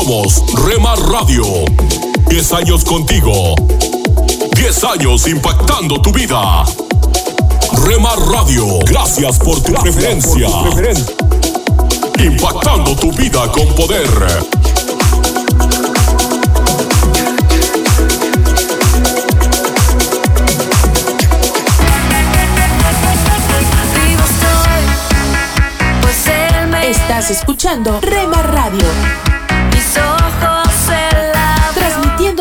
Somos 0.00 0.42
Remar 0.64 0.98
Radio. 0.98 1.44
10 2.28 2.52
años 2.54 2.84
contigo. 2.84 3.54
10 4.56 4.84
años 4.84 5.28
impactando 5.28 6.00
tu 6.00 6.10
vida. 6.10 6.64
Remar 7.84 8.18
Radio, 8.18 8.78
gracias 8.86 9.38
por 9.38 9.60
tu 9.60 9.74
preferencia. 9.74 10.48
Impactando 12.18 12.96
tu 12.96 13.12
vida 13.12 13.52
con 13.52 13.66
poder. 13.74 14.08
Estás 26.88 27.30
escuchando 27.30 28.00
Rema 28.00 28.40
Radio. 28.40 29.29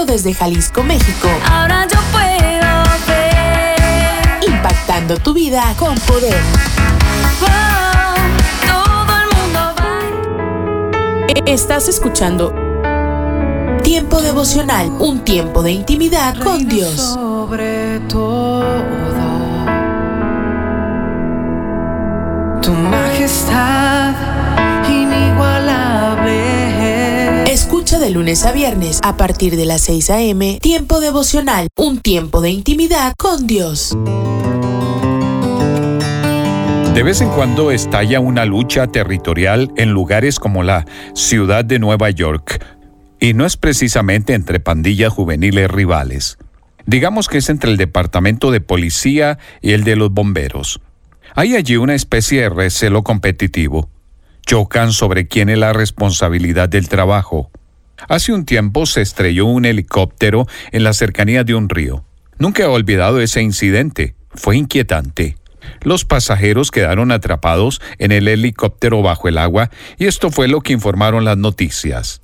Desde 0.09 0.33
Jalisco, 0.33 0.83
México. 0.83 1.29
Ahora 1.51 1.87
yo 1.87 1.99
puedo 2.11 2.83
ver. 3.07 4.43
Impactando 4.47 5.17
tu 5.17 5.33
vida 5.33 5.63
con 5.77 5.95
poder. 5.99 6.41
todo 8.65 9.13
el 9.21 9.37
mundo 9.37 9.75
va. 9.77 11.41
Estás 11.45 11.87
escuchando 11.87 12.53
Tiempo 13.83 14.21
devocional, 14.21 14.91
un 14.99 15.19
tiempo 15.19 15.61
de 15.61 15.71
intimidad 15.71 16.35
con 16.39 16.67
Dios. 16.67 16.95
Sobre 16.95 17.99
todo, 18.07 18.63
tu 22.61 22.71
majestad 22.71 24.13
De 27.89 28.11
lunes 28.11 28.45
a 28.45 28.51
viernes 28.51 28.99
a 29.01 29.17
partir 29.17 29.55
de 29.55 29.65
las 29.65 29.81
6 29.81 30.11
a.m. 30.11 30.59
Tiempo 30.61 30.99
devocional, 30.99 31.69
un 31.75 31.99
tiempo 31.99 32.39
de 32.39 32.51
intimidad 32.51 33.13
con 33.17 33.47
Dios. 33.47 33.97
De 36.93 37.01
vez 37.01 37.21
en 37.21 37.29
cuando 37.29 37.71
estalla 37.71 38.19
una 38.19 38.45
lucha 38.45 38.87
territorial 38.87 39.71
en 39.75 39.89
lugares 39.89 40.37
como 40.37 40.61
la 40.61 40.85
ciudad 41.15 41.65
de 41.65 41.79
Nueva 41.79 42.11
York, 42.11 42.63
y 43.19 43.33
no 43.33 43.47
es 43.47 43.57
precisamente 43.57 44.35
entre 44.35 44.59
pandillas 44.59 45.11
juveniles 45.11 45.69
rivales. 45.69 46.37
Digamos 46.85 47.27
que 47.27 47.39
es 47.39 47.49
entre 47.49 47.71
el 47.71 47.77
departamento 47.77 48.51
de 48.51 48.61
policía 48.61 49.39
y 49.63 49.71
el 49.71 49.83
de 49.83 49.95
los 49.95 50.11
bomberos. 50.11 50.79
Hay 51.33 51.55
allí 51.55 51.75
una 51.75 51.95
especie 51.95 52.41
de 52.41 52.49
recelo 52.49 53.03
competitivo. 53.03 53.89
Chocan 54.45 54.93
sobre 54.93 55.27
quién 55.27 55.49
es 55.49 55.57
la 55.57 55.73
responsabilidad 55.73 56.69
del 56.69 56.87
trabajo. 56.87 57.49
Hace 58.07 58.33
un 58.33 58.45
tiempo 58.45 58.85
se 58.85 59.01
estrelló 59.01 59.45
un 59.45 59.65
helicóptero 59.65 60.47
en 60.71 60.83
la 60.83 60.93
cercanía 60.93 61.43
de 61.43 61.55
un 61.55 61.69
río. 61.69 62.03
Nunca 62.37 62.63
he 62.63 62.67
olvidado 62.67 63.19
ese 63.19 63.41
incidente. 63.41 64.15
Fue 64.33 64.55
inquietante. 64.55 65.35
Los 65.81 66.05
pasajeros 66.05 66.71
quedaron 66.71 67.11
atrapados 67.11 67.81
en 67.97 68.11
el 68.11 68.27
helicóptero 68.27 69.01
bajo 69.01 69.27
el 69.27 69.37
agua 69.37 69.69
y 69.97 70.05
esto 70.05 70.31
fue 70.31 70.47
lo 70.47 70.61
que 70.61 70.73
informaron 70.73 71.25
las 71.25 71.37
noticias. 71.37 72.21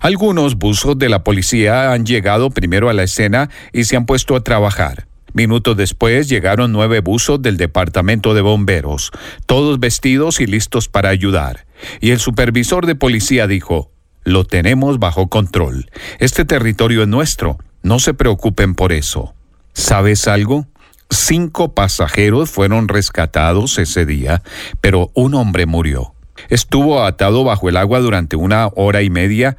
Algunos 0.00 0.56
buzos 0.56 0.98
de 0.98 1.08
la 1.08 1.24
policía 1.24 1.92
han 1.92 2.04
llegado 2.04 2.50
primero 2.50 2.90
a 2.90 2.92
la 2.92 3.02
escena 3.02 3.50
y 3.72 3.84
se 3.84 3.96
han 3.96 4.06
puesto 4.06 4.36
a 4.36 4.44
trabajar. 4.44 5.06
Minutos 5.32 5.76
después 5.76 6.28
llegaron 6.28 6.72
nueve 6.72 7.00
buzos 7.00 7.40
del 7.40 7.56
departamento 7.56 8.34
de 8.34 8.40
bomberos, 8.40 9.12
todos 9.46 9.78
vestidos 9.78 10.40
y 10.40 10.46
listos 10.46 10.88
para 10.88 11.08
ayudar. 11.08 11.66
Y 12.00 12.10
el 12.10 12.18
supervisor 12.18 12.86
de 12.86 12.96
policía 12.96 13.46
dijo, 13.46 13.92
lo 14.24 14.44
tenemos 14.44 14.98
bajo 14.98 15.28
control. 15.28 15.90
Este 16.18 16.44
territorio 16.44 17.02
es 17.02 17.08
nuestro. 17.08 17.58
No 17.82 17.98
se 17.98 18.14
preocupen 18.14 18.74
por 18.74 18.92
eso. 18.92 19.34
¿Sabes 19.72 20.28
algo? 20.28 20.66
Cinco 21.10 21.74
pasajeros 21.74 22.50
fueron 22.50 22.88
rescatados 22.88 23.78
ese 23.78 24.06
día, 24.06 24.42
pero 24.80 25.10
un 25.14 25.34
hombre 25.34 25.66
murió. 25.66 26.14
Estuvo 26.48 27.02
atado 27.02 27.44
bajo 27.44 27.68
el 27.68 27.76
agua 27.76 28.00
durante 28.00 28.36
una 28.36 28.68
hora 28.74 29.02
y 29.02 29.10
media 29.10 29.56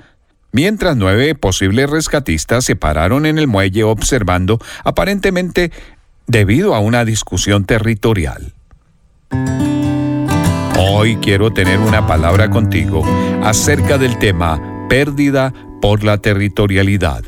mientras 0.51 0.95
nueve 0.97 1.35
posibles 1.35 1.89
rescatistas 1.89 2.65
se 2.65 2.75
pararon 2.75 3.25
en 3.25 3.37
el 3.37 3.47
muelle 3.47 3.83
observando, 3.83 4.59
aparentemente 4.83 5.71
debido 6.27 6.75
a 6.75 6.79
una 6.79 7.05
discusión 7.05 7.65
territorial. 7.65 8.53
Hoy 10.83 11.17
quiero 11.17 11.53
tener 11.53 11.77
una 11.77 12.07
palabra 12.07 12.49
contigo 12.49 13.03
acerca 13.43 13.99
del 13.99 14.17
tema 14.17 14.87
pérdida 14.89 15.53
por 15.79 16.03
la 16.03 16.17
territorialidad. 16.17 17.23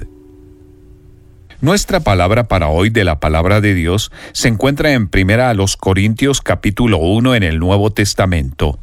Nuestra 1.61 1.99
palabra 1.99 2.47
para 2.47 2.69
hoy 2.69 2.89
de 2.89 3.03
la 3.03 3.19
palabra 3.19 3.61
de 3.61 3.75
Dios 3.75 4.11
se 4.31 4.47
encuentra 4.47 4.93
en 4.93 5.07
Primera 5.07 5.51
a 5.51 5.53
los 5.53 5.77
Corintios 5.77 6.41
capítulo 6.41 6.97
1 6.97 7.35
en 7.35 7.43
el 7.43 7.59
Nuevo 7.59 7.91
Testamento. 7.91 8.79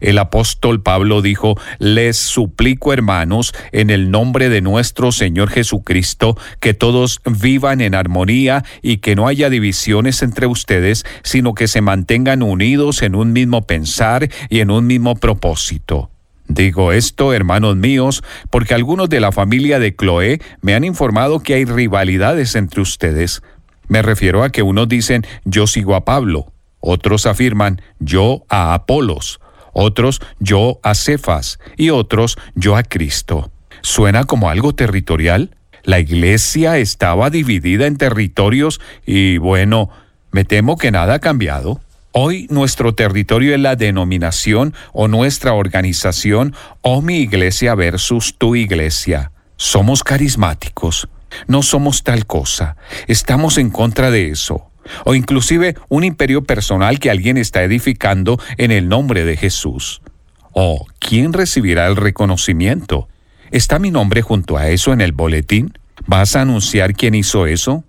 El 0.00 0.18
apóstol 0.18 0.82
Pablo 0.82 1.22
dijo, 1.22 1.56
les 1.78 2.16
suplico 2.16 2.92
hermanos, 2.92 3.54
en 3.72 3.90
el 3.90 4.10
nombre 4.10 4.48
de 4.48 4.60
nuestro 4.60 5.12
Señor 5.12 5.50
Jesucristo, 5.50 6.36
que 6.60 6.74
todos 6.74 7.20
vivan 7.24 7.80
en 7.80 7.94
armonía 7.94 8.64
y 8.82 8.98
que 8.98 9.14
no 9.14 9.28
haya 9.28 9.50
divisiones 9.50 10.22
entre 10.22 10.46
ustedes, 10.46 11.04
sino 11.22 11.54
que 11.54 11.68
se 11.68 11.80
mantengan 11.80 12.42
unidos 12.42 13.02
en 13.02 13.14
un 13.14 13.32
mismo 13.32 13.66
pensar 13.66 14.28
y 14.48 14.60
en 14.60 14.70
un 14.70 14.86
mismo 14.86 15.16
propósito. 15.16 16.10
Digo 16.48 16.92
esto, 16.92 17.32
hermanos 17.32 17.76
míos, 17.76 18.22
porque 18.50 18.74
algunos 18.74 19.08
de 19.08 19.20
la 19.20 19.32
familia 19.32 19.78
de 19.78 19.94
Chloé 19.94 20.40
me 20.60 20.74
han 20.74 20.84
informado 20.84 21.40
que 21.40 21.54
hay 21.54 21.64
rivalidades 21.64 22.54
entre 22.56 22.82
ustedes. 22.82 23.42
Me 23.88 24.02
refiero 24.02 24.42
a 24.42 24.50
que 24.50 24.62
unos 24.62 24.88
dicen 24.88 25.24
yo 25.44 25.66
sigo 25.66 25.94
a 25.94 26.04
Pablo, 26.04 26.52
otros 26.80 27.26
afirman 27.26 27.80
yo 28.00 28.44
a 28.48 28.74
Apolos, 28.74 29.40
otros 29.72 30.20
yo 30.38 30.78
a 30.82 30.94
Cefas 30.94 31.58
y 31.76 31.90
otros 31.90 32.36
yo 32.54 32.76
a 32.76 32.82
Cristo. 32.82 33.50
¿Suena 33.82 34.24
como 34.24 34.48
algo 34.48 34.74
territorial? 34.74 35.56
La 35.82 35.98
iglesia 35.98 36.78
estaba 36.78 37.30
dividida 37.30 37.86
en 37.86 37.96
territorios 37.96 38.80
y 39.04 39.38
bueno, 39.38 39.90
me 40.30 40.44
temo 40.44 40.78
que 40.78 40.90
nada 40.90 41.14
ha 41.14 41.18
cambiado. 41.18 41.80
Hoy 42.12 42.46
nuestro 42.50 42.94
territorio 42.94 43.54
es 43.54 43.60
la 43.60 43.74
denominación 43.74 44.74
o 44.92 45.08
nuestra 45.08 45.54
organización 45.54 46.54
o 46.82 47.02
mi 47.02 47.18
iglesia 47.18 47.74
versus 47.74 48.36
tu 48.38 48.54
iglesia. 48.54 49.32
Somos 49.56 50.04
carismáticos, 50.04 51.08
no 51.46 51.62
somos 51.62 52.02
tal 52.02 52.26
cosa, 52.26 52.76
estamos 53.08 53.58
en 53.58 53.70
contra 53.70 54.10
de 54.10 54.28
eso 54.28 54.71
o 55.04 55.14
inclusive 55.14 55.76
un 55.88 56.04
imperio 56.04 56.44
personal 56.44 56.98
que 56.98 57.10
alguien 57.10 57.36
está 57.36 57.62
edificando 57.62 58.38
en 58.56 58.70
el 58.70 58.88
nombre 58.88 59.24
de 59.24 59.36
Jesús. 59.36 60.02
¿O 60.52 60.86
quién 60.98 61.32
recibirá 61.32 61.86
el 61.86 61.96
reconocimiento? 61.96 63.08
¿Está 63.50 63.78
mi 63.78 63.90
nombre 63.90 64.22
junto 64.22 64.56
a 64.56 64.68
eso 64.68 64.92
en 64.92 65.00
el 65.00 65.12
boletín? 65.12 65.78
¿Vas 66.06 66.36
a 66.36 66.42
anunciar 66.42 66.94
quién 66.94 67.14
hizo 67.14 67.46
eso? 67.46 67.84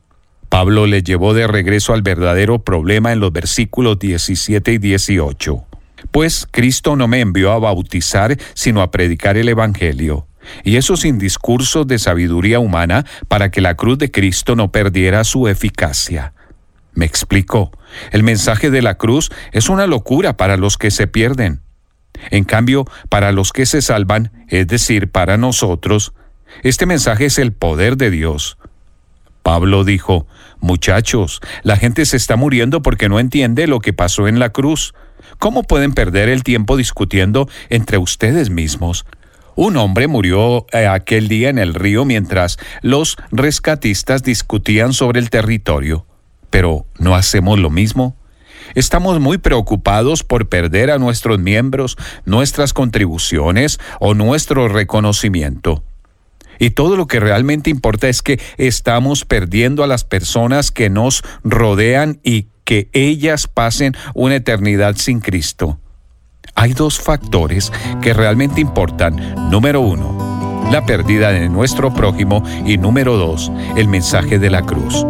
Pablo 0.50 0.86
le 0.86 1.02
llevó 1.02 1.34
de 1.34 1.48
regreso 1.48 1.94
al 1.94 2.04
verdadero 2.04 2.60
problema 2.60 3.12
en 3.12 3.20
los 3.20 3.34
versículos 3.34 3.98
17 3.98 4.74
y 4.74 4.78
18. 4.78 5.66
Pues 6.12 6.48
Cristo 6.52 6.96
no 6.96 7.08
me 7.08 7.22
envió 7.22 7.52
a 7.52 7.60
bautizar, 7.60 8.38
sino 8.54 8.82
a 8.82 8.92
predicar 8.92 9.36
el 9.38 9.50
Evangelio, 9.50 10.28
y 10.64 10.76
eso 10.76 10.96
sin 10.96 11.18
discursos 11.18 11.88
de 11.88 11.98
sabiduría 11.98 12.60
humana 12.60 13.06
para 13.28 13.50
que 13.50 13.62
la 13.62 13.76
cruz 13.76 13.98
de 13.98 14.12
Cristo 14.12 14.56
no 14.56 14.72
perdiera 14.72 15.24
su 15.24 15.48
eficacia. 15.48 16.34
Me 16.94 17.06
explico. 17.06 17.72
El 18.12 18.24
mensaje 18.24 18.70
de 18.70 18.82
la 18.82 18.96
cruz 18.96 19.32
es 19.52 19.70
una 19.70 19.88
locura 19.88 20.38
para 20.38 20.58
los 20.58 20.78
que 20.78 20.92
se 20.92 21.08
pierden. 21.08 21.62
En 22.30 22.44
cambio, 22.44 22.86
para 23.10 23.32
los 23.32 23.52
que 23.52 23.66
se 23.66 23.82
salvan, 23.82 24.32
es 24.48 24.68
decir, 24.68 25.10
para 25.10 25.38
nosotros, 25.38 26.14
este 26.62 26.86
mensaje 26.86 27.26
es 27.26 27.40
el 27.40 27.52
poder 27.52 27.98
de 27.98 28.12
Dios. 28.12 28.58
Pablo 29.42 29.84
dijo, 29.84 30.28
muchachos, 30.60 31.42
la 31.64 31.76
gente 31.76 32.06
se 32.06 32.16
está 32.16 32.36
muriendo 32.36 32.82
porque 32.82 33.10
no 33.10 33.20
entiende 33.20 33.68
lo 33.68 33.80
que 33.80 33.92
pasó 33.92 34.28
en 34.28 34.40
la 34.40 34.50
cruz. 34.50 34.94
¿Cómo 35.40 35.64
pueden 35.64 35.94
perder 35.94 36.30
el 36.30 36.44
tiempo 36.44 36.78
discutiendo 36.78 37.50
entre 37.70 37.98
ustedes 37.98 38.50
mismos? 38.50 39.06
Un 39.56 39.78
hombre 39.78 40.08
murió 40.08 40.66
eh, 40.72 40.88
aquel 40.88 41.28
día 41.28 41.50
en 41.50 41.58
el 41.58 41.74
río 41.74 42.06
mientras 42.06 42.58
los 42.82 43.18
rescatistas 43.32 44.24
discutían 44.24 44.94
sobre 44.94 45.20
el 45.20 45.30
territorio 45.30 46.06
pero 46.54 46.86
¿no 47.00 47.16
hacemos 47.16 47.58
lo 47.58 47.72
mismo? 47.72 48.16
Estamos 48.76 49.20
muy 49.20 49.40
preocupados 49.40 50.24
por 50.24 50.50
perder 50.50 50.92
a 50.92 51.00
nuestros 51.00 51.40
miembros, 51.40 51.98
nuestras 52.26 52.74
contribuciones 52.74 53.80
o 54.00 54.14
nuestro 54.14 54.68
reconocimiento. 54.68 55.84
Y 56.60 56.70
todo 56.70 56.96
lo 56.96 57.08
que 57.08 57.20
realmente 57.20 57.72
importa 57.72 58.08
es 58.08 58.22
que 58.22 58.40
estamos 58.58 59.26
perdiendo 59.26 59.84
a 59.84 59.88
las 59.88 60.04
personas 60.04 60.70
que 60.70 60.92
nos 60.92 61.24
rodean 61.44 62.20
y 62.24 62.50
que 62.66 62.88
ellas 62.94 63.48
pasen 63.48 63.96
una 64.14 64.36
eternidad 64.36 64.96
sin 64.98 65.22
Cristo. 65.22 65.80
Hay 66.54 66.74
dos 66.74 67.00
factores 67.00 67.72
que 68.04 68.14
realmente 68.14 68.62
importan. 68.62 69.50
Número 69.50 69.82
uno, 69.82 70.33
la 70.72 70.86
pérdida 70.86 71.32
de 71.32 71.50
nuestro 71.50 71.94
prójimo 71.94 72.44
y 72.66 72.78
número 72.78 73.18
dos, 73.18 73.52
el 73.76 73.88
mensaje 73.88 74.40
de 74.40 74.50
la 74.50 74.62
cruz. 74.62 75.06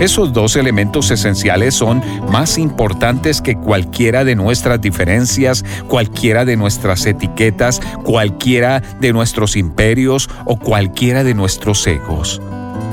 Esos 0.00 0.32
dos 0.32 0.54
elementos 0.54 1.10
esenciales 1.10 1.74
son 1.74 2.02
más 2.30 2.56
importantes 2.56 3.42
que 3.42 3.56
cualquiera 3.56 4.24
de 4.24 4.36
nuestras 4.36 4.80
diferencias, 4.80 5.64
cualquiera 5.88 6.44
de 6.44 6.56
nuestras 6.56 7.04
etiquetas, 7.04 7.80
cualquiera 8.04 8.80
de 9.00 9.12
nuestros 9.12 9.56
imperios 9.56 10.30
o 10.44 10.56
cualquiera 10.56 11.24
de 11.24 11.34
nuestros 11.34 11.84
egos. 11.88 12.40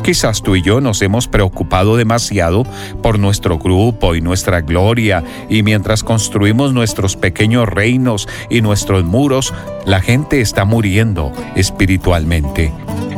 Quizás 0.06 0.44
tú 0.44 0.56
y 0.56 0.62
yo 0.62 0.81
nos 0.81 1.02
hemos 1.02 1.28
preocupado 1.28 1.98
demasiado 1.98 2.62
por 3.02 3.18
nuestro 3.18 3.57
grupo 3.57 4.13
y 4.13 4.22
nuestra 4.22 4.62
gloria, 4.62 5.24
y 5.50 5.63
mientras 5.63 6.04
construimos 6.04 6.74
nuestros 6.74 7.16
pequeños 7.16 7.68
reinos 7.68 8.28
y 8.48 8.62
nuestros 8.62 9.04
muros, 9.04 9.52
la 9.84 10.02
gente 10.02 10.42
está 10.42 10.63
muriendo 10.63 11.31
espiritualmente. 11.56 12.72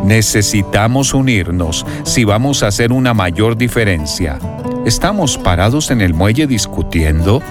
Necesitamos 0.05 1.13
unirnos 1.13 1.85
si 2.03 2.23
vamos 2.23 2.63
a 2.63 2.67
hacer 2.67 2.93
una 2.93 3.13
mayor 3.13 3.57
diferencia. 3.57 4.39
¿Estamos 4.85 5.37
parados 5.37 5.91
en 5.91 5.99
el 5.99 6.13
muelle 6.13 6.47
discutiendo? 6.47 7.41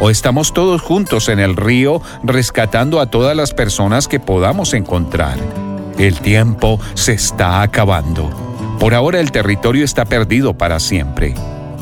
¿O 0.00 0.10
estamos 0.10 0.52
todos 0.52 0.82
juntos 0.82 1.28
en 1.28 1.38
el 1.38 1.54
río 1.54 2.02
rescatando 2.24 2.98
a 2.98 3.06
todas 3.06 3.36
las 3.36 3.54
personas 3.54 4.08
que 4.08 4.18
podamos 4.18 4.74
encontrar? 4.74 5.38
El 5.98 6.18
tiempo 6.18 6.80
se 6.94 7.12
está 7.12 7.62
acabando. 7.62 8.41
Por 8.82 8.94
ahora 8.94 9.20
el 9.20 9.30
territorio 9.30 9.84
está 9.84 10.04
perdido 10.04 10.54
para 10.54 10.80
siempre. 10.80 11.34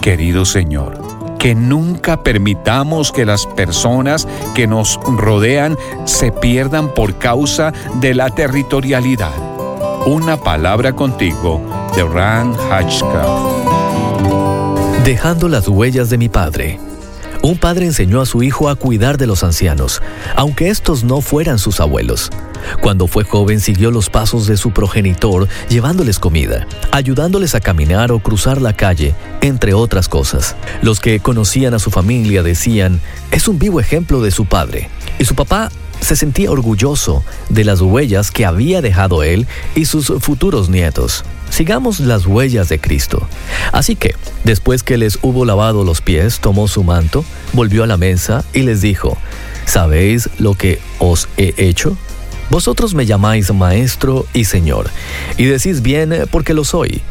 Querido 0.03 0.45
Señor, 0.45 1.01
que 1.39 1.55
nunca 1.55 2.23
permitamos 2.23 3.11
que 3.11 3.25
las 3.25 3.47
personas 3.47 4.29
que 4.55 4.67
nos 4.67 5.01
rodean 5.07 5.79
se 6.05 6.31
pierdan 6.31 6.93
por 6.93 7.17
causa 7.17 7.73
de 8.03 8.13
la 8.13 8.29
territorialidad. 8.29 9.33
Una 10.05 10.37
palabra 10.37 10.93
contigo 10.93 11.63
de 11.97 12.05
Ran 12.05 12.55
Hatchcraft. 12.71 13.47
Dejando 15.03 15.49
las 15.49 15.69
huellas 15.69 16.11
de 16.11 16.19
mi 16.19 16.29
padre. 16.29 16.90
Un 17.43 17.57
padre 17.57 17.87
enseñó 17.87 18.21
a 18.21 18.27
su 18.27 18.43
hijo 18.43 18.69
a 18.69 18.75
cuidar 18.75 19.17
de 19.17 19.27
los 19.27 19.43
ancianos, 19.45 20.03
aunque 20.37 20.69
estos 20.69 21.05
no 21.05 21.23
fueran 21.23 21.59
sus 21.59 21.81
abuelos. 21.81 22.29
Cuando 22.83 23.07
fue 23.07 23.25
joven 23.25 23.61
siguió 23.61 23.91
los 23.91 24.11
pasos 24.11 24.47
de 24.47 24.59
su 24.59 24.73
progenitor, 24.73 25.49
llevándoles 25.71 26.19
comida, 26.19 26.67
ayudándoles 26.93 27.55
a 27.55 27.61
caminar 27.61 28.13
o 28.13 28.19
cruzar 28.19 28.61
la 28.61 28.75
calle, 28.75 29.15
entre 29.41 29.73
otras 29.73 30.09
cosas. 30.09 30.55
Los 30.83 31.01
que 31.01 31.21
conocían 31.21 31.73
a 31.73 31.79
su 31.79 31.91
familia 31.91 32.43
decían, 32.43 33.01
es 33.31 33.49
un 33.49 33.59
vivo 33.59 33.81
ejemplo 33.81 34.21
de 34.21 34.31
su 34.31 34.45
padre. 34.45 34.91
Y 35.19 35.25
su 35.25 35.35
papá 35.35 35.71
se 36.01 36.17
sentía 36.17 36.51
orgulloso 36.51 37.23
de 37.49 37.65
las 37.65 37.81
huellas 37.81 38.31
que 38.31 38.47
había 38.47 38.81
dejado 38.81 39.23
él 39.23 39.47
y 39.75 39.85
sus 39.85 40.13
futuros 40.21 40.69
nietos. 40.69 41.25
Sigamos 41.51 42.01
las 42.01 42.27
huellas 42.27 42.69
de 42.69 42.81
Cristo. 42.81 43.27
Así 43.73 43.97
que, 43.97 44.15
después 44.45 44.83
que 44.83 44.97
les 44.97 45.19
hubo 45.23 45.45
lavado 45.45 45.85
los 45.85 46.01
pies, 46.01 46.41
tomó 46.41 46.69
su 46.69 46.85
manto, 46.85 47.25
volvió 47.53 47.85
a 47.85 47.87
la 47.87 47.97
mesa 47.97 48.45
y 48.53 48.63
les 48.63 48.81
dijo, 48.81 49.19
¿sabéis 49.67 50.31
lo 50.39 50.55
que 50.55 50.81
os 50.99 51.29
he 51.37 51.55
hecho? 51.57 51.97
Vosotros 52.51 52.95
me 52.95 53.07
llamáis 53.07 53.53
maestro 53.53 54.27
y 54.33 54.45
señor, 54.45 54.91
y 55.37 55.45
decís 55.45 55.83
bien 55.83 56.27
porque 56.31 56.55
lo 56.55 56.65
soy. 56.65 57.03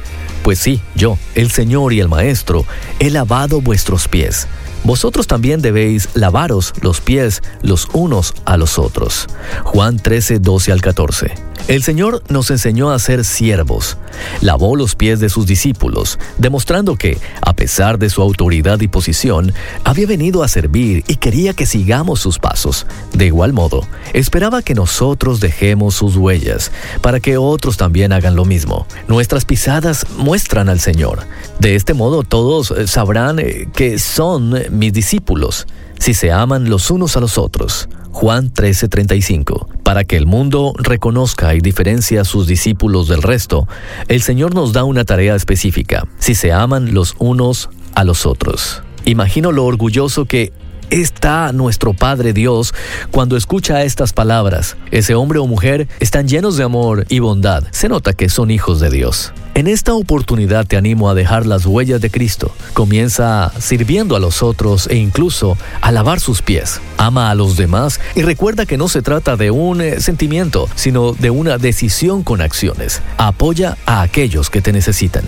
Pues 0.44 0.60
sí, 0.60 0.82
yo, 0.96 1.18
el 1.36 1.52
Señor 1.52 1.94
y 1.94 2.00
el 2.00 2.08
Maestro, 2.08 2.66
he 3.00 3.10
lavado 3.10 3.62
vuestros 3.62 4.08
pies. 4.08 4.48
Vosotros 4.84 5.28
también 5.28 5.62
debéis 5.62 6.10
lavaros 6.14 6.74
los 6.82 7.02
pies 7.02 7.42
los 7.62 7.88
unos 7.94 8.34
a 8.46 8.58
los 8.58 8.80
otros. 8.80 9.28
Juan 9.64 9.98
13, 9.98 10.40
12 10.40 10.72
al 10.72 10.82
14. 10.82 11.50
El 11.68 11.84
Señor 11.84 12.24
nos 12.30 12.50
enseñó 12.50 12.90
a 12.90 12.98
ser 12.98 13.24
siervos. 13.24 13.98
Lavó 14.42 14.76
los 14.76 14.96
pies 14.96 15.20
de 15.20 15.30
sus 15.30 15.46
discípulos, 15.46 16.18
demostrando 16.40 16.96
que, 16.96 17.20
a 17.42 17.54
pesar 17.54 18.00
de 18.00 18.10
su 18.10 18.24
autoridad 18.24 18.80
y 18.82 18.88
posición, 18.88 19.54
había 19.84 20.08
venido 20.08 20.42
a 20.42 20.48
servir 20.48 21.04
y 21.08 21.18
quería 21.18 21.54
que 21.54 21.68
sigamos 21.68 22.22
sus 22.22 22.40
pasos. 22.40 22.88
De 23.14 23.28
igual 23.28 23.54
modo, 23.54 23.86
esperaba 24.14 24.64
que 24.64 24.74
nosotros 24.74 25.40
dejemos 25.42 25.94
sus 25.94 26.16
huellas, 26.16 26.72
para 27.02 27.20
que 27.20 27.38
otros 27.38 27.78
también 27.78 28.14
hagan 28.14 28.36
lo 28.36 28.46
mismo. 28.46 28.88
Nuestras 29.08 29.46
pisadas 29.46 30.08
muestran 30.18 30.70
al 30.70 30.80
Señor. 30.80 31.20
De 31.60 31.76
este 31.76 31.94
modo 31.94 32.24
todos 32.24 32.72
eh, 32.72 32.88
sabrán 32.88 33.38
eh, 33.38 33.68
que 33.74 34.00
son 34.00 34.56
mis 34.70 34.94
discípulos, 34.94 35.68
si 36.00 36.14
se 36.14 36.32
aman 36.32 36.70
los 36.70 36.92
unos 36.92 37.18
a 37.18 37.20
los 37.20 37.38
otros. 37.38 37.90
Juan 38.12 38.52
13:35. 38.52 39.68
Para 39.84 40.04
que 40.04 40.18
el 40.18 40.26
mundo 40.26 40.74
reconozca 40.78 41.54
y 41.56 41.62
diferencie 41.62 42.20
a 42.20 42.26
sus 42.26 42.48
discípulos 42.48 43.08
del 43.08 43.22
resto, 43.22 43.68
el 44.08 44.22
Señor 44.22 44.54
nos 44.54 44.74
da 44.74 44.84
una 44.84 45.06
tarea 45.06 45.36
específica, 45.36 46.08
si 46.18 46.36
se 46.36 46.52
aman 46.52 46.94
los 46.94 47.16
unos 47.20 47.70
a 47.96 48.04
los 48.04 48.26
otros. 48.26 48.84
Imagino 49.06 49.52
lo 49.52 49.66
orgulloso 49.66 50.26
que 50.26 50.52
está 50.90 51.52
nuestro 51.54 51.94
Padre 51.94 52.34
Dios 52.34 52.74
cuando 53.12 53.38
escucha 53.38 53.84
estas 53.84 54.14
palabras. 54.14 54.76
Ese 54.92 55.16
hombre 55.16 55.40
o 55.40 55.48
mujer 55.48 55.88
están 56.00 56.28
llenos 56.28 56.58
de 56.58 56.64
amor 56.64 57.06
y 57.10 57.20
bondad. 57.20 57.64
Se 57.72 57.90
nota 57.90 58.14
que 58.14 58.30
son 58.30 58.52
hijos 58.52 58.80
de 58.80 58.90
Dios. 58.90 59.34
En 59.60 59.68
esta 59.68 59.94
oportunidad 59.94 60.66
te 60.66 60.78
animo 60.78 61.10
a 61.10 61.14
dejar 61.14 61.46
las 61.46 61.66
huellas 61.66 62.00
de 62.00 62.10
Cristo. 62.10 62.56
Comienza 62.72 63.52
sirviendo 63.60 64.16
a 64.16 64.20
los 64.22 64.42
otros 64.42 64.88
e 64.88 64.96
incluso 64.96 65.58
a 65.82 65.92
lavar 65.92 66.22
sus 66.22 66.42
pies. 66.42 66.80
Ama 66.96 67.30
a 67.30 67.36
los 67.36 67.58
demás 67.58 68.00
y 68.16 68.22
recuerda 68.22 68.66
que 68.66 68.78
no 68.78 68.88
se 68.88 69.02
trata 69.02 69.36
de 69.36 69.52
un 69.52 69.82
eh, 69.82 70.00
sentimiento, 70.00 70.70
sino 70.76 71.12
de 71.12 71.30
una 71.30 71.58
decisión 71.58 72.24
con 72.24 72.40
acciones. 72.40 73.02
Apoya 73.18 73.78
a 73.86 74.02
aquellos 74.02 74.50
que 74.50 74.62
te 74.62 74.72
necesitan. 74.72 75.26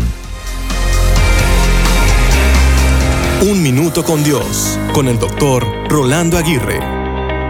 Un 3.41 3.61
minuto 3.61 4.05
con 4.05 4.23
Dios, 4.23 4.79
con 4.93 5.09
el 5.09 5.19
doctor 5.19 5.67
Rolando 5.89 6.37
Aguirre. 6.37 7.00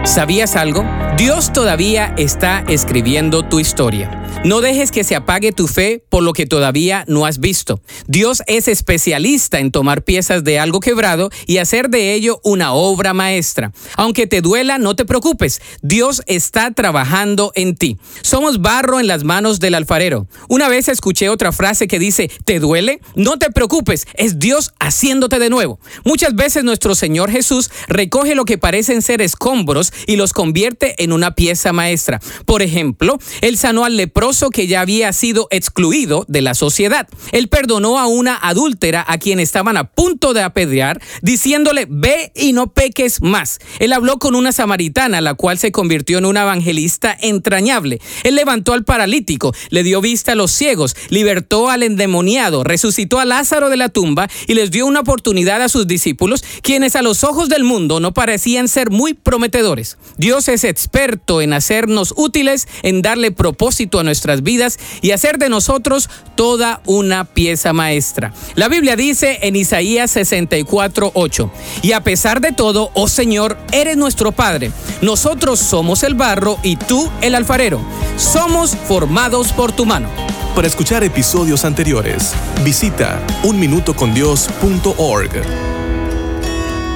¿Sabías 0.04 0.56
algo? 0.56 0.84
Dios 1.16 1.52
todavía 1.52 2.12
está 2.18 2.64
escribiendo 2.68 3.44
tu 3.44 3.60
historia. 3.60 4.18
No 4.44 4.60
dejes 4.60 4.90
que 4.90 5.04
se 5.04 5.14
apague 5.14 5.52
tu 5.52 5.68
fe 5.68 6.04
por 6.08 6.24
lo 6.24 6.32
que 6.32 6.46
todavía 6.46 7.04
no 7.06 7.26
has 7.26 7.38
visto. 7.38 7.80
Dios 8.08 8.42
es 8.48 8.66
especialista 8.66 9.60
en 9.60 9.70
tomar 9.70 10.02
piezas 10.02 10.42
de 10.42 10.58
algo 10.58 10.80
quebrado 10.80 11.30
y 11.46 11.58
hacer 11.58 11.90
de 11.90 12.14
ello 12.14 12.40
una 12.42 12.72
obra 12.72 13.14
maestra. 13.14 13.72
Aunque 13.96 14.26
te 14.26 14.40
duela, 14.40 14.78
no 14.78 14.96
te 14.96 15.04
preocupes. 15.04 15.60
Dios 15.82 16.22
está 16.26 16.72
trabajando 16.72 17.52
en 17.54 17.76
ti. 17.76 17.98
Somos 18.22 18.60
barro 18.60 18.98
en 18.98 19.06
las 19.06 19.22
manos 19.22 19.60
del 19.60 19.76
alfarero. 19.76 20.26
Una 20.48 20.68
vez 20.68 20.88
escuché 20.88 21.28
otra 21.28 21.52
frase 21.52 21.86
que 21.86 22.00
dice, 22.00 22.28
¿te 22.44 22.58
duele? 22.58 23.00
No 23.14 23.38
te 23.38 23.50
preocupes, 23.52 24.08
es 24.14 24.40
Dios 24.40 24.72
haciéndote 24.80 25.38
de 25.38 25.50
nuevo. 25.50 25.78
Muchas 26.04 26.34
veces 26.34 26.64
nuestro 26.64 26.96
Señor 26.96 27.30
Jesús 27.30 27.70
recoge 27.86 28.34
lo 28.34 28.44
que 28.44 28.58
parecen 28.58 29.02
ser 29.02 29.22
escombros 29.22 29.91
y 30.06 30.16
los 30.16 30.32
convierte 30.32 31.02
en 31.02 31.12
una 31.12 31.34
pieza 31.34 31.72
maestra. 31.72 32.20
Por 32.46 32.62
ejemplo, 32.62 33.18
Él 33.40 33.56
sanó 33.56 33.84
al 33.84 33.96
leproso 33.96 34.50
que 34.50 34.66
ya 34.66 34.80
había 34.80 35.12
sido 35.12 35.48
excluido 35.50 36.24
de 36.28 36.42
la 36.42 36.54
sociedad. 36.54 37.08
Él 37.32 37.48
perdonó 37.48 37.98
a 37.98 38.06
una 38.06 38.36
adúltera 38.36 39.04
a 39.06 39.18
quien 39.18 39.40
estaban 39.40 39.76
a 39.76 39.84
punto 39.84 40.32
de 40.34 40.42
apedrear, 40.42 41.00
diciéndole, 41.22 41.86
ve 41.88 42.32
y 42.34 42.52
no 42.52 42.72
peques 42.72 43.22
más. 43.22 43.58
Él 43.78 43.92
habló 43.92 44.18
con 44.18 44.34
una 44.34 44.52
samaritana, 44.52 45.20
la 45.20 45.34
cual 45.34 45.58
se 45.58 45.72
convirtió 45.72 46.18
en 46.18 46.26
una 46.26 46.42
evangelista 46.42 47.16
entrañable. 47.20 48.00
Él 48.24 48.34
levantó 48.34 48.72
al 48.72 48.84
paralítico, 48.84 49.54
le 49.70 49.82
dio 49.82 50.00
vista 50.00 50.32
a 50.32 50.36
los 50.36 50.50
ciegos, 50.50 50.96
libertó 51.08 51.70
al 51.70 51.82
endemoniado, 51.82 52.64
resucitó 52.64 53.18
a 53.18 53.24
Lázaro 53.24 53.70
de 53.70 53.76
la 53.76 53.88
tumba 53.88 54.28
y 54.46 54.54
les 54.54 54.70
dio 54.70 54.86
una 54.86 55.00
oportunidad 55.00 55.62
a 55.62 55.68
sus 55.68 55.86
discípulos, 55.86 56.44
quienes 56.62 56.96
a 56.96 57.02
los 57.02 57.24
ojos 57.24 57.48
del 57.48 57.64
mundo 57.64 58.00
no 58.00 58.12
parecían 58.14 58.68
ser 58.68 58.90
muy 58.90 59.14
prometedores. 59.14 59.81
Dios 60.16 60.48
es 60.48 60.64
experto 60.64 61.40
en 61.40 61.52
hacernos 61.52 62.14
útiles, 62.16 62.68
en 62.82 63.02
darle 63.02 63.32
propósito 63.32 64.00
a 64.00 64.04
nuestras 64.04 64.42
vidas 64.42 64.78
y 65.00 65.12
hacer 65.12 65.38
de 65.38 65.48
nosotros 65.48 66.10
toda 66.34 66.80
una 66.86 67.24
pieza 67.24 67.72
maestra. 67.72 68.32
La 68.54 68.68
Biblia 68.68 68.96
dice 68.96 69.38
en 69.42 69.56
Isaías 69.56 70.10
64, 70.10 71.12
8, 71.14 71.50
y 71.82 71.92
a 71.92 72.02
pesar 72.02 72.40
de 72.40 72.52
todo, 72.52 72.90
oh 72.94 73.08
Señor, 73.08 73.58
eres 73.72 73.96
nuestro 73.96 74.32
Padre. 74.32 74.72
Nosotros 75.00 75.58
somos 75.58 76.02
el 76.02 76.14
barro 76.14 76.58
y 76.62 76.76
tú 76.76 77.10
el 77.20 77.34
alfarero. 77.34 77.80
Somos 78.16 78.76
formados 78.88 79.52
por 79.52 79.72
tu 79.72 79.86
mano. 79.86 80.08
Para 80.54 80.66
escuchar 80.66 81.02
episodios 81.02 81.64
anteriores, 81.64 82.34
visita 82.62 83.24
unminutocondios.org. 83.42 85.81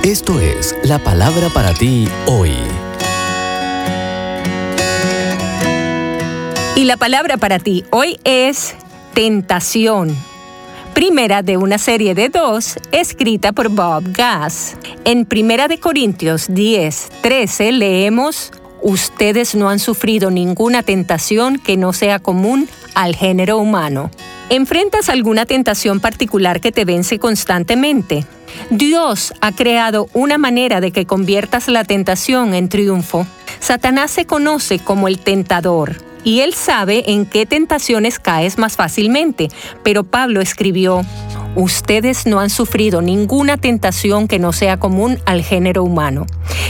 Esto 0.02 0.40
es 0.40 0.76
la 0.84 0.98
palabra 0.98 1.48
para 1.48 1.74
ti 1.74 2.08
hoy. 2.26 2.52
Y 6.76 6.84
la 6.84 6.96
palabra 6.96 7.36
para 7.36 7.58
ti 7.58 7.84
hoy 7.90 8.18
es 8.24 8.74
tentación. 9.14 10.16
Primera 10.94 11.42
de 11.42 11.56
una 11.56 11.78
serie 11.78 12.14
de 12.14 12.28
dos, 12.28 12.76
escrita 12.92 13.52
por 13.52 13.68
Bob 13.68 14.04
Gass. 14.12 14.76
En 15.04 15.24
Primera 15.26 15.68
de 15.68 15.78
Corintios 15.80 16.46
10, 16.48 17.08
13 17.22 17.72
leemos, 17.72 18.52
ustedes 18.82 19.54
no 19.54 19.68
han 19.68 19.78
sufrido 19.78 20.30
ninguna 20.30 20.82
tentación 20.82 21.58
que 21.58 21.76
no 21.76 21.92
sea 21.92 22.18
común 22.18 22.68
al 22.94 23.16
género 23.16 23.58
humano. 23.58 24.10
¿Enfrentas 24.48 25.08
alguna 25.08 25.44
tentación 25.44 25.98
particular 25.98 26.60
que 26.60 26.70
te 26.70 26.84
vence 26.84 27.18
constantemente? 27.18 28.24
Dios 28.70 29.32
ha 29.40 29.52
creado 29.52 30.08
una 30.12 30.38
manera 30.38 30.80
de 30.80 30.92
que 30.92 31.06
conviertas 31.06 31.68
la 31.68 31.84
tentación 31.84 32.54
en 32.54 32.68
triunfo. 32.68 33.26
Satanás 33.60 34.10
se 34.10 34.26
conoce 34.26 34.78
como 34.78 35.08
el 35.08 35.18
tentador 35.18 35.96
y 36.24 36.40
él 36.40 36.54
sabe 36.54 37.12
en 37.12 37.24
qué 37.24 37.46
tentaciones 37.46 38.18
caes 38.18 38.58
más 38.58 38.76
fácilmente, 38.76 39.48
pero 39.84 40.02
Pablo 40.02 40.40
escribió, 40.40 41.02
Ustedes 41.56 42.26
no 42.26 42.38
han 42.38 42.50
sufrido 42.50 43.00
ninguna 43.00 43.56
tentación 43.56 44.28
que 44.28 44.38
no 44.38 44.52
sea 44.52 44.76
común 44.76 45.18
al 45.24 45.42
género 45.42 45.84
humano. 45.84 46.26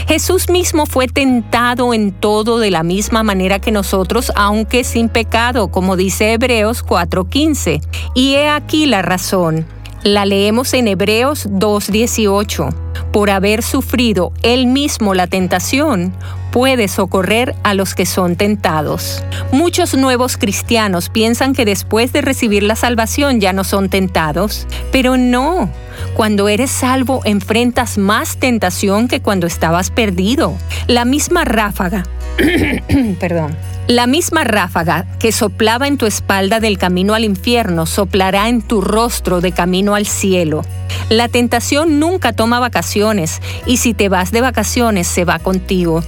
Jesús 0.07 0.49
mismo 0.49 0.85
fue 0.85 1.07
tentado 1.07 1.93
en 1.93 2.13
todo 2.13 2.57
de 2.57 2.71
la 2.71 2.83
misma 2.83 3.21
manera 3.21 3.59
que 3.59 3.73
nosotros, 3.73 4.31
aunque 4.37 4.85
sin 4.85 5.09
pecado, 5.09 5.67
como 5.67 5.97
dice 5.97 6.31
Hebreos 6.31 6.85
4:15. 6.85 7.81
Y 8.15 8.35
he 8.35 8.47
aquí 8.47 8.85
la 8.85 9.01
razón. 9.01 9.65
La 10.07 10.25
leemos 10.25 10.73
en 10.73 10.87
Hebreos 10.87 11.47
2:18. 11.49 12.69
Por 13.11 13.29
haber 13.29 13.61
sufrido 13.61 14.31
él 14.41 14.65
mismo 14.65 15.13
la 15.13 15.27
tentación, 15.27 16.13
puede 16.53 16.87
socorrer 16.87 17.55
a 17.63 17.73
los 17.73 17.93
que 17.93 18.05
son 18.05 18.37
tentados. 18.37 19.21
Muchos 19.51 19.95
nuevos 19.95 20.37
cristianos 20.37 21.09
piensan 21.09 21.53
que 21.53 21.65
después 21.65 22.13
de 22.13 22.21
recibir 22.21 22.63
la 22.63 22.77
salvación 22.77 23.41
ya 23.41 23.51
no 23.51 23.65
son 23.65 23.89
tentados, 23.89 24.65
pero 24.93 25.17
no. 25.17 25.69
Cuando 26.15 26.47
eres 26.47 26.71
salvo 26.71 27.19
enfrentas 27.25 27.97
más 27.97 28.37
tentación 28.37 29.09
que 29.09 29.19
cuando 29.19 29.45
estabas 29.45 29.91
perdido. 29.91 30.53
La 30.87 31.03
misma 31.03 31.43
ráfaga, 31.43 32.05
perdón, 33.19 33.57
la 33.87 34.05
misma 34.05 34.43
ráfaga 34.43 35.05
que 35.17 35.31
soplaba 35.31 35.87
en 35.87 35.97
tu 35.97 36.05
espalda 36.05 36.59
del 36.59 36.77
camino 36.77 37.13
al 37.13 37.23
infierno 37.23 37.85
soplará 37.85 38.49
en 38.49 38.61
tu 38.61 38.81
rostro 38.81 39.39
de 39.39 39.53
camino 39.53 39.95
al 39.95 40.05
cielo. 40.05 40.63
La 41.09 41.29
tentación 41.29 41.99
nunca 41.99 42.33
toma 42.33 42.59
vacaciones 42.59 43.41
y 43.65 43.77
si 43.77 43.93
te 43.93 44.09
vas 44.09 44.31
de 44.31 44.41
vacaciones 44.41 45.07
se 45.07 45.23
va 45.23 45.39
contigo. 45.39 46.03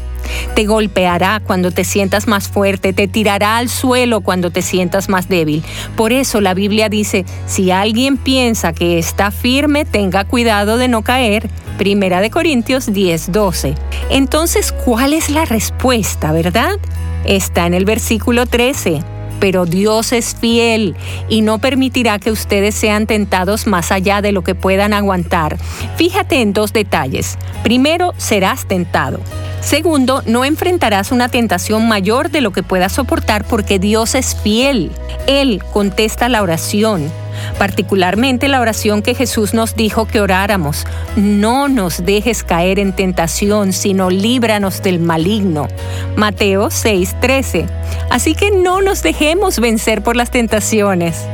Te 0.56 0.66
golpeará 0.66 1.40
cuando 1.40 1.72
te 1.72 1.84
sientas 1.84 2.28
más 2.28 2.48
fuerte, 2.48 2.94
te 2.94 3.08
tirará 3.08 3.58
al 3.58 3.70
suelo 3.70 4.22
cuando 4.22 4.52
te 4.52 4.62
sientas 4.62 5.10
más 5.10 5.30
débil. 5.30 5.64
Por 5.96 6.12
eso 6.12 6.42
la 6.42 6.54
Biblia 6.54 6.90
dice, 6.90 7.26
si 7.46 7.72
alguien 7.72 8.18
piensa 8.18 8.74
que 8.74 8.98
está 8.98 9.32
firme, 9.32 9.86
tenga 9.86 10.26
cuidado 10.26 10.78
de 10.78 10.88
no 10.88 11.02
caer. 11.04 11.50
Primera 11.78 12.22
de 12.22 12.30
Corintios 12.30 12.92
10:12. 12.92 13.76
Entonces, 14.10 14.72
¿cuál 14.72 15.14
es 15.14 15.30
la 15.30 15.46
respuesta, 15.46 16.32
verdad? 16.32 16.78
Está 17.26 17.68
en 17.68 17.74
el 17.74 17.86
versículo 17.86 18.46
13 18.46 19.02
pero 19.40 19.66
Dios 19.66 20.12
es 20.12 20.36
fiel 20.36 20.96
y 21.28 21.42
no 21.42 21.60
permitirá 21.60 22.20
que 22.20 22.32
ustedes 22.32 22.76
sean 22.76 23.08
tentados 23.08 23.68
más 23.68 23.92
allá 23.92 24.22
de 24.22 24.32
lo 24.32 24.44
que 24.44 24.56
puedan 24.56 24.94
aguantar. 24.94 25.58
Fíjate 25.96 26.42
en 26.42 26.54
dos 26.54 26.74
detalles. 26.74 27.38
Primero, 27.64 28.14
serás 28.18 28.68
tentado. 28.68 29.20
Segundo, 29.62 30.24
no 30.26 30.46
enfrentarás 30.46 31.12
una 31.12 31.30
tentación 31.30 31.88
mayor 31.88 32.32
de 32.32 32.42
lo 32.42 32.52
que 32.52 32.64
puedas 32.64 32.94
soportar 32.94 33.46
porque 33.46 33.80
Dios 33.80 34.16
es 34.16 34.36
fiel. 34.36 34.92
Él 35.28 35.62
contesta 35.72 36.30
la 36.30 36.42
oración 36.42 37.12
particularmente 37.58 38.48
la 38.48 38.62
oración 38.62 39.02
que 39.02 39.16
Jesús 39.16 39.54
nos 39.54 39.76
dijo 39.76 40.06
que 40.06 40.22
oráramos. 40.22 40.86
No 41.16 41.68
nos 41.68 42.06
dejes 42.06 42.44
caer 42.44 42.80
en 42.80 42.94
tentación, 42.94 43.74
sino 43.74 44.10
líbranos 44.10 44.82
del 44.82 45.00
maligno. 45.00 45.68
Mateo 46.16 46.70
6:13. 46.70 47.68
Así 48.10 48.36
que 48.36 48.52
no 48.52 48.82
nos 48.82 49.04
dejemos 49.04 49.60
vencer 49.60 50.02
por 50.02 50.16
las 50.16 50.32
tentaciones. 50.32 51.26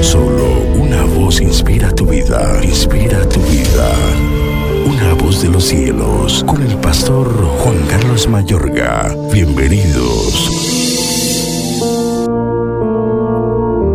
Solo 0.00 0.46
una 0.74 1.04
voz 1.04 1.40
inspira 1.40 1.94
tu 1.94 2.06
vida, 2.06 2.60
inspira 2.62 3.28
tu 3.28 3.40
vida. 3.42 3.90
Una 4.86 5.14
voz 5.14 5.42
de 5.42 5.48
los 5.48 5.64
cielos, 5.64 6.42
con 6.44 6.62
el 6.62 6.76
pastor 6.76 7.28
Juan 7.58 7.78
Carlos 7.88 8.26
Mayorga. 8.28 9.14
Bienvenidos. 9.32 10.79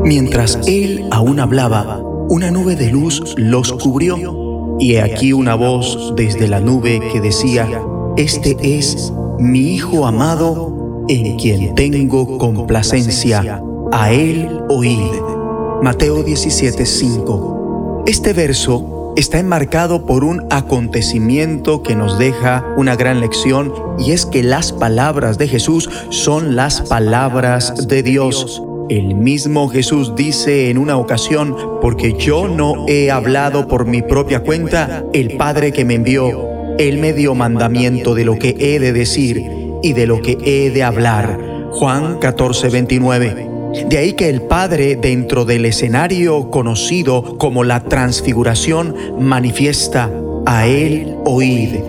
Mientras 0.06 0.60
él 0.68 1.08
aún 1.10 1.40
hablaba, 1.40 2.00
una 2.30 2.52
nube 2.52 2.76
de 2.76 2.92
luz 2.92 3.34
los 3.38 3.74
cubrió, 3.74 4.78
y 4.80 4.94
he 4.94 5.02
aquí 5.02 5.34
una 5.34 5.56
voz 5.56 6.14
desde 6.16 6.48
la 6.48 6.60
nube 6.60 7.02
que 7.12 7.20
decía, 7.20 7.68
Este 8.16 8.56
es 8.62 9.12
mi 9.40 9.74
Hijo 9.74 10.06
amado, 10.06 11.06
en 11.08 11.38
quien 11.38 11.74
tengo 11.74 12.38
complacencia, 12.38 13.64
a 13.92 14.12
él 14.12 14.62
oíd. 14.70 15.00
Mateo 15.82 16.24
17:5. 16.24 18.04
Este 18.06 18.34
verso 18.34 19.14
está 19.16 19.40
enmarcado 19.40 20.06
por 20.06 20.24
un 20.24 20.46
acontecimiento 20.52 21.82
que 21.82 21.96
nos 21.96 22.20
deja 22.20 22.64
una 22.78 22.96
gran 22.96 23.22
lección 23.22 23.74
y 23.98 24.12
es 24.12 24.28
que 24.28 24.44
las 24.44 24.72
palabras 24.72 25.40
de 25.40 25.48
Jesús 25.48 25.90
son 26.10 26.56
las 26.56 26.82
palabras 26.82 27.88
de 27.88 28.04
Dios. 28.04 28.62
El 28.88 29.15
mismo 29.15 29.68
Jesús 29.68 30.15
dice 30.15 30.70
en 30.70 30.77
una 30.77 30.98
ocasión, 30.98 31.56
porque 31.82 32.13
yo 32.20 32.48
no 32.48 32.86
he 32.88 33.10
hablado 33.10 33.68
por 33.68 33.88
mi 33.88 34.04
propia 34.04 34.42
cuenta, 34.42 35.04
el 35.12 35.38
Padre 35.38 35.72
que 35.72 35.84
me 35.84 35.96
envió, 35.96 36.48
Él 36.77 37.00
me 37.00 37.12
dio 37.12 37.34
mandamiento 37.34 38.13
de 38.13 38.25
lo 38.25 38.38
que 38.38 38.56
he 38.60 38.80
de 38.80 38.94
decir 38.94 39.42
y 39.82 39.94
de 39.94 40.06
lo 40.06 40.22
que 40.22 40.38
he 40.46 40.70
de 40.70 40.84
hablar. 40.84 41.70
Juan 41.72 42.20
14, 42.20 42.70
29. 42.70 43.50
De 43.89 43.98
ahí 43.98 44.13
que 44.13 44.30
el 44.30 44.44
Padre, 44.44 44.96
dentro 44.96 45.46
del 45.46 45.65
escenario 45.65 46.51
conocido 46.51 47.39
como 47.39 47.63
la 47.63 47.86
transfiguración, 47.86 48.96
manifiesta 49.20 50.12
a 50.46 50.68
Él 50.68 51.15
oíd. 51.25 51.80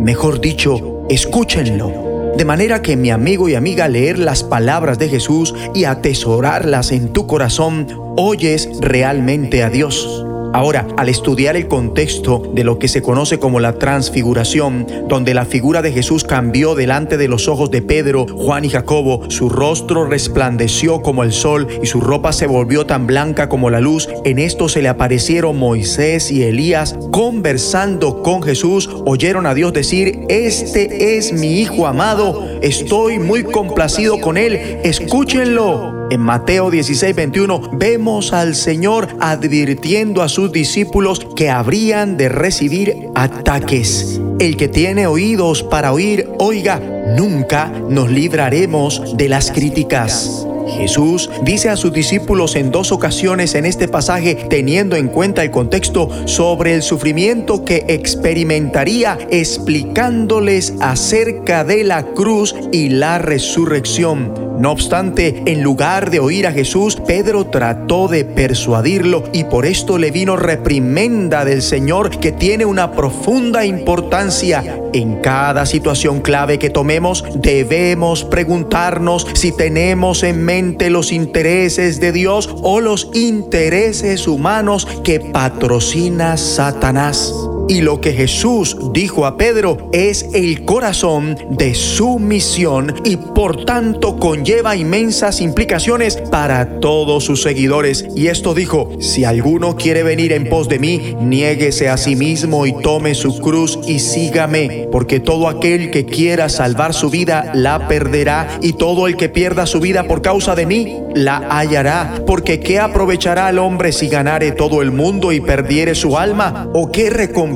Mejor 0.00 0.40
dicho, 0.40 1.04
escúchenlo. 1.10 2.05
De 2.36 2.44
manera 2.44 2.82
que 2.82 2.96
mi 2.96 3.10
amigo 3.10 3.48
y 3.48 3.54
amiga 3.54 3.88
leer 3.88 4.18
las 4.18 4.44
palabras 4.44 4.98
de 4.98 5.08
Jesús 5.08 5.54
y 5.74 5.84
atesorarlas 5.84 6.92
en 6.92 7.12
tu 7.14 7.26
corazón, 7.26 7.86
oyes 8.18 8.68
realmente 8.80 9.62
a 9.62 9.70
Dios. 9.70 10.26
Ahora, 10.52 10.86
al 10.96 11.08
estudiar 11.08 11.56
el 11.56 11.68
contexto 11.68 12.50
de 12.54 12.64
lo 12.64 12.78
que 12.78 12.88
se 12.88 13.02
conoce 13.02 13.38
como 13.38 13.60
la 13.60 13.78
transfiguración, 13.78 14.86
donde 15.08 15.34
la 15.34 15.44
figura 15.44 15.82
de 15.82 15.92
Jesús 15.92 16.24
cambió 16.24 16.74
delante 16.74 17.16
de 17.16 17.28
los 17.28 17.48
ojos 17.48 17.70
de 17.70 17.82
Pedro, 17.82 18.26
Juan 18.26 18.64
y 18.64 18.70
Jacobo, 18.70 19.30
su 19.30 19.48
rostro 19.48 20.06
resplandeció 20.06 21.02
como 21.02 21.22
el 21.22 21.32
sol 21.32 21.66
y 21.82 21.86
su 21.86 22.00
ropa 22.00 22.32
se 22.32 22.46
volvió 22.46 22.86
tan 22.86 23.06
blanca 23.06 23.48
como 23.48 23.70
la 23.70 23.80
luz, 23.80 24.08
en 24.24 24.38
esto 24.38 24.68
se 24.68 24.82
le 24.82 24.88
aparecieron 24.88 25.58
Moisés 25.58 26.30
y 26.30 26.42
Elías 26.42 26.96
conversando 27.10 28.22
con 28.22 28.42
Jesús, 28.42 28.88
oyeron 29.04 29.46
a 29.46 29.54
Dios 29.54 29.72
decir, 29.72 30.20
este 30.28 31.16
es 31.16 31.32
mi 31.32 31.56
Hijo 31.60 31.86
amado, 31.86 32.46
estoy 32.62 33.18
muy 33.18 33.44
complacido 33.44 34.20
con 34.20 34.36
él, 34.36 34.54
escúchenlo. 34.84 35.95
En 36.08 36.20
Mateo 36.20 36.70
16, 36.70 37.16
21 37.16 37.70
vemos 37.72 38.32
al 38.32 38.54
Señor 38.54 39.08
advirtiendo 39.18 40.22
a 40.22 40.28
sus 40.28 40.52
discípulos 40.52 41.26
que 41.34 41.50
habrían 41.50 42.16
de 42.16 42.28
recibir 42.28 42.94
ataques. 43.16 44.20
El 44.38 44.56
que 44.56 44.68
tiene 44.68 45.08
oídos 45.08 45.64
para 45.64 45.92
oír, 45.92 46.28
oiga, 46.38 46.78
nunca 47.18 47.72
nos 47.88 48.08
libraremos 48.08 49.16
de 49.16 49.28
las 49.28 49.50
críticas. 49.50 50.46
Jesús 50.68 51.28
dice 51.42 51.70
a 51.70 51.76
sus 51.76 51.92
discípulos 51.92 52.54
en 52.54 52.70
dos 52.70 52.92
ocasiones 52.92 53.54
en 53.56 53.66
este 53.66 53.88
pasaje, 53.88 54.34
teniendo 54.48 54.94
en 54.94 55.08
cuenta 55.08 55.42
el 55.42 55.50
contexto, 55.50 56.08
sobre 56.26 56.74
el 56.74 56.82
sufrimiento 56.82 57.64
que 57.64 57.84
experimentaría, 57.88 59.18
explicándoles 59.30 60.74
acerca 60.80 61.64
de 61.64 61.82
la 61.82 62.04
cruz 62.04 62.54
y 62.72 62.90
la 62.90 63.18
resurrección. 63.18 64.46
No 64.58 64.72
obstante, 64.72 65.42
en 65.46 65.62
lugar 65.62 66.10
de 66.10 66.18
oír 66.18 66.46
a 66.46 66.52
Jesús, 66.52 66.96
Pedro 67.06 67.46
trató 67.46 68.08
de 68.08 68.24
persuadirlo 68.24 69.24
y 69.32 69.44
por 69.44 69.66
esto 69.66 69.98
le 69.98 70.10
vino 70.10 70.36
reprimenda 70.36 71.44
del 71.44 71.60
Señor 71.60 72.18
que 72.18 72.32
tiene 72.32 72.64
una 72.64 72.92
profunda 72.92 73.64
importancia. 73.66 74.80
En 74.94 75.16
cada 75.20 75.66
situación 75.66 76.20
clave 76.20 76.58
que 76.58 76.70
tomemos, 76.70 77.24
debemos 77.34 78.24
preguntarnos 78.24 79.26
si 79.34 79.52
tenemos 79.52 80.22
en 80.22 80.42
mente 80.42 80.88
los 80.88 81.12
intereses 81.12 82.00
de 82.00 82.12
Dios 82.12 82.48
o 82.62 82.80
los 82.80 83.10
intereses 83.12 84.26
humanos 84.26 84.88
que 85.04 85.20
patrocina 85.20 86.38
Satanás. 86.38 87.32
Y 87.68 87.80
lo 87.80 88.00
que 88.00 88.12
Jesús 88.12 88.76
dijo 88.92 89.26
a 89.26 89.36
Pedro 89.36 89.90
es 89.92 90.28
el 90.34 90.64
corazón 90.64 91.36
de 91.50 91.74
su 91.74 92.20
misión 92.20 92.94
y 93.04 93.16
por 93.16 93.64
tanto 93.64 94.18
conlleva 94.18 94.76
inmensas 94.76 95.40
implicaciones 95.40 96.16
para 96.30 96.78
todos 96.78 97.24
sus 97.24 97.42
seguidores. 97.42 98.06
Y 98.14 98.28
esto 98.28 98.54
dijo, 98.54 98.90
si 99.00 99.24
alguno 99.24 99.74
quiere 99.74 100.04
venir 100.04 100.32
en 100.32 100.48
pos 100.48 100.68
de 100.68 100.78
mí, 100.78 101.16
niéguese 101.20 101.88
a 101.88 101.96
sí 101.96 102.14
mismo 102.14 102.66
y 102.66 102.72
tome 102.82 103.16
su 103.16 103.36
cruz 103.40 103.80
y 103.88 103.98
sígame, 103.98 104.88
porque 104.92 105.18
todo 105.18 105.48
aquel 105.48 105.90
que 105.90 106.04
quiera 106.04 106.48
salvar 106.48 106.94
su 106.94 107.10
vida 107.10 107.50
la 107.52 107.88
perderá 107.88 108.60
y 108.62 108.74
todo 108.74 109.08
el 109.08 109.16
que 109.16 109.28
pierda 109.28 109.66
su 109.66 109.80
vida 109.80 110.04
por 110.04 110.22
causa 110.22 110.54
de 110.54 110.66
mí 110.66 110.98
la 111.14 111.38
hallará, 111.50 112.22
porque 112.26 112.60
¿qué 112.60 112.78
aprovechará 112.78 113.48
el 113.50 113.58
hombre 113.58 113.90
si 113.90 114.06
ganare 114.06 114.52
todo 114.52 114.82
el 114.82 114.92
mundo 114.92 115.32
y 115.32 115.40
perdiere 115.40 115.94
su 115.96 116.16
alma? 116.16 116.68
¿O 116.72 116.92
qué 116.92 117.10
recompensa 117.10 117.55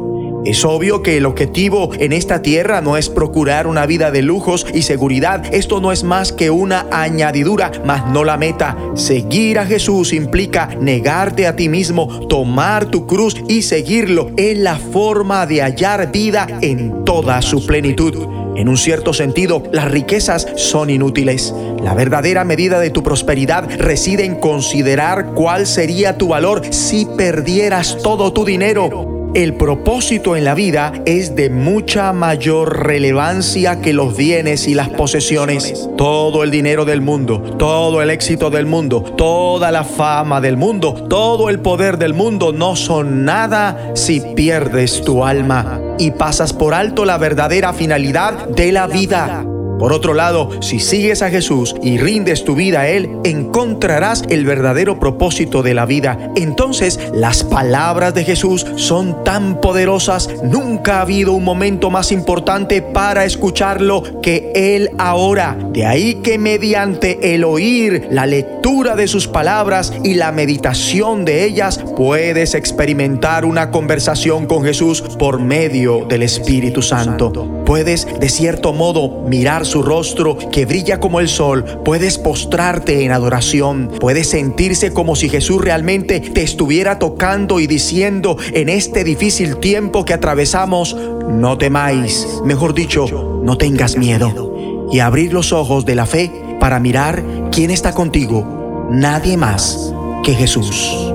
Es 0.43 0.65
obvio 0.65 1.03
que 1.03 1.17
el 1.17 1.27
objetivo 1.27 1.91
en 1.99 2.13
esta 2.13 2.41
tierra 2.41 2.81
no 2.81 2.97
es 2.97 3.09
procurar 3.09 3.67
una 3.67 3.85
vida 3.85 4.09
de 4.09 4.23
lujos 4.23 4.65
y 4.73 4.81
seguridad. 4.81 5.43
Esto 5.53 5.79
no 5.79 5.91
es 5.91 6.03
más 6.03 6.31
que 6.31 6.49
una 6.49 6.87
añadidura, 6.91 7.71
mas 7.85 8.07
no 8.07 8.23
la 8.23 8.37
meta. 8.37 8.75
Seguir 8.95 9.59
a 9.59 9.67
Jesús 9.67 10.13
implica 10.13 10.69
negarte 10.79 11.45
a 11.45 11.55
ti 11.55 11.69
mismo, 11.69 12.27
tomar 12.27 12.87
tu 12.87 13.05
cruz 13.05 13.35
y 13.47 13.61
seguirlo. 13.61 14.31
Es 14.35 14.57
la 14.57 14.77
forma 14.77 15.45
de 15.45 15.61
hallar 15.61 16.11
vida 16.11 16.47
en 16.61 17.05
toda 17.05 17.39
su 17.43 17.63
plenitud. 17.67 18.15
En 18.55 18.67
un 18.67 18.77
cierto 18.77 19.13
sentido, 19.13 19.61
las 19.71 19.91
riquezas 19.91 20.47
son 20.55 20.89
inútiles. 20.89 21.53
La 21.83 21.93
verdadera 21.93 22.43
medida 22.45 22.79
de 22.79 22.89
tu 22.89 23.03
prosperidad 23.03 23.69
reside 23.77 24.25
en 24.25 24.35
considerar 24.35 25.33
cuál 25.35 25.67
sería 25.67 26.17
tu 26.17 26.29
valor 26.29 26.63
si 26.71 27.05
perdieras 27.05 27.99
todo 28.01 28.33
tu 28.33 28.43
dinero. 28.43 29.20
El 29.33 29.53
propósito 29.53 30.35
en 30.35 30.43
la 30.43 30.55
vida 30.55 30.91
es 31.05 31.37
de 31.37 31.49
mucha 31.49 32.11
mayor 32.11 32.85
relevancia 32.85 33.79
que 33.79 33.93
los 33.93 34.17
bienes 34.17 34.67
y 34.67 34.73
las 34.73 34.89
posesiones. 34.89 35.89
Todo 35.97 36.43
el 36.43 36.51
dinero 36.51 36.83
del 36.83 36.99
mundo, 36.99 37.39
todo 37.57 38.01
el 38.01 38.09
éxito 38.09 38.49
del 38.49 38.65
mundo, 38.65 39.01
toda 39.01 39.71
la 39.71 39.85
fama 39.85 40.41
del 40.41 40.57
mundo, 40.57 41.05
todo 41.07 41.49
el 41.49 41.59
poder 41.59 41.97
del 41.97 42.13
mundo 42.13 42.51
no 42.51 42.75
son 42.75 43.23
nada 43.23 43.91
si 43.95 44.19
pierdes 44.19 45.01
tu 45.01 45.23
alma 45.23 45.79
y 45.97 46.11
pasas 46.11 46.51
por 46.51 46.73
alto 46.73 47.05
la 47.05 47.17
verdadera 47.17 47.71
finalidad 47.71 48.49
de 48.49 48.73
la 48.73 48.87
vida. 48.87 49.45
Por 49.81 49.93
otro 49.93 50.13
lado, 50.13 50.51
si 50.61 50.79
sigues 50.79 51.23
a 51.23 51.31
Jesús 51.31 51.75
y 51.81 51.97
rindes 51.97 52.43
tu 52.43 52.53
vida 52.53 52.81
a 52.81 52.87
Él, 52.87 53.09
encontrarás 53.23 54.23
el 54.29 54.45
verdadero 54.45 54.99
propósito 54.99 55.63
de 55.63 55.73
la 55.73 55.87
vida. 55.87 56.29
Entonces, 56.35 56.99
las 57.15 57.43
palabras 57.43 58.13
de 58.13 58.23
Jesús 58.23 58.63
son 58.75 59.23
tan 59.23 59.59
poderosas, 59.59 60.29
nunca 60.43 60.99
ha 60.99 61.01
habido 61.01 61.33
un 61.33 61.43
momento 61.43 61.89
más 61.89 62.11
importante 62.11 62.83
para 62.83 63.25
escucharlo 63.25 64.21
que 64.21 64.51
Él 64.53 64.91
ahora. 64.99 65.57
De 65.73 65.87
ahí 65.87 66.19
que 66.21 66.37
mediante 66.37 67.33
el 67.33 67.43
oír, 67.43 68.07
la 68.11 68.27
lectura 68.27 68.95
de 68.95 69.07
sus 69.07 69.27
palabras 69.27 69.93
y 70.03 70.13
la 70.13 70.31
meditación 70.31 71.25
de 71.25 71.43
ellas, 71.43 71.83
puedes 71.97 72.53
experimentar 72.53 73.45
una 73.45 73.71
conversación 73.71 74.45
con 74.45 74.63
Jesús 74.63 75.01
por 75.01 75.39
medio 75.39 76.05
del 76.05 76.21
Espíritu 76.21 76.83
Santo. 76.83 77.60
Puedes, 77.71 78.05
de 78.19 78.27
cierto 78.27 78.73
modo, 78.73 79.23
mirar 79.29 79.65
su 79.65 79.81
rostro 79.81 80.37
que 80.37 80.65
brilla 80.65 80.99
como 80.99 81.21
el 81.21 81.29
sol, 81.29 81.63
puedes 81.85 82.17
postrarte 82.17 83.05
en 83.05 83.13
adoración, 83.13 83.89
puedes 83.97 84.27
sentirse 84.27 84.91
como 84.91 85.15
si 85.15 85.29
Jesús 85.29 85.61
realmente 85.61 86.19
te 86.19 86.43
estuviera 86.43 86.99
tocando 86.99 87.61
y 87.61 87.67
diciendo 87.67 88.35
en 88.51 88.67
este 88.67 89.05
difícil 89.05 89.55
tiempo 89.55 90.03
que 90.03 90.13
atravesamos, 90.13 90.97
no 91.29 91.57
temáis, 91.57 92.27
mejor 92.43 92.73
dicho, 92.73 93.39
no 93.41 93.57
tengas 93.57 93.95
miedo, 93.95 94.89
y 94.91 94.99
abrir 94.99 95.31
los 95.31 95.53
ojos 95.53 95.85
de 95.85 95.95
la 95.95 96.05
fe 96.05 96.29
para 96.59 96.77
mirar 96.81 97.23
quién 97.53 97.71
está 97.71 97.93
contigo, 97.93 98.89
nadie 98.91 99.37
más 99.37 99.93
que 100.25 100.33
Jesús. 100.33 101.13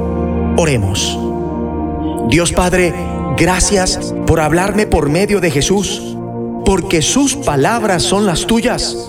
Oremos. 0.56 1.18
Dios 2.30 2.50
Padre, 2.52 2.94
gracias 3.36 4.14
por 4.26 4.40
hablarme 4.40 4.86
por 4.86 5.10
medio 5.10 5.42
de 5.42 5.50
Jesús 5.50 6.16
porque 6.66 7.00
sus 7.00 7.36
palabras 7.36 8.02
son 8.02 8.26
las 8.26 8.44
tuyas. 8.46 9.08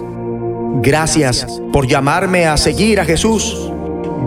Gracias 0.82 1.48
por 1.74 1.88
llamarme 1.88 2.46
a 2.46 2.56
seguir 2.56 3.00
a 3.00 3.06
Jesús. 3.06 3.72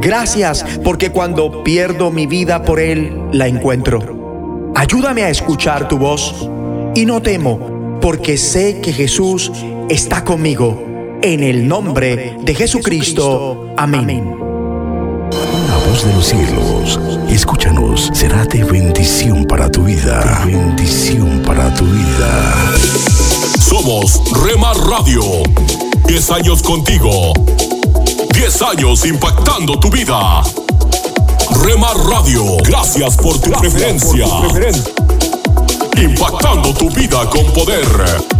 Gracias 0.00 0.64
porque 0.82 1.10
cuando 1.10 1.62
pierdo 1.62 2.10
mi 2.10 2.26
vida 2.26 2.64
por 2.64 2.80
Él, 2.80 3.16
la 3.32 3.46
encuentro. 3.46 4.72
Ayúdame 4.74 5.22
a 5.22 5.30
escuchar 5.30 5.86
tu 5.86 5.96
voz 5.96 6.48
y 6.94 7.06
no 7.06 7.22
temo, 7.22 7.98
porque 8.00 8.36
sé 8.36 8.80
que 8.80 8.92
Jesús 8.92 9.52
está 9.88 10.24
conmigo. 10.24 10.86
En 11.22 11.44
el 11.44 11.68
nombre 11.68 12.36
de 12.40 12.54
Jesucristo. 12.54 13.74
Amén. 13.76 14.49
De 16.04 16.14
los 16.14 16.26
cielos, 16.26 16.98
escúchanos, 17.28 18.10
será 18.14 18.46
de 18.46 18.64
bendición 18.64 19.44
para 19.44 19.70
tu 19.70 19.82
vida. 19.82 20.42
De 20.46 20.52
bendición 20.52 21.42
para 21.44 21.74
tu 21.74 21.84
vida. 21.84 22.54
Somos 23.60 24.22
Remar 24.42 24.78
Radio. 24.78 25.22
10 26.06 26.30
años 26.30 26.62
contigo. 26.62 27.34
10 28.32 28.62
años 28.62 29.04
impactando 29.04 29.78
tu 29.78 29.90
vida. 29.90 30.42
Remar 31.62 31.96
Radio, 31.98 32.56
gracias 32.64 33.16
por 33.16 33.38
tu 33.38 33.50
preferencia. 33.50 34.26
Impactando 35.96 36.72
tu 36.72 36.88
vida 36.90 37.28
con 37.28 37.44
poder. 37.52 38.39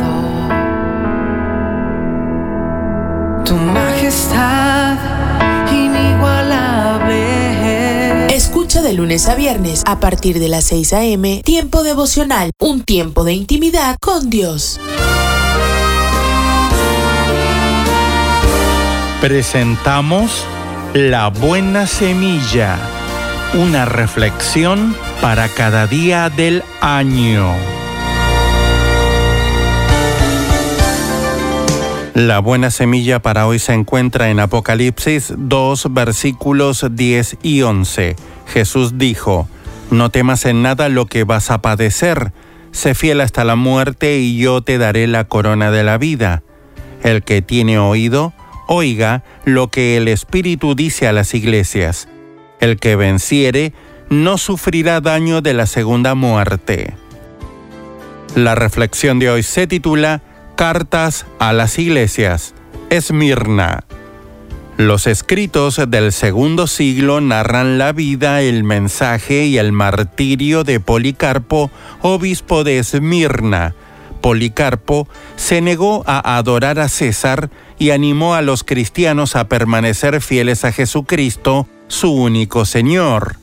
Majestad 4.31 4.97
inigualable. 5.71 8.35
Escucha 8.35 8.81
de 8.81 8.93
lunes 8.93 9.27
a 9.27 9.35
viernes 9.35 9.83
a 9.85 9.99
partir 9.99 10.39
de 10.39 10.47
las 10.47 10.63
6 10.65 10.93
a.m. 10.93 11.41
Tiempo 11.43 11.83
devocional, 11.83 12.51
un 12.59 12.81
tiempo 12.81 13.23
de 13.23 13.33
intimidad 13.33 13.97
con 13.99 14.29
Dios. 14.29 14.79
Presentamos 19.19 20.45
La 20.93 21.29
Buena 21.29 21.85
Semilla, 21.85 22.77
una 23.53 23.85
reflexión 23.85 24.95
para 25.21 25.47
cada 25.47 25.85
día 25.85 26.29
del 26.29 26.63
año. 26.81 27.80
La 32.13 32.39
buena 32.39 32.71
semilla 32.71 33.21
para 33.21 33.47
hoy 33.47 33.57
se 33.57 33.73
encuentra 33.73 34.29
en 34.29 34.41
Apocalipsis 34.41 35.33
2 35.37 35.93
versículos 35.93 36.85
10 36.91 37.37
y 37.41 37.61
11. 37.61 38.17
Jesús 38.47 38.97
dijo, 38.97 39.47
No 39.91 40.09
temas 40.09 40.43
en 40.43 40.61
nada 40.61 40.89
lo 40.89 41.05
que 41.05 41.23
vas 41.23 41.51
a 41.51 41.61
padecer, 41.61 42.33
sé 42.71 42.95
fiel 42.95 43.21
hasta 43.21 43.45
la 43.45 43.55
muerte 43.55 44.19
y 44.19 44.37
yo 44.37 44.61
te 44.61 44.77
daré 44.77 45.07
la 45.07 45.23
corona 45.29 45.71
de 45.71 45.85
la 45.85 45.97
vida. 45.97 46.43
El 47.01 47.23
que 47.23 47.41
tiene 47.41 47.79
oído, 47.79 48.33
oiga 48.67 49.23
lo 49.45 49.69
que 49.69 49.95
el 49.95 50.09
Espíritu 50.09 50.75
dice 50.75 51.07
a 51.07 51.13
las 51.13 51.33
iglesias. 51.33 52.09
El 52.59 52.77
que 52.77 52.97
venciere 52.97 53.71
no 54.09 54.37
sufrirá 54.37 54.99
daño 54.99 55.41
de 55.41 55.53
la 55.53 55.65
segunda 55.65 56.13
muerte. 56.13 56.93
La 58.35 58.53
reflexión 58.53 59.17
de 59.19 59.29
hoy 59.29 59.43
se 59.43 59.65
titula 59.65 60.21
Cartas 60.55 61.25
a 61.39 61.53
las 61.53 61.79
iglesias. 61.79 62.53
Esmirna. 62.89 63.83
Los 64.77 65.07
escritos 65.07 65.81
del 65.87 66.11
segundo 66.11 66.67
siglo 66.67 67.21
narran 67.21 67.77
la 67.77 67.93
vida, 67.93 68.41
el 68.41 68.63
mensaje 68.63 69.45
y 69.45 69.57
el 69.57 69.71
martirio 69.71 70.63
de 70.63 70.79
Policarpo, 70.79 71.71
obispo 72.01 72.63
de 72.63 72.79
Esmirna. 72.79 73.75
Policarpo 74.21 75.07
se 75.35 75.61
negó 75.61 76.03
a 76.05 76.37
adorar 76.37 76.79
a 76.79 76.89
César 76.89 77.49
y 77.79 77.89
animó 77.89 78.35
a 78.35 78.41
los 78.41 78.63
cristianos 78.63 79.35
a 79.35 79.47
permanecer 79.47 80.21
fieles 80.21 80.63
a 80.63 80.71
Jesucristo, 80.71 81.67
su 81.87 82.11
único 82.11 82.65
Señor. 82.65 83.37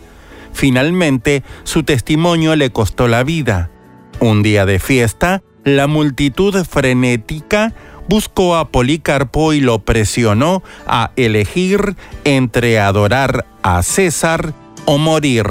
Finalmente, 0.52 1.42
su 1.64 1.82
testimonio 1.82 2.54
le 2.56 2.70
costó 2.70 3.08
la 3.08 3.22
vida. 3.24 3.70
Un 4.20 4.42
día 4.42 4.66
de 4.66 4.78
fiesta, 4.78 5.42
la 5.76 5.86
multitud 5.86 6.64
frenética 6.64 7.74
buscó 8.08 8.56
a 8.56 8.68
Policarpo 8.68 9.52
y 9.52 9.60
lo 9.60 9.80
presionó 9.80 10.62
a 10.86 11.10
elegir 11.16 11.96
entre 12.24 12.78
adorar 12.78 13.44
a 13.62 13.82
César 13.82 14.54
o 14.86 14.98
morir. 14.98 15.46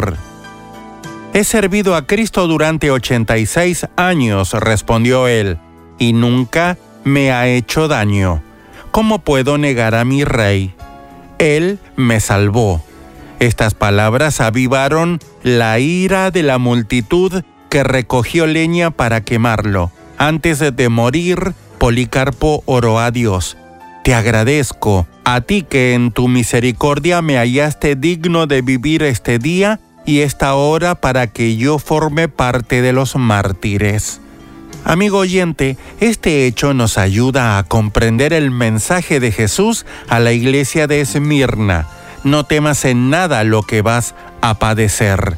He 1.34 1.44
servido 1.44 1.96
a 1.96 2.08
Cristo 2.08 2.48
durante 2.48 2.90
86 2.90 3.88
años, 3.96 4.54
respondió 4.54 5.28
él, 5.28 5.60
y 6.00 6.14
nunca 6.14 6.78
me 7.04 7.32
ha 7.32 7.48
hecho 7.48 7.88
daño. 7.88 8.42
¿Cómo 8.92 9.20
puedo 9.20 9.60
negar 9.60 9.94
a 9.94 10.04
mi 10.04 10.24
rey? 10.24 10.74
Él 11.38 11.78
me 11.96 12.20
salvó. 12.20 12.84
Estas 13.40 13.76
palabras 13.76 14.42
avivaron 14.42 15.20
la 15.44 15.78
ira 15.78 16.32
de 16.32 16.42
la 16.42 16.58
multitud 16.58 17.44
que 17.70 17.84
recogió 17.84 18.48
leña 18.48 18.90
para 18.90 19.22
quemarlo. 19.22 19.92
Antes 20.18 20.60
de 20.60 20.90
morir, 20.90 21.54
Policarpo 21.78 22.64
oró 22.66 23.00
a 23.00 23.12
Dios. 23.12 23.56
Te 24.04 24.16
agradezco, 24.16 25.06
a 25.26 25.42
ti 25.42 25.62
que 25.62 25.94
en 25.94 26.12
tu 26.12 26.28
misericordia 26.28 27.22
me 27.22 27.38
hallaste 27.38 27.96
digno 27.96 28.48
de 28.48 28.62
vivir 28.62 29.04
este 29.04 29.38
día 29.38 29.80
y 30.06 30.22
esta 30.22 30.56
hora 30.56 30.96
para 30.96 31.28
que 31.28 31.56
yo 31.56 31.78
forme 31.78 32.30
parte 32.30 32.82
de 32.82 32.94
los 32.94 33.16
mártires. 33.16 34.22
Amigo 34.86 35.20
oyente, 35.20 35.78
este 36.00 36.48
hecho 36.48 36.74
nos 36.74 36.98
ayuda 36.98 37.60
a 37.60 37.64
comprender 37.64 38.34
el 38.34 38.50
mensaje 38.50 39.20
de 39.20 39.32
Jesús 39.32 39.86
a 40.08 40.20
la 40.20 40.32
iglesia 40.32 40.88
de 40.88 41.02
Esmirna. 41.02 41.88
No 42.24 42.46
temas 42.46 42.86
en 42.86 43.10
nada 43.10 43.44
lo 43.44 43.62
que 43.62 43.82
vas 43.82 44.16
a 44.42 44.58
padecer. 44.58 45.38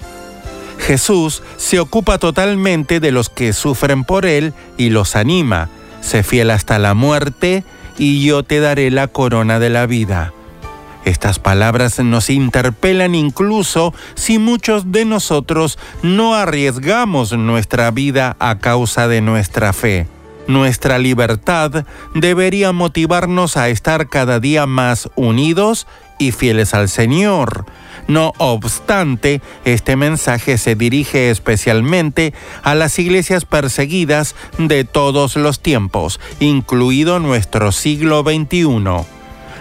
Jesús 0.79 1.43
se 1.57 1.79
ocupa 1.79 2.17
totalmente 2.17 2.99
de 2.99 3.11
los 3.11 3.29
que 3.29 3.53
sufren 3.53 4.03
por 4.03 4.25
Él 4.25 4.53
y 4.77 4.89
los 4.89 5.15
anima. 5.15 5.69
Sé 6.01 6.23
fiel 6.23 6.49
hasta 6.49 6.79
la 6.79 6.93
muerte 6.93 7.63
y 7.97 8.25
yo 8.25 8.43
te 8.43 8.59
daré 8.59 8.89
la 8.89 9.07
corona 9.07 9.59
de 9.59 9.69
la 9.69 9.85
vida. 9.85 10.33
Estas 11.05 11.39
palabras 11.39 11.99
nos 11.99 12.29
interpelan 12.29 13.15
incluso 13.15 13.93
si 14.15 14.37
muchos 14.37 14.91
de 14.91 15.05
nosotros 15.05 15.77
no 16.01 16.35
arriesgamos 16.35 17.33
nuestra 17.33 17.91
vida 17.91 18.35
a 18.39 18.59
causa 18.59 19.07
de 19.07 19.21
nuestra 19.21 19.73
fe. 19.73 20.07
Nuestra 20.47 20.97
libertad 20.97 21.85
debería 22.15 22.71
motivarnos 22.71 23.55
a 23.55 23.69
estar 23.69 24.09
cada 24.09 24.39
día 24.39 24.65
más 24.65 25.09
unidos 25.15 25.87
y 26.19 26.31
fieles 26.31 26.75
al 26.75 26.89
Señor. 26.89 27.65
No 28.07 28.33
obstante, 28.37 29.41
este 29.65 29.95
mensaje 29.95 30.57
se 30.57 30.75
dirige 30.75 31.29
especialmente 31.31 32.33
a 32.63 32.75
las 32.75 32.97
iglesias 32.99 33.45
perseguidas 33.45 34.35
de 34.57 34.83
todos 34.83 35.35
los 35.35 35.61
tiempos, 35.61 36.19
incluido 36.39 37.19
nuestro 37.19 37.71
siglo 37.71 38.23
XXI. 38.23 39.05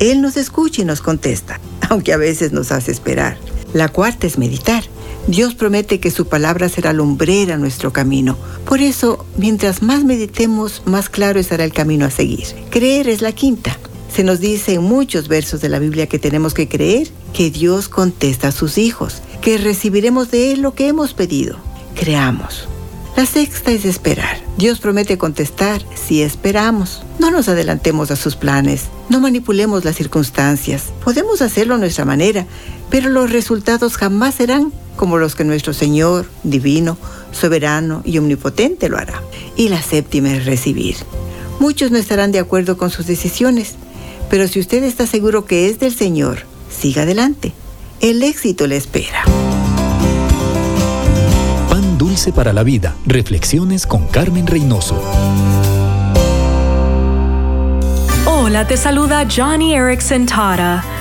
Él 0.00 0.22
nos 0.22 0.36
escucha 0.38 0.82
y 0.82 0.84
nos 0.84 1.02
contesta, 1.02 1.60
aunque 1.88 2.12
a 2.12 2.16
veces 2.16 2.50
nos 2.50 2.72
hace 2.72 2.90
esperar. 2.90 3.38
La 3.74 3.86
cuarta 3.86 4.26
es 4.26 4.38
meditar. 4.38 4.82
Dios 5.28 5.54
promete 5.54 6.00
que 6.00 6.10
su 6.10 6.26
palabra 6.26 6.70
será 6.70 6.94
lumbrera 6.94 7.58
nuestro 7.58 7.92
camino. 7.92 8.38
Por 8.64 8.80
eso, 8.80 9.26
mientras 9.36 9.82
más 9.82 10.02
meditemos, 10.02 10.82
más 10.86 11.10
claro 11.10 11.38
estará 11.38 11.64
el 11.64 11.72
camino 11.74 12.06
a 12.06 12.10
seguir. 12.10 12.46
Creer 12.70 13.10
es 13.10 13.20
la 13.20 13.32
quinta. 13.32 13.78
Se 14.10 14.24
nos 14.24 14.40
dice 14.40 14.72
en 14.72 14.82
muchos 14.82 15.28
versos 15.28 15.60
de 15.60 15.68
la 15.68 15.80
Biblia 15.80 16.06
que 16.06 16.18
tenemos 16.18 16.54
que 16.54 16.66
creer 16.66 17.08
que 17.34 17.50
Dios 17.50 17.90
contesta 17.90 18.48
a 18.48 18.52
sus 18.52 18.78
hijos, 18.78 19.20
que 19.42 19.58
recibiremos 19.58 20.30
de 20.30 20.52
Él 20.52 20.62
lo 20.62 20.72
que 20.72 20.88
hemos 20.88 21.12
pedido. 21.12 21.58
Creamos. 21.94 22.66
La 23.18 23.26
sexta 23.26 23.72
es 23.72 23.84
esperar. 23.84 24.38
Dios 24.56 24.78
promete 24.78 25.18
contestar 25.18 25.82
si 25.94 26.22
esperamos. 26.22 27.02
No 27.18 27.30
nos 27.30 27.48
adelantemos 27.48 28.10
a 28.12 28.16
sus 28.16 28.36
planes, 28.36 28.84
no 29.08 29.20
manipulemos 29.20 29.84
las 29.84 29.96
circunstancias. 29.96 30.84
Podemos 31.04 31.42
hacerlo 31.42 31.74
a 31.74 31.78
nuestra 31.78 32.04
manera, 32.04 32.46
pero 32.90 33.10
los 33.10 33.30
resultados 33.30 33.96
jamás 33.96 34.36
serán 34.36 34.72
como 34.96 35.16
los 35.18 35.34
que 35.34 35.44
nuestro 35.44 35.72
Señor, 35.72 36.26
divino, 36.42 36.98
soberano 37.32 38.02
y 38.04 38.18
omnipotente 38.18 38.88
lo 38.88 38.98
hará. 38.98 39.22
Y 39.56 39.68
la 39.68 39.80
séptima 39.80 40.34
es 40.34 40.44
recibir. 40.44 40.96
Muchos 41.60 41.90
no 41.90 41.98
estarán 41.98 42.32
de 42.32 42.38
acuerdo 42.40 42.76
con 42.76 42.90
sus 42.90 43.06
decisiones, 43.06 43.76
pero 44.28 44.46
si 44.48 44.60
usted 44.60 44.82
está 44.84 45.06
seguro 45.06 45.44
que 45.44 45.68
es 45.68 45.78
del 45.78 45.94
Señor, 45.94 46.40
siga 46.70 47.02
adelante. 47.02 47.52
El 48.00 48.22
éxito 48.22 48.66
le 48.66 48.76
espera. 48.76 49.24
Pan 51.68 51.98
dulce 51.98 52.32
para 52.32 52.52
la 52.52 52.62
vida. 52.62 52.94
Reflexiones 53.06 53.86
con 53.86 54.06
Carmen 54.06 54.46
Reynoso. 54.46 55.02
Hola, 58.26 58.66
te 58.66 58.76
saluda 58.76 59.26
Johnny 59.28 59.74
Erickson 59.74 60.26
Tara. 60.26 60.97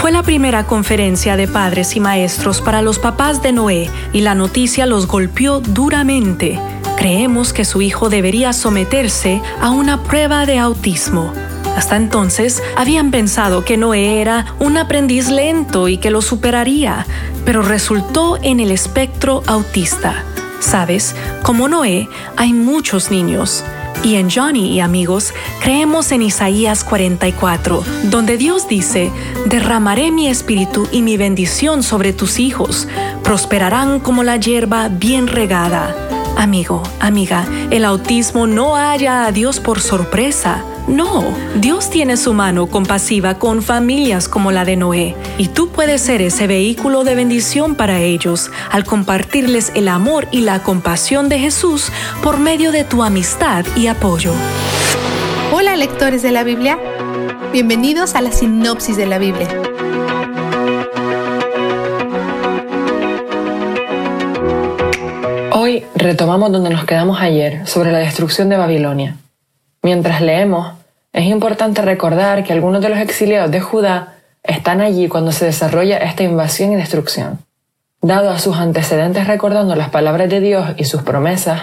Fue 0.00 0.12
la 0.12 0.22
primera 0.22 0.64
conferencia 0.64 1.36
de 1.36 1.46
padres 1.46 1.94
y 1.94 2.00
maestros 2.00 2.62
para 2.62 2.80
los 2.80 2.98
papás 2.98 3.42
de 3.42 3.52
Noé 3.52 3.90
y 4.14 4.22
la 4.22 4.34
noticia 4.34 4.86
los 4.86 5.06
golpeó 5.06 5.60
duramente. 5.60 6.58
Creemos 6.96 7.52
que 7.52 7.66
su 7.66 7.82
hijo 7.82 8.08
debería 8.08 8.54
someterse 8.54 9.42
a 9.60 9.68
una 9.68 10.02
prueba 10.02 10.46
de 10.46 10.58
autismo. 10.58 11.34
Hasta 11.76 11.96
entonces 11.96 12.62
habían 12.78 13.10
pensado 13.10 13.62
que 13.62 13.76
Noé 13.76 14.22
era 14.22 14.46
un 14.58 14.78
aprendiz 14.78 15.28
lento 15.28 15.86
y 15.86 15.98
que 15.98 16.10
lo 16.10 16.22
superaría, 16.22 17.06
pero 17.44 17.60
resultó 17.60 18.38
en 18.42 18.60
el 18.60 18.70
espectro 18.70 19.42
autista. 19.46 20.24
Sabes, 20.60 21.14
como 21.42 21.68
Noé, 21.68 22.08
hay 22.38 22.54
muchos 22.54 23.10
niños. 23.10 23.62
Y 24.02 24.14
en 24.14 24.30
Johnny 24.30 24.72
y 24.72 24.80
amigos, 24.80 25.34
creemos 25.60 26.10
en 26.10 26.22
Isaías 26.22 26.84
44, 26.84 27.84
donde 28.04 28.38
Dios 28.38 28.66
dice, 28.66 29.10
derramaré 29.44 30.10
mi 30.10 30.28
espíritu 30.28 30.88
y 30.90 31.02
mi 31.02 31.18
bendición 31.18 31.82
sobre 31.82 32.14
tus 32.14 32.38
hijos, 32.38 32.88
prosperarán 33.22 34.00
como 34.00 34.22
la 34.22 34.38
hierba 34.38 34.88
bien 34.88 35.26
regada. 35.26 35.94
Amigo, 36.38 36.82
amiga, 36.98 37.46
el 37.70 37.84
autismo 37.84 38.46
no 38.46 38.76
halla 38.76 39.26
a 39.26 39.32
Dios 39.32 39.60
por 39.60 39.80
sorpresa. 39.80 40.64
No, 40.88 41.24
Dios 41.56 41.90
tiene 41.90 42.16
su 42.16 42.34
mano 42.34 42.66
compasiva 42.66 43.38
con 43.38 43.62
familias 43.62 44.28
como 44.28 44.50
la 44.50 44.64
de 44.64 44.76
Noé, 44.76 45.14
y 45.38 45.48
tú 45.48 45.68
puedes 45.68 46.00
ser 46.00 46.20
ese 46.20 46.46
vehículo 46.46 47.04
de 47.04 47.14
bendición 47.14 47.74
para 47.74 48.00
ellos 48.00 48.50
al 48.70 48.84
compartirles 48.84 49.72
el 49.74 49.88
amor 49.88 50.26
y 50.30 50.40
la 50.40 50.62
compasión 50.62 51.28
de 51.28 51.38
Jesús 51.38 51.92
por 52.22 52.38
medio 52.38 52.72
de 52.72 52.84
tu 52.84 53.02
amistad 53.02 53.64
y 53.76 53.86
apoyo. 53.86 54.32
Hola 55.52 55.76
lectores 55.76 56.22
de 56.22 56.32
la 56.32 56.44
Biblia, 56.44 56.78
bienvenidos 57.52 58.14
a 58.14 58.20
la 58.20 58.32
sinopsis 58.32 58.96
de 58.96 59.06
la 59.06 59.18
Biblia. 59.18 59.48
Hoy 65.52 65.84
retomamos 65.94 66.50
donde 66.50 66.70
nos 66.70 66.84
quedamos 66.84 67.20
ayer 67.20 67.66
sobre 67.66 67.92
la 67.92 67.98
destrucción 67.98 68.48
de 68.48 68.56
Babilonia. 68.56 69.16
Mientras 69.82 70.20
leemos, 70.20 70.74
es 71.12 71.24
importante 71.24 71.82
recordar 71.82 72.44
que 72.44 72.52
algunos 72.52 72.82
de 72.82 72.90
los 72.90 72.98
exiliados 72.98 73.50
de 73.50 73.60
Judá 73.60 74.14
están 74.42 74.80
allí 74.80 75.08
cuando 75.08 75.32
se 75.32 75.46
desarrolla 75.46 75.96
esta 75.98 76.22
invasión 76.22 76.72
y 76.72 76.76
destrucción. 76.76 77.38
Dado 78.02 78.30
a 78.30 78.38
sus 78.38 78.56
antecedentes 78.56 79.26
recordando 79.26 79.74
las 79.76 79.90
palabras 79.90 80.28
de 80.28 80.40
Dios 80.40 80.68
y 80.76 80.84
sus 80.84 81.02
promesas, 81.02 81.62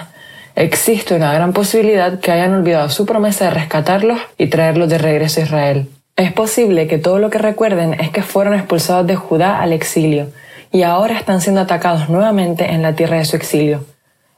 existe 0.54 1.14
una 1.14 1.32
gran 1.32 1.52
posibilidad 1.52 2.18
que 2.20 2.32
hayan 2.32 2.54
olvidado 2.54 2.88
su 2.90 3.06
promesa 3.06 3.46
de 3.46 3.50
rescatarlos 3.52 4.20
y 4.36 4.48
traerlos 4.48 4.88
de 4.88 4.98
regreso 4.98 5.40
a 5.40 5.44
Israel. 5.44 5.88
Es 6.16 6.32
posible 6.32 6.88
que 6.88 6.98
todo 6.98 7.20
lo 7.20 7.30
que 7.30 7.38
recuerden 7.38 7.94
es 7.94 8.10
que 8.10 8.22
fueron 8.22 8.54
expulsados 8.54 9.06
de 9.06 9.14
Judá 9.14 9.60
al 9.60 9.72
exilio 9.72 10.28
y 10.72 10.82
ahora 10.82 11.16
están 11.16 11.40
siendo 11.40 11.60
atacados 11.60 12.08
nuevamente 12.08 12.72
en 12.72 12.82
la 12.82 12.94
tierra 12.94 13.18
de 13.18 13.24
su 13.24 13.36
exilio. 13.36 13.84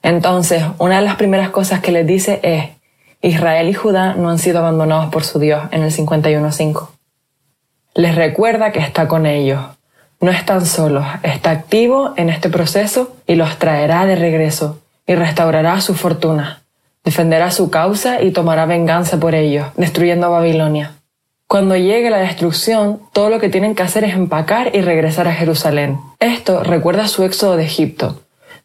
Entonces, 0.03 0.63
una 0.79 0.97
de 0.97 1.03
las 1.03 1.17
primeras 1.17 1.51
cosas 1.51 1.81
que 1.81 1.93
les 1.93 2.07
dice 2.07 2.41
es, 2.43 2.65
Israel 3.23 3.69
y 3.69 3.75
Judá 3.75 4.15
no 4.15 4.31
han 4.31 4.39
sido 4.39 4.61
abandonados 4.61 5.11
por 5.11 5.25
su 5.25 5.39
Dios 5.39 5.63
en 5.73 5.83
el 5.83 5.93
51.5. 5.93 6.89
Les 7.95 8.15
recuerda 8.15 8.73
que 8.73 8.81
está 8.81 9.09
con 9.09 9.27
ellos. 9.27 9.61
No 10.21 10.31
están 10.31 10.67
solos, 10.67 11.05
está 11.23 11.51
activo 11.51 12.13
en 12.17 12.31
este 12.31 12.51
proceso 12.51 13.17
y 13.27 13.35
los 13.35 13.59
traerá 13.59 14.05
de 14.07 14.17
regreso 14.17 14.79
y 15.07 15.15
restaurará 15.15 15.81
su 15.81 15.95
fortuna. 15.95 16.63
Defenderá 17.05 17.51
su 17.51 17.71
causa 17.71 18.23
y 18.23 18.31
tomará 18.31 18.67
venganza 18.67 19.19
por 19.19 19.35
ellos, 19.35 19.69
destruyendo 19.77 20.27
a 20.27 20.31
Babilonia. 20.31 20.93
Cuando 21.47 21.77
llegue 21.77 22.11
la 22.11 22.19
destrucción, 22.19 23.01
todo 23.13 23.29
lo 23.29 23.41
que 23.41 23.49
tienen 23.49 23.75
que 23.75 23.83
hacer 23.83 24.05
es 24.05 24.15
empacar 24.15 24.75
y 24.77 24.83
regresar 24.83 25.27
a 25.27 25.35
Jerusalén. 25.35 25.99
Esto 26.21 26.63
recuerda 26.63 27.09
su 27.09 27.25
éxodo 27.25 27.57
de 27.57 27.65
Egipto. 27.65 28.21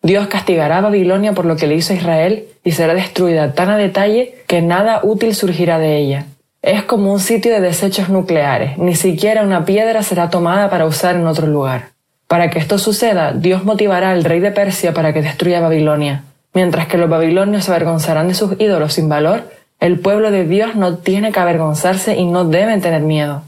Dios 0.05 0.27
castigará 0.27 0.77
a 0.77 0.81
Babilonia 0.81 1.33
por 1.33 1.45
lo 1.45 1.55
que 1.55 1.65
le 1.65 1.73
hizo 1.73 1.91
a 1.91 1.95
Israel 1.95 2.45
y 2.63 2.73
será 2.73 2.93
destruida 2.93 3.53
tan 3.53 3.71
a 3.71 3.77
detalle 3.77 4.35
que 4.45 4.61
nada 4.61 4.99
útil 5.01 5.33
surgirá 5.33 5.79
de 5.79 5.97
ella. 5.97 6.27
Es 6.61 6.83
como 6.83 7.11
un 7.11 7.19
sitio 7.19 7.51
de 7.51 7.59
desechos 7.59 8.09
nucleares, 8.09 8.77
ni 8.77 8.93
siquiera 8.93 9.41
una 9.41 9.65
piedra 9.65 10.03
será 10.03 10.29
tomada 10.29 10.69
para 10.69 10.85
usar 10.85 11.15
en 11.15 11.25
otro 11.25 11.47
lugar. 11.47 11.89
Para 12.27 12.51
que 12.51 12.59
esto 12.59 12.77
suceda, 12.77 13.33
Dios 13.33 13.65
motivará 13.65 14.11
al 14.11 14.23
rey 14.23 14.39
de 14.39 14.51
Persia 14.51 14.93
para 14.93 15.11
que 15.11 15.23
destruya 15.23 15.59
Babilonia. 15.59 16.21
Mientras 16.53 16.85
que 16.85 16.99
los 16.99 17.09
babilonios 17.09 17.63
se 17.63 17.71
avergonzarán 17.71 18.27
de 18.27 18.35
sus 18.35 18.59
ídolos 18.59 18.93
sin 18.93 19.09
valor, 19.09 19.49
el 19.79 19.99
pueblo 19.99 20.29
de 20.29 20.45
Dios 20.45 20.75
no 20.75 20.97
tiene 20.99 21.31
que 21.31 21.39
avergonzarse 21.39 22.15
y 22.15 22.25
no 22.25 22.45
deben 22.45 22.79
tener 22.79 23.01
miedo. 23.01 23.41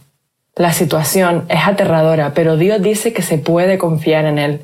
La 0.56 0.74
situación 0.74 1.46
es 1.50 1.68
aterradora, 1.68 2.32
pero 2.34 2.58
Dios 2.58 2.82
dice 2.82 3.14
que 3.14 3.22
se 3.22 3.38
puede 3.38 3.78
confiar 3.78 4.26
en 4.26 4.40
Él. 4.40 4.62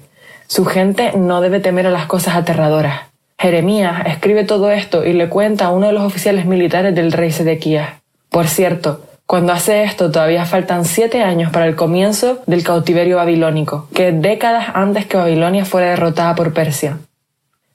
Su 0.53 0.65
gente 0.65 1.13
no 1.17 1.41
debe 1.41 1.59
temer 1.59 1.87
a 1.87 1.89
las 1.89 2.05
cosas 2.05 2.35
aterradoras. 2.35 3.07
Jeremías 3.39 4.05
escribe 4.05 4.43
todo 4.43 4.69
esto 4.69 5.03
y 5.03 5.13
le 5.13 5.27
cuenta 5.27 5.65
a 5.65 5.71
uno 5.71 5.87
de 5.87 5.93
los 5.93 6.03
oficiales 6.03 6.45
militares 6.45 6.93
del 6.93 7.11
rey 7.11 7.31
Sedequías. 7.31 7.89
Por 8.29 8.47
cierto, 8.47 9.01
cuando 9.25 9.51
hace 9.51 9.83
esto 9.83 10.11
todavía 10.11 10.45
faltan 10.45 10.85
siete 10.85 11.23
años 11.23 11.51
para 11.51 11.65
el 11.65 11.75
comienzo 11.75 12.43
del 12.45 12.63
cautiverio 12.63 13.17
babilónico, 13.17 13.87
que 13.95 14.11
décadas 14.11 14.67
antes 14.75 15.07
que 15.07 15.17
Babilonia 15.17 15.65
fuera 15.65 15.89
derrotada 15.89 16.35
por 16.35 16.53
Persia. 16.53 16.99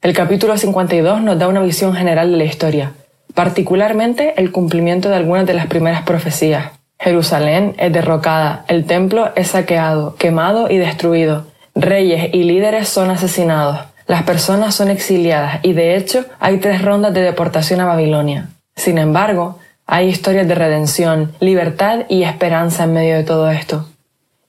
El 0.01 0.13
capítulo 0.13 0.57
52 0.57 1.21
nos 1.21 1.37
da 1.37 1.49
una 1.49 1.63
visión 1.63 1.95
general 1.95 2.31
de 2.31 2.37
la 2.37 2.45
historia, 2.45 2.93
particularmente 3.35 4.35
el 4.37 4.53
cumplimiento 4.53 5.09
de 5.09 5.17
algunas 5.17 5.47
de 5.47 5.55
las 5.55 5.67
primeras 5.67 6.03
profecías. 6.03 6.71
Jerusalén 7.01 7.75
es 7.77 7.93
derrocada, 7.93 8.65
el 8.69 8.85
templo 8.85 9.33
es 9.35 9.49
saqueado, 9.49 10.15
quemado 10.15 10.71
y 10.71 10.77
destruido, 10.77 11.45
reyes 11.81 12.31
y 12.33 12.43
líderes 12.43 12.89
son 12.89 13.11
asesinados, 13.11 13.81
las 14.07 14.23
personas 14.25 14.75
son 14.75 14.91
exiliadas 14.91 15.61
y 15.63 15.73
de 15.73 15.97
hecho 15.97 16.25
hay 16.41 16.59
tres 16.59 16.83
rondas 16.83 17.15
de 17.15 17.21
deportación 17.21 17.81
a 17.81 17.87
Babilonia. 17.87 18.49
Sin 18.75 18.99
embargo, 18.99 19.59
hay 19.87 20.09
historias 20.09 20.49
de 20.49 20.55
redención, 20.55 21.33
libertad 21.41 22.01
y 22.09 22.23
esperanza 22.25 22.85
en 22.85 22.95
medio 22.95 23.17
de 23.17 23.25
todo 23.25 23.51
esto. 23.51 23.87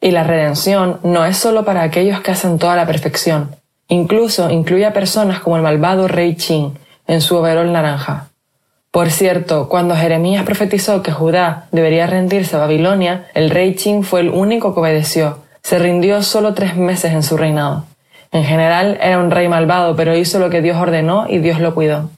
Y 0.01 0.11
la 0.11 0.23
redención 0.23 0.99
no 1.03 1.25
es 1.25 1.37
solo 1.37 1.65
para 1.65 1.83
aquellos 1.83 2.21
que 2.21 2.31
hacen 2.31 2.57
toda 2.57 2.75
la 2.75 2.87
perfección, 2.87 3.55
incluso 3.89 4.49
incluye 4.49 4.85
a 4.85 4.93
personas 4.93 5.39
como 5.39 5.57
el 5.57 5.63
malvado 5.63 6.07
rey 6.07 6.35
Chin 6.35 6.77
en 7.07 7.21
su 7.21 7.35
overol 7.35 7.71
naranja. 7.71 8.29
Por 8.91 9.11
cierto, 9.11 9.69
cuando 9.69 9.95
Jeremías 9.95 10.45
profetizó 10.45 11.03
que 11.03 11.11
Judá 11.11 11.67
debería 11.71 12.07
rendirse 12.07 12.55
a 12.55 12.59
Babilonia, 12.59 13.27
el 13.33 13.49
rey 13.49 13.75
Chin 13.75 14.03
fue 14.03 14.21
el 14.21 14.29
único 14.29 14.73
que 14.73 14.79
obedeció. 14.79 15.39
Se 15.61 15.79
rindió 15.79 16.21
solo 16.23 16.53
tres 16.53 16.75
meses 16.75 17.13
en 17.13 17.23
su 17.23 17.37
reinado. 17.37 17.85
En 18.31 18.43
general 18.43 18.97
era 19.01 19.19
un 19.19 19.31
rey 19.31 19.47
malvado, 19.47 19.95
pero 19.95 20.15
hizo 20.15 20.39
lo 20.39 20.49
que 20.49 20.61
Dios 20.61 20.77
ordenó 20.77 21.25
y 21.29 21.39
Dios 21.39 21.59
lo 21.59 21.73
cuidó. 21.73 22.09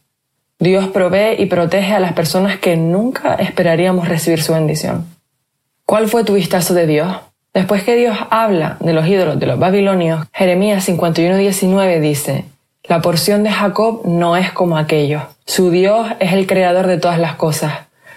Dios 0.60 0.88
provee 0.88 1.36
y 1.38 1.47
protege 1.47 1.93
a 1.93 1.99
las 1.99 2.13
personas 2.13 2.60
que 2.60 2.77
nunca 2.77 3.36
esperaríamos 3.36 4.08
recibir 4.08 4.43
su 4.43 4.54
bendición. 4.54 5.06
¿Cuál 5.86 6.08
fue 6.08 6.23
tu 6.23 6.36
vistazo 6.36 6.73
de 6.73 6.86
Dios? 6.86 7.15
Después 7.54 7.84
que 7.84 7.95
Dios 7.95 8.17
habla 8.30 8.77
de 8.80 8.93
los 8.93 9.08
ídolos 9.08 9.39
de 9.39 9.47
los 9.47 9.60
babilonios, 9.60 10.25
Jeremías 10.34 10.88
51:19 10.88 11.99
dice, 11.99 12.45
La 12.84 13.01
porción 13.01 13.43
de 13.43 13.51
Jacob 13.51 14.01
no 14.06 14.38
es 14.38 14.51
como 14.51 14.77
aquellos 14.77 15.23
su 15.51 15.69
Dios 15.69 16.08
es 16.21 16.32
el 16.32 16.47
creador 16.47 16.88
de 16.88 16.97
todas 16.97 17.19
las 17.19 17.36
cosas. 17.36 17.73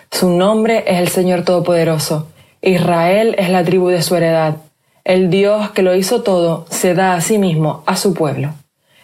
Su 0.08 0.30
nombre 0.30 0.84
es 0.86 1.00
el 1.00 1.08
Señor 1.08 1.42
Todopoderoso. 1.42 2.28
Israel 2.62 3.34
es 3.38 3.48
la 3.48 3.64
tribu 3.64 3.88
de 3.88 4.02
su 4.02 4.14
heredad. 4.14 4.58
El 5.04 5.28
Dios 5.28 5.70
que 5.72 5.82
lo 5.82 5.94
hizo 5.94 6.22
todo 6.22 6.64
se 6.70 6.94
da 6.94 7.12
a 7.12 7.20
sí 7.20 7.36
mismo, 7.36 7.82
a 7.84 7.94
su 7.94 8.14
pueblo. 8.14 8.54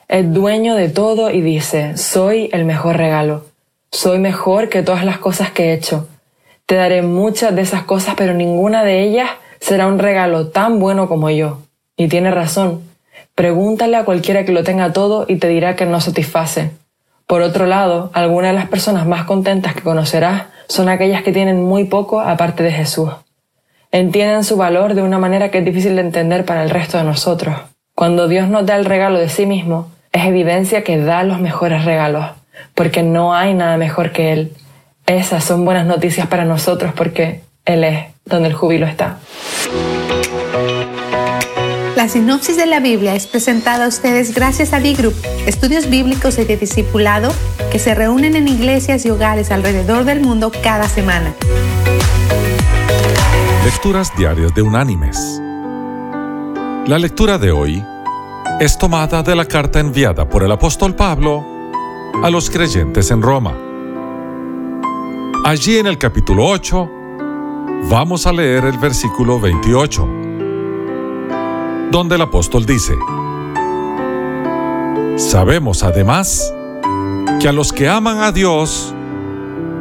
Es 0.08 0.32
dueño 0.32 0.74
de 0.74 0.88
todo 0.88 1.30
y 1.30 1.42
dice, 1.42 1.98
soy 1.98 2.48
el 2.54 2.64
mejor 2.64 2.96
regalo. 2.96 3.44
Soy 3.92 4.18
mejor 4.18 4.70
que 4.70 4.82
todas 4.82 5.04
las 5.04 5.18
cosas 5.18 5.50
que 5.50 5.66
he 5.66 5.74
hecho. 5.74 6.08
Te 6.64 6.76
daré 6.76 7.02
muchas 7.02 7.54
de 7.54 7.60
esas 7.60 7.82
cosas, 7.82 8.14
pero 8.16 8.32
ninguna 8.32 8.82
de 8.82 9.02
ellas 9.02 9.28
será 9.60 9.88
un 9.88 9.98
regalo 9.98 10.48
tan 10.48 10.78
bueno 10.78 11.06
como 11.06 11.28
yo. 11.28 11.58
Y 11.98 12.08
tiene 12.08 12.30
razón. 12.30 12.80
Pregúntale 13.34 13.98
a 13.98 14.06
cualquiera 14.06 14.46
que 14.46 14.52
lo 14.52 14.64
tenga 14.64 14.94
todo 14.94 15.26
y 15.28 15.36
te 15.36 15.48
dirá 15.48 15.76
que 15.76 15.84
no 15.84 16.00
satisface. 16.00 16.70
Por 17.26 17.42
otro 17.42 17.66
lado, 17.66 18.10
algunas 18.14 18.52
de 18.52 18.58
las 18.58 18.70
personas 18.70 19.06
más 19.06 19.24
contentas 19.24 19.74
que 19.74 19.82
conocerás 19.82 20.44
son 20.66 20.88
aquellas 20.88 21.22
que 21.22 21.32
tienen 21.32 21.62
muy 21.62 21.84
poco 21.84 22.20
aparte 22.20 22.62
de 22.62 22.72
Jesús. 22.72 23.10
Entienden 23.92 24.44
su 24.44 24.57
valor 24.57 24.94
de 24.94 25.03
una 25.03 25.18
manera 25.18 25.50
que 25.50 25.59
es 25.59 25.64
difícil 25.64 25.96
de 25.96 26.03
entender 26.03 26.44
para 26.44 26.62
el 26.62 26.70
resto 26.70 26.96
de 26.96 27.03
nosotros. 27.03 27.57
Cuando 27.96 28.29
Dios 28.29 28.48
nos 28.48 28.64
da 28.64 28.76
el 28.76 28.85
regalo 28.85 29.18
de 29.18 29.29
sí 29.29 29.46
mismo, 29.46 29.90
es 30.12 30.26
evidencia 30.26 30.85
que 30.85 30.96
da 30.96 31.24
los 31.24 31.40
mejores 31.40 31.85
regalos, 31.85 32.24
porque 32.76 33.03
no 33.03 33.35
hay 33.35 33.53
nada 33.53 33.76
mejor 33.79 34.12
que 34.12 34.33
Él. 34.33 34.53
Esas 35.07 35.42
son 35.42 35.64
buenas 35.64 35.87
noticias 35.87 36.29
para 36.29 36.44
nosotros 36.44 36.92
porque 36.94 37.40
Él 37.64 37.83
es 37.83 38.05
donde 38.24 38.50
el 38.50 38.55
júbilo 38.55 38.87
está. 38.87 39.18
La 41.96 42.09
sinopsis 42.09 42.57
de 42.57 42.66
la 42.66 42.79
Biblia 42.79 43.16
es 43.16 43.26
presentada 43.26 43.87
a 43.87 43.88
ustedes 43.88 44.37
gracias 44.37 44.72
a 44.72 44.79
D-Group, 44.79 45.14
estudios 45.48 45.90
bíblicos 45.90 46.38
y 46.38 46.44
de 46.44 46.57
discipulado 46.57 47.33
que 47.72 47.81
se 47.81 47.96
reúnen 47.96 48.37
en 48.37 48.46
iglesias 48.46 49.05
y 49.05 49.11
hogares 49.11 49.50
alrededor 49.50 50.05
del 50.05 50.20
mundo 50.20 50.53
cada 50.62 50.88
semana. 50.88 51.35
Lecturas 53.64 54.11
diarias 54.16 54.55
de 54.55 54.62
Unánimes. 54.62 55.38
La 56.87 56.99
lectura 56.99 57.37
de 57.37 57.53
hoy 57.53 57.85
es 58.59 58.79
tomada 58.79 59.23
de 59.23 59.37
la 59.37 59.44
carta 59.44 59.81
enviada 59.81 60.27
por 60.27 60.42
el 60.42 60.51
apóstol 60.51 60.94
Pablo 60.94 61.44
a 62.23 62.31
los 62.31 62.49
creyentes 62.49 63.11
en 63.11 63.20
Roma. 63.20 63.55
Allí 65.44 65.77
en 65.77 65.87
el 65.87 65.99
capítulo 65.99 66.46
8 66.46 66.90
vamos 67.90 68.27
a 68.27 68.33
leer 68.33 68.64
el 68.64 68.79
versículo 68.79 69.38
28 69.38 70.09
donde 71.90 72.14
el 72.14 72.23
apóstol 72.23 72.64
dice, 72.64 72.94
Sabemos 75.18 75.83
además 75.83 76.51
que 77.38 77.46
a 77.46 77.53
los 77.53 77.75
que 77.75 77.90
aman 77.90 78.23
a 78.23 78.33
Dios, 78.33 78.94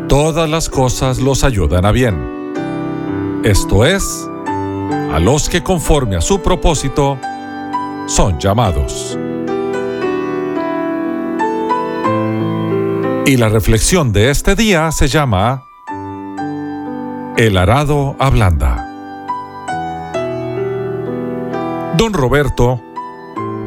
todas 0.09 0.49
las 0.49 0.67
cosas 0.67 1.19
los 1.19 1.45
ayudan 1.45 1.85
a 1.85 1.93
bien. 1.93 2.38
Esto 3.43 3.85
es, 3.85 4.29
a 5.13 5.17
los 5.17 5.47
que 5.47 5.63
conforme 5.63 6.17
a 6.17 6.21
su 6.21 6.41
propósito 6.41 7.17
son 8.05 8.37
llamados. 8.37 9.17
Y 13.25 13.37
la 13.37 13.47
reflexión 13.47 14.11
de 14.11 14.29
este 14.29 14.55
día 14.55 14.91
se 14.91 15.07
llama 15.07 15.63
El 17.37 17.57
arado 17.57 18.17
ablanda. 18.19 18.85
Don 21.95 22.11
Roberto, 22.11 22.81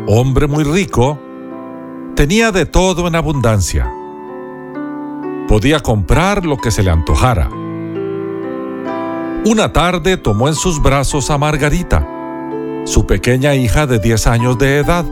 hombre 0.07 0.49
muy 0.49 0.65
rico, 0.65 1.19
tenía 2.15 2.53
de 2.53 2.67
todo 2.67 3.09
en 3.09 3.15
abundancia. 3.15 3.91
Podía 5.49 5.81
comprar 5.81 6.45
lo 6.45 6.59
que 6.59 6.71
se 6.71 6.83
le 6.83 6.91
antojara. 6.91 7.62
Una 9.45 9.73
tarde 9.73 10.17
tomó 10.17 10.47
en 10.47 10.55
sus 10.55 10.81
brazos 10.81 11.29
a 11.29 11.37
Margarita, 11.37 12.07
su 12.85 13.07
pequeña 13.09 13.57
hija 13.57 13.89
de 13.89 13.99
10 13.99 14.29
años 14.29 14.57
de 14.57 14.79
edad, 14.79 15.05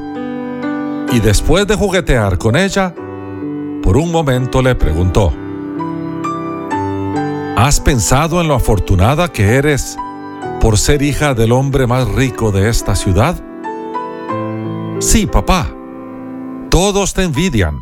y 1.10 1.18
después 1.18 1.66
de 1.66 1.74
juguetear 1.74 2.38
con 2.38 2.54
ella, 2.54 2.94
por 3.82 3.96
un 3.96 4.12
momento 4.12 4.62
le 4.62 4.76
preguntó, 4.76 5.32
¿Has 7.56 7.80
pensado 7.80 8.40
en 8.40 8.46
lo 8.46 8.54
afortunada 8.54 9.32
que 9.32 9.56
eres 9.56 9.96
por 10.60 10.78
ser 10.78 11.02
hija 11.02 11.34
del 11.34 11.50
hombre 11.50 11.88
más 11.88 12.06
rico 12.08 12.52
de 12.52 12.68
esta 12.68 12.94
ciudad? 12.94 13.34
Sí, 15.00 15.26
papá. 15.26 15.66
Todos 16.70 17.14
te 17.14 17.24
envidian. 17.24 17.80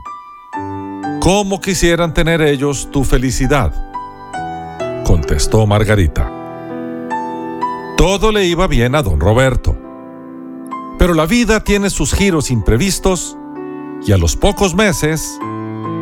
¿Cómo 1.21 1.61
quisieran 1.61 2.15
tener 2.15 2.41
ellos 2.41 2.89
tu 2.91 3.05
felicidad? 3.05 3.75
contestó 5.05 5.67
Margarita. 5.67 6.38
Todo 7.99 8.31
le 8.31 8.45
iba 8.45 8.69
bien 8.69 8.95
a 8.95 9.03
don 9.03 9.19
Roberto. 9.19 9.77
Pero 11.01 11.15
la 11.15 11.27
vida 11.27 11.65
tiene 11.65 11.91
sus 11.91 12.15
giros 12.15 12.53
imprevistos 12.53 13.37
y 14.07 14.13
a 14.13 14.17
los 14.17 14.37
pocos 14.37 14.77
meses, 14.77 15.37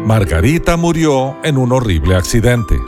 Margarita 0.05 0.77
murió 0.77 1.39
en 1.43 1.57
un 1.57 1.73
horrible 1.73 2.15
accidente. 2.15 2.79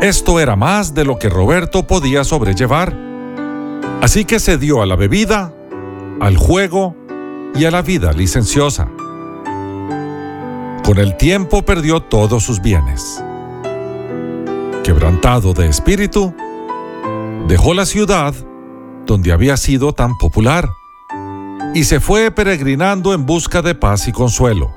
Esto 0.00 0.40
era 0.40 0.56
más 0.56 0.94
de 0.94 1.04
lo 1.04 1.18
que 1.18 1.28
Roberto 1.28 1.86
podía 1.86 2.24
sobrellevar. 2.24 2.96
Así 4.00 4.24
que 4.24 4.40
se 4.40 4.56
dio 4.56 4.80
a 4.80 4.86
la 4.86 4.96
bebida, 4.96 5.52
al 6.20 6.38
juego 6.38 6.96
y 7.54 7.66
a 7.66 7.70
la 7.70 7.82
vida 7.82 8.14
licenciosa. 8.14 8.88
Con 10.82 10.96
el 10.96 11.18
tiempo 11.18 11.60
perdió 11.60 12.00
todos 12.00 12.42
sus 12.42 12.62
bienes. 12.62 13.22
Quebrantado 14.82 15.52
de 15.52 15.68
espíritu, 15.68 16.32
dejó 17.48 17.72
la 17.72 17.86
ciudad 17.86 18.34
donde 19.06 19.32
había 19.32 19.56
sido 19.56 19.94
tan 19.94 20.18
popular 20.18 20.68
y 21.74 21.84
se 21.84 21.98
fue 21.98 22.30
peregrinando 22.30 23.14
en 23.14 23.24
busca 23.24 23.62
de 23.62 23.74
paz 23.74 24.06
y 24.06 24.12
consuelo. 24.12 24.70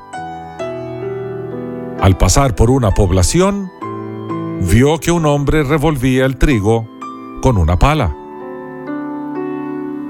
Al 2.00 2.18
pasar 2.18 2.56
por 2.56 2.72
una 2.72 2.92
población, 2.92 3.70
vio 4.62 5.00
que 5.00 5.12
un 5.12 5.26
hombre 5.26 5.64
revolvía 5.64 6.26
el 6.26 6.38
trigo 6.38 6.88
con 7.42 7.58
una 7.58 7.78
pala. 7.78 8.16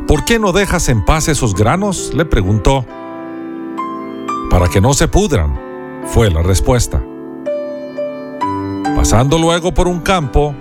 ¿Por 0.07 0.23
qué 0.23 0.37
no 0.37 0.51
dejas 0.51 0.87
en 0.89 1.03
paz 1.03 1.29
esos 1.29 1.55
granos? 1.55 2.11
le 2.13 2.25
preguntó. 2.25 2.85
Para 4.51 4.67
que 4.67 4.81
no 4.81 4.93
se 4.93 5.07
pudran, 5.07 5.59
fue 6.05 6.29
la 6.29 6.43
respuesta. 6.43 7.03
Pasando 8.95 9.39
luego 9.39 9.73
por 9.73 9.87
un 9.87 10.01
campo, 10.01 10.53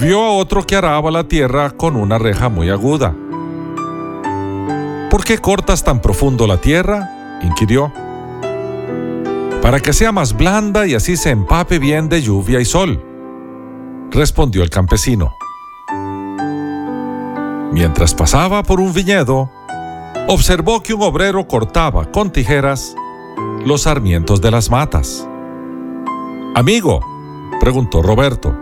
vio 0.00 0.22
a 0.22 0.30
otro 0.32 0.66
que 0.66 0.76
araba 0.76 1.10
la 1.10 1.24
tierra 1.24 1.70
con 1.70 1.96
una 1.96 2.18
reja 2.18 2.48
muy 2.48 2.70
aguda. 2.70 3.14
¿Por 5.10 5.24
qué 5.24 5.38
cortas 5.38 5.84
tan 5.84 6.00
profundo 6.00 6.46
la 6.46 6.60
tierra? 6.60 7.38
inquirió 7.42 7.92
para 9.62 9.80
que 9.80 9.92
sea 9.92 10.10
más 10.10 10.36
blanda 10.36 10.86
y 10.86 10.94
así 10.94 11.16
se 11.16 11.30
empape 11.30 11.78
bien 11.78 12.08
de 12.08 12.22
lluvia 12.22 12.60
y 12.60 12.64
sol, 12.64 13.00
respondió 14.10 14.62
el 14.62 14.70
campesino. 14.70 15.36
Mientras 17.70 18.14
pasaba 18.14 18.62
por 18.62 18.80
un 18.80 18.92
viñedo, 18.92 19.50
observó 20.28 20.82
que 20.82 20.94
un 20.94 21.02
obrero 21.02 21.46
cortaba 21.46 22.10
con 22.10 22.32
tijeras 22.32 22.96
los 23.64 23.82
sarmientos 23.82 24.40
de 24.40 24.50
las 24.50 24.70
matas. 24.70 25.28
Amigo, 26.54 27.00
preguntó 27.60 28.02
Roberto, 28.02 28.52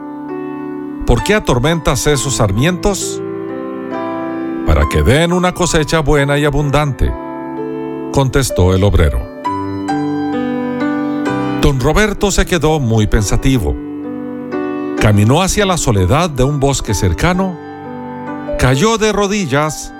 ¿por 1.08 1.24
qué 1.24 1.34
atormentas 1.34 2.06
esos 2.06 2.36
sarmientos? 2.36 3.22
Para 4.66 4.86
que 4.90 5.02
den 5.02 5.32
una 5.32 5.54
cosecha 5.54 6.00
buena 6.00 6.36
y 6.36 6.44
abundante, 6.44 7.10
contestó 8.12 8.74
el 8.74 8.84
obrero. 8.84 9.18
Don 11.62 11.80
Roberto 11.80 12.30
se 12.30 12.44
quedó 12.44 12.78
muy 12.78 13.06
pensativo. 13.06 13.74
Caminó 15.00 15.40
hacia 15.40 15.64
la 15.64 15.78
soledad 15.78 16.28
de 16.28 16.44
un 16.44 16.60
bosque 16.60 16.92
cercano, 16.92 17.56
cayó 18.58 18.98
de 18.98 19.10
rodillas, 19.10 19.94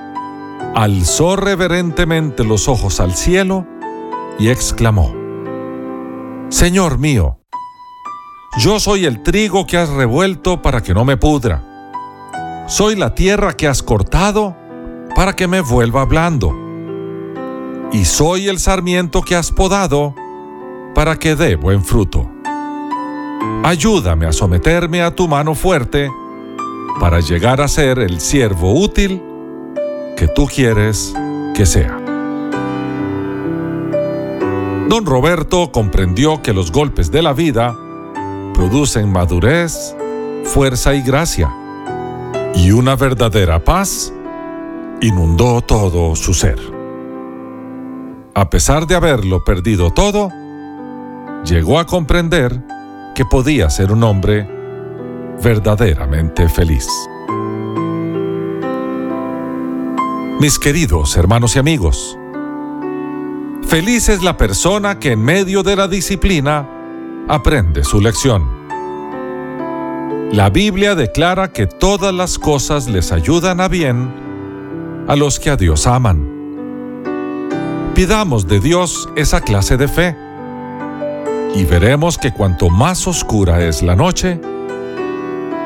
alzó 0.75 1.37
reverentemente 1.37 2.45
los 2.45 2.69
ojos 2.69 3.01
al 3.01 3.15
cielo 3.15 3.67
y 4.39 4.51
exclamó, 4.51 5.15
Señor 6.51 6.99
mío, 6.99 7.38
yo 8.57 8.81
soy 8.81 9.05
el 9.05 9.23
trigo 9.23 9.67
que 9.67 9.77
has 9.77 9.91
revuelto 9.91 10.63
para 10.63 10.83
que 10.83 10.95
no 10.95 11.05
me 11.05 11.17
pudra. 11.17 11.63
Soy 12.67 12.97
la 12.97 13.15
tierra 13.15 13.53
que 13.53 13.69
has 13.69 13.83
cortado 13.83 14.57
para 15.15 15.35
que 15.35 15.47
me 15.47 15.61
vuelva 15.61 16.05
blando. 16.05 16.55
Y 17.93 18.05
soy 18.05 18.49
el 18.49 18.59
sarmiento 18.59 19.23
que 19.23 19.37
has 19.37 19.53
podado 19.53 20.15
para 20.95 21.17
que 21.17 21.37
dé 21.37 21.57
buen 21.57 21.85
fruto. 21.85 22.29
Ayúdame 23.63 24.27
a 24.27 24.33
someterme 24.33 25.03
a 25.03 25.15
tu 25.15 25.29
mano 25.29 25.55
fuerte 25.55 26.11
para 26.99 27.21
llegar 27.21 27.61
a 27.61 27.69
ser 27.69 27.99
el 28.01 28.21
siervo 28.21 28.73
útil 28.73 29.23
que 30.17 30.27
tú 30.27 30.47
quieres 30.47 31.15
que 31.55 31.65
sea. 31.65 31.97
Don 34.89 35.07
Roberto 35.07 35.71
comprendió 35.71 36.43
que 36.43 36.53
los 36.53 36.73
golpes 36.73 37.11
de 37.11 37.23
la 37.23 37.33
vida 37.35 37.77
producen 38.59 39.13
madurez, 39.13 39.95
fuerza 40.43 40.93
y 40.93 41.01
gracia, 41.03 41.49
y 42.57 42.73
una 42.73 42.97
verdadera 42.97 43.63
paz 43.63 44.13
inundó 45.01 45.61
todo 45.61 46.17
su 46.17 46.35
ser. 46.35 46.59
A 48.35 48.51
pesar 48.51 48.89
de 48.89 48.97
haberlo 48.97 49.45
perdido 49.45 49.93
todo, 49.93 50.33
llegó 51.45 51.79
a 51.79 51.87
comprender 51.87 52.61
que 53.15 53.25
podía 53.25 53.71
ser 53.71 53.93
un 53.93 54.03
hombre 54.03 54.51
verdaderamente 55.41 56.49
feliz. 56.49 56.89
Mis 60.41 60.59
queridos 60.59 61.17
hermanos 61.17 61.55
y 61.55 61.61
amigos, 61.61 62.19
feliz 63.69 64.09
es 64.09 64.25
la 64.25 64.37
persona 64.37 64.99
que 64.99 65.13
en 65.13 65.23
medio 65.23 65.63
de 65.63 65.77
la 65.77 65.87
disciplina 65.87 66.75
aprende 67.29 67.85
su 67.85 68.01
lección. 68.01 68.59
La 70.33 70.51
Biblia 70.51 70.95
declara 70.95 71.53
que 71.53 71.67
todas 71.67 72.13
las 72.13 72.39
cosas 72.39 72.89
les 72.89 73.13
ayudan 73.13 73.61
a 73.61 73.69
bien 73.69 74.13
a 75.07 75.17
los 75.17 75.39
que 75.39 75.51
a 75.51 75.57
Dios 75.57 75.87
aman. 75.87 76.37
Pidamos 77.95 78.47
de 78.47 78.61
Dios 78.61 79.09
esa 79.17 79.41
clase 79.41 79.77
de 79.77 79.89
fe 79.89 80.17
y 81.55 81.65
veremos 81.65 82.19
que 82.19 82.33
cuanto 82.33 82.69
más 82.69 83.07
oscura 83.07 83.65
es 83.65 83.83
la 83.83 83.97
noche, 83.97 84.41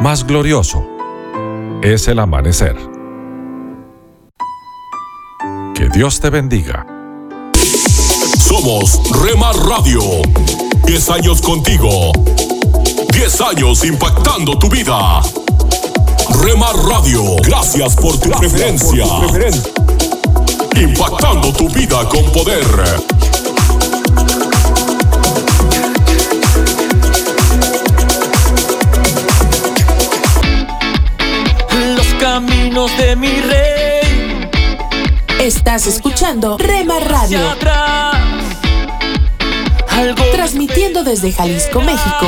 más 0.01 0.27
glorioso 0.27 0.89
es 1.83 2.07
el 2.09 2.21
amanecer. 2.21 2.77
Que 5.75 5.89
Dios 5.89 6.21
te 6.21 6.31
bendiga. 6.31 6.87
Somos 8.39 9.01
Remar 9.23 9.57
Radio. 9.57 10.01
10 10.85 11.11
años 11.11 11.41
contigo. 11.41 12.13
10 13.13 13.41
años 13.41 13.85
impactando 13.85 14.59
tu 14.59 14.69
vida. 14.69 15.23
Remar 16.43 16.77
Radio, 16.77 17.37
gracias 17.43 17.95
por 17.97 18.19
tu 18.19 18.31
preferencia. 18.31 19.05
Impactando 20.77 21.53
tu 21.53 21.69
vida 21.69 22.09
con 22.09 22.25
poder. 22.33 22.67
caminos 32.23 32.97
de 32.99 33.17
mi 33.17 33.41
rey. 33.41 34.49
Estás 35.41 35.89
escuchando 35.89 36.57
Rema 36.57 37.01
Radio. 37.01 37.41
Transmitiendo 40.33 41.05
desde 41.05 41.33
Jalisco, 41.33 41.81
México. 41.81 42.27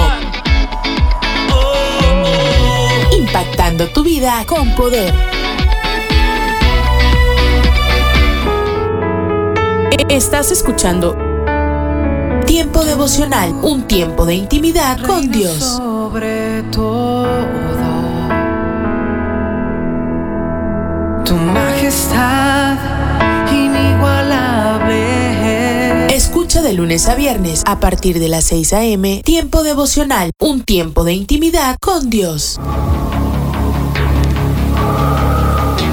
Impactando 3.16 3.88
tu 3.88 4.02
vida 4.02 4.44
con 4.46 4.74
poder. 4.74 5.12
Estás 10.08 10.52
escuchando 10.52 11.16
Tiempo 12.46 12.84
devocional, 12.84 13.52
un 13.62 13.82
tiempo 13.82 14.26
de 14.26 14.34
intimidad 14.34 14.98
con 15.04 15.30
Dios. 15.30 15.58
Sobre 15.58 16.62
todo, 16.70 17.26
tu 21.24 21.34
majestad 21.34 22.76
inigualable. 23.50 25.23
De 26.54 26.72
lunes 26.72 27.08
a 27.08 27.16
viernes 27.16 27.62
a 27.66 27.80
partir 27.80 28.20
de 28.20 28.28
las 28.28 28.44
6 28.44 28.72
a.m. 28.74 29.22
Tiempo 29.24 29.64
devocional, 29.64 30.30
un 30.38 30.62
tiempo 30.62 31.02
de 31.02 31.12
intimidad 31.12 31.76
con 31.80 32.08
Dios. 32.08 32.60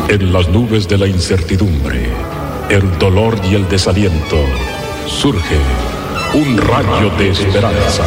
En 0.08 0.32
las 0.32 0.48
nubes 0.50 0.88
de 0.88 1.00
la 1.00 1.08
incertidumbre, 1.08 2.08
el 2.70 2.98
dolor 3.00 3.38
y 3.44 3.56
el 3.56 3.68
desaliento, 3.70 4.38
surge 5.08 5.58
un 6.36 6.58
rayo 6.58 7.10
de 7.18 7.32
esperanza 7.32 8.06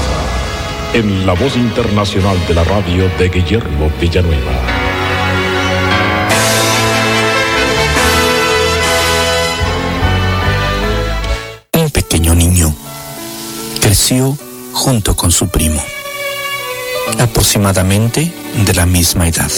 en 0.95 1.27
la 1.27 1.33
voz 1.35 1.57
internacional 1.57 2.37
de 2.47 2.55
la 2.55 2.63
radio 2.63 3.11
de 3.19 3.31
Guillermo 3.31 3.91
Villanueva. 4.01 4.84
Junto 14.73 15.17
con 15.17 15.31
su 15.31 15.49
primo, 15.49 15.83
aproximadamente 17.19 18.31
de 18.67 18.75
la 18.75 18.85
misma 18.85 19.27
edad. 19.27 19.51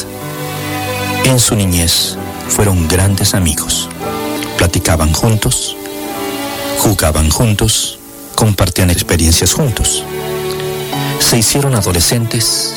En 1.24 1.40
su 1.40 1.57
niñez 1.57 2.16
fueron 2.49 2.86
grandes 2.86 3.34
amigos, 3.34 3.88
platicaban 4.57 5.12
juntos, 5.12 5.76
jugaban 6.78 7.28
juntos, 7.28 7.99
compartían 8.36 8.90
experiencias 8.90 9.53
juntos. 9.53 10.05
Se 11.18 11.38
hicieron 11.38 11.74
adolescentes 11.74 12.74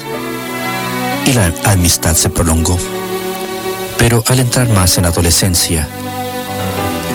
y 1.28 1.34
la 1.34 1.54
amistad 1.66 2.16
se 2.16 2.32
prolongó. 2.32 2.80
Pero 4.00 4.24
al 4.26 4.40
entrar 4.40 4.68
más 4.70 4.98
en 4.98 5.06
adolescencia, 5.06 5.88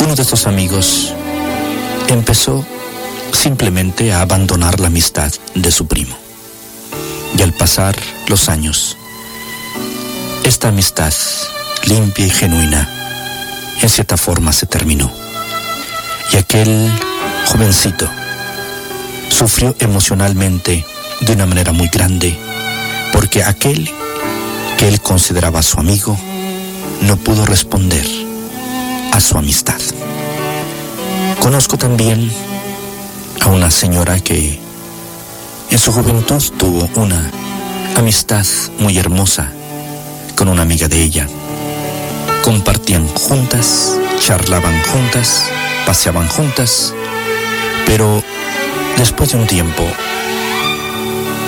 uno 0.00 0.14
de 0.14 0.22
estos 0.22 0.46
amigos 0.46 1.12
empezó 2.06 2.64
simplemente 3.34 4.12
a 4.12 4.20
abandonar 4.20 4.80
la 4.80 4.86
amistad 4.86 5.32
de 5.54 5.70
su 5.70 5.86
primo. 5.86 6.16
Y 7.36 7.42
al 7.42 7.52
pasar 7.52 7.96
los 8.28 8.48
años, 8.48 8.96
esta 10.44 10.68
amistad 10.68 11.12
limpia 11.84 12.26
y 12.26 12.30
genuina 12.30 12.88
en 13.80 13.88
cierta 13.88 14.16
forma 14.16 14.52
se 14.52 14.66
terminó. 14.66 15.10
Y 16.32 16.36
aquel 16.36 16.90
jovencito 17.46 18.08
sufrió 19.28 19.74
emocionalmente 19.80 20.84
de 21.20 21.32
una 21.32 21.46
manera 21.46 21.72
muy 21.72 21.88
grande 21.88 22.38
porque 23.12 23.42
aquel 23.42 23.90
que 24.78 24.88
él 24.88 25.00
consideraba 25.00 25.62
su 25.62 25.78
amigo 25.78 26.18
no 27.02 27.16
pudo 27.16 27.44
responder 27.46 28.06
a 29.12 29.20
su 29.20 29.36
amistad. 29.36 29.80
Conozco 31.40 31.76
también 31.76 32.32
a 33.44 33.48
una 33.48 33.70
señora 33.70 34.18
que 34.20 34.58
en 35.70 35.78
su 35.78 35.92
juventud 35.92 36.42
tuvo 36.58 36.88
una 36.94 37.30
amistad 37.94 38.46
muy 38.78 38.96
hermosa 38.98 39.52
con 40.34 40.48
una 40.48 40.62
amiga 40.62 40.88
de 40.88 41.02
ella. 41.02 41.28
Compartían 42.42 43.06
juntas, 43.08 43.96
charlaban 44.18 44.80
juntas, 44.84 45.44
paseaban 45.86 46.26
juntas, 46.28 46.94
pero 47.86 48.22
después 48.96 49.32
de 49.32 49.38
un 49.38 49.46
tiempo, 49.46 49.82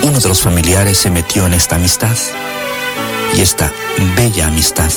uno 0.03 0.20
de 0.20 0.28
los 0.28 0.40
familiares 0.40 0.99
se 0.99 1.11
metió 1.11 1.47
en 1.47 1.55
esta 1.55 1.76
amistad 1.76 2.16
y 3.34 3.40
esta 3.40 3.72
bella 4.16 4.49
amistad 4.49 4.90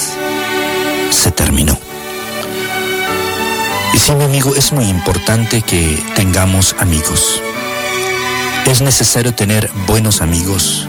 se 1.11 1.31
terminó. 1.31 1.88
Y 3.93 3.97
sí, 3.97 4.11
mi 4.13 4.23
amigo, 4.23 4.53
es 4.55 4.71
muy 4.71 4.85
importante 4.85 5.61
que 5.63 6.01
tengamos 6.15 6.75
amigos. 6.79 7.41
Es 8.67 8.81
necesario 8.81 9.33
tener 9.33 9.71
buenos 9.87 10.21
amigos 10.21 10.87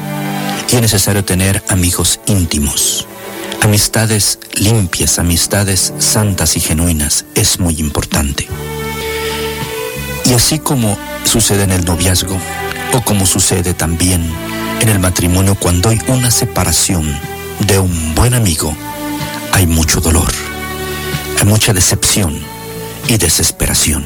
y 0.71 0.77
es 0.77 0.83
necesario 0.83 1.25
tener 1.25 1.65
amigos 1.69 2.21
íntimos. 2.27 3.07
Amistades 3.63 4.39
limpias, 4.53 5.19
amistades 5.19 5.95
santas 5.99 6.57
y 6.57 6.61
genuinas 6.61 7.25
es 7.35 7.59
muy 7.59 7.79
importante. 7.79 8.47
Y 10.27 10.35
así 10.35 10.59
como 10.59 10.99
sucede 11.25 11.65
en 11.65 11.71
el 11.71 11.87
noviazgo, 11.87 12.37
o 12.93 13.01
como 13.03 13.25
sucede 13.25 13.73
también 13.73 14.31
en 14.81 14.89
el 14.89 14.99
matrimonio 14.99 15.55
cuando 15.55 15.89
hay 15.89 16.01
una 16.09 16.31
separación 16.31 17.19
de 17.61 17.79
un 17.79 18.15
buen 18.15 18.35
amigo, 18.35 18.77
hay 19.53 19.67
mucho 19.67 20.01
dolor, 20.01 20.31
hay 21.39 21.47
mucha 21.47 21.73
decepción 21.73 22.60
y 23.09 23.19
desesperación. 23.19 24.05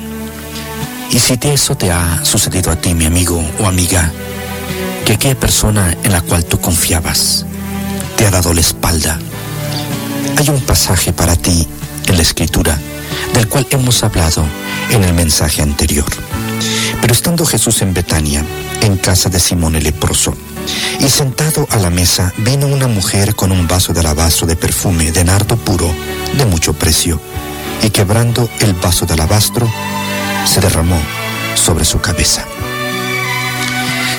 Y 1.11 1.19
si 1.19 1.39
eso 1.43 1.77
te 1.77 1.93
ha 1.93 2.25
sucedido 2.25 2.71
a 2.73 2.77
ti, 2.77 2.95
mi 2.95 3.07
amigo 3.07 3.43
o 3.61 3.67
amiga, 3.67 4.11
que 5.05 5.13
aquella 5.13 5.39
persona 5.39 5.97
en 6.03 6.13
la 6.13 6.23
cual 6.23 6.45
tú 6.45 6.59
confiabas 6.61 7.45
te 8.17 8.27
ha 8.27 8.31
dado 8.31 8.53
la 8.55 8.61
espalda, 8.61 9.19
hay 10.37 10.49
un 10.49 10.61
pasaje 10.61 11.13
para 11.13 11.37
ti 11.37 11.69
en 12.07 12.17
la 12.17 12.23
escritura 12.23 12.79
del 13.33 13.49
cual 13.49 13.67
hemos 13.71 14.03
hablado 14.03 14.45
en 14.91 15.05
el 15.05 15.15
mensaje 15.15 15.63
anterior. 15.63 16.07
Pero 17.01 17.13
estando 17.13 17.45
Jesús 17.45 17.83
en 17.83 17.95
Betania, 17.95 18.45
en 18.81 18.97
casa 18.97 19.29
de 19.29 19.39
Simón 19.39 19.77
el 19.77 19.85
leproso, 19.85 20.35
y 20.99 21.09
sentado 21.09 21.67
a 21.71 21.77
la 21.77 21.91
mesa 21.91 22.33
vino 22.39 22.67
una 22.67 22.89
mujer 22.89 23.35
con 23.35 23.53
un 23.53 23.69
vaso 23.69 23.93
de 23.93 24.01
alabastro 24.01 24.47
de 24.47 24.57
perfume 24.57 25.13
de 25.13 25.25
nardo 25.25 25.57
puro 25.57 25.93
de 26.37 26.47
mucho 26.47 26.73
precio, 26.73 27.21
y 27.85 27.91
quebrando 27.91 28.49
el 28.61 28.73
vaso 28.73 29.05
de 29.05 29.13
alabastro, 29.13 29.71
se 30.47 30.61
derramó 30.61 30.99
sobre 31.55 31.85
su 31.85 32.01
cabeza. 32.01 32.47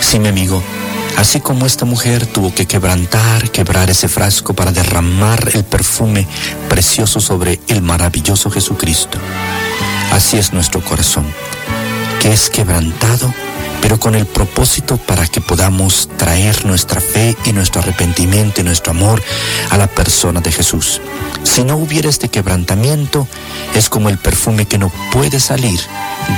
Sí, 0.01 0.20
mi 0.20 0.28
amigo, 0.28 0.61
así 1.18 1.39
como 1.39 1.66
esta 1.66 1.84
mujer 1.84 2.28
tuvo 2.28 2.53
que 2.53 2.68
quebrantar, 2.68 3.49
quebrar 3.49 3.89
ese 3.89 4.07
frasco 4.07 4.53
para 4.53 4.72
derramar 4.72 5.49
el 5.53 5.63
perfume 5.63 6.28
precioso 6.70 7.20
sobre 7.20 7.59
el 7.68 7.82
maravilloso 7.82 8.51
Jesucristo, 8.51 9.18
así 10.11 10.38
es 10.38 10.53
nuestro 10.53 10.82
corazón, 10.82 11.26
es 12.26 12.50
quebrantado, 12.50 13.32
pero 13.82 14.00
con 14.00 14.16
el 14.16 14.26
propósito 14.26 14.98
para 14.98 15.28
que 15.28 15.42
podamos 15.42 16.10
traer 16.18 16.66
nuestra 16.66 17.00
fe 17.00 17.38
y 17.46 17.54
nuestro 17.54 17.82
arrepentimiento 17.82 18.62
y 18.62 18.64
nuestro 18.64 18.92
amor 18.92 19.22
a 19.70 19.78
la 19.78 19.88
persona 19.88 20.42
de 20.42 20.52
Jesús. 20.52 21.02
Si 21.44 21.64
no 21.64 21.78
hubiera 21.78 22.10
este 22.10 22.30
quebrantamiento, 22.30 23.28
es 23.76 23.90
como 23.90 24.10
el 24.10 24.18
perfume 24.18 24.66
que 24.66 24.80
no 24.80 24.92
puede 25.12 25.40
salir 25.40 25.80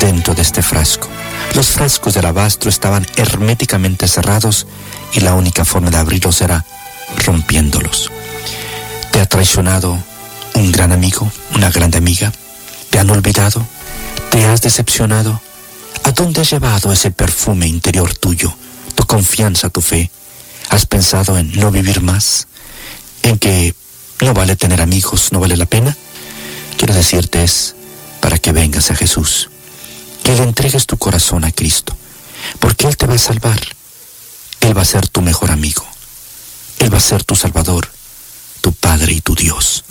dentro 0.02 0.36
de 0.36 0.42
este 0.42 0.62
frasco. 0.62 1.08
Los 1.56 1.70
frascos 1.70 2.14
de 2.14 2.20
alabastro 2.20 2.70
estaban 2.70 3.08
herméticamente 3.16 4.08
cerrados 4.08 4.68
y 5.14 5.22
la 5.22 5.36
única 5.36 5.64
forma 5.64 5.90
de 5.90 5.98
abrirlos 5.98 6.42
era 6.42 6.66
rompiéndolos. 7.26 8.12
¿Te 9.12 9.22
ha 9.22 9.26
traicionado 9.26 9.98
un 10.54 10.72
gran 10.74 10.92
amigo, 10.92 11.32
una 11.56 11.72
gran 11.72 11.96
amiga? 11.96 12.34
¿Te 12.90 13.00
han 13.00 13.10
olvidado? 13.10 13.66
¿Te 14.32 14.46
has 14.46 14.62
decepcionado? 14.62 15.42
¿A 16.04 16.12
dónde 16.12 16.42
has 16.42 16.50
llevado 16.52 16.92
ese 16.92 17.12
perfume 17.12 17.68
interior 17.68 18.14
tuyo, 18.16 18.54
tu 18.96 19.06
confianza, 19.06 19.70
tu 19.70 19.82
fe? 19.82 20.12
¿Has 20.70 20.86
pensado 20.86 21.38
en 21.38 21.52
no 21.54 21.72
vivir 21.72 22.02
más? 22.02 22.48
¿En 23.24 23.38
que 23.40 23.74
no 24.22 24.34
vale 24.34 24.56
tener 24.56 24.82
amigos, 24.82 25.32
no 25.32 25.40
vale 25.40 25.58
la 25.58 25.66
pena? 25.66 25.96
Quiero 26.78 26.94
decirte 26.94 27.44
es 27.44 27.76
para 28.22 28.38
que 28.38 28.52
vengas 28.52 28.92
a 28.92 28.96
Jesús, 28.96 29.50
que 30.24 30.34
le 30.34 30.44
entregues 30.44 30.86
tu 30.86 30.98
corazón 30.98 31.44
a 31.44 31.52
Cristo, 31.52 31.96
porque 32.60 32.88
Él 32.88 32.98
te 32.98 33.08
va 33.08 33.16
a 33.16 33.20
salvar. 33.20 33.60
Él 34.62 34.78
va 34.78 34.82
a 34.82 34.86
ser 34.86 35.08
tu 35.08 35.22
mejor 35.22 35.52
amigo. 35.52 35.86
Él 36.80 36.94
va 36.94 36.98
a 36.98 37.02
ser 37.02 37.24
tu 37.24 37.36
Salvador, 37.36 37.90
tu 38.62 38.74
Padre 38.74 39.14
y 39.14 39.22
tu 39.22 39.36
Dios. 39.36 39.84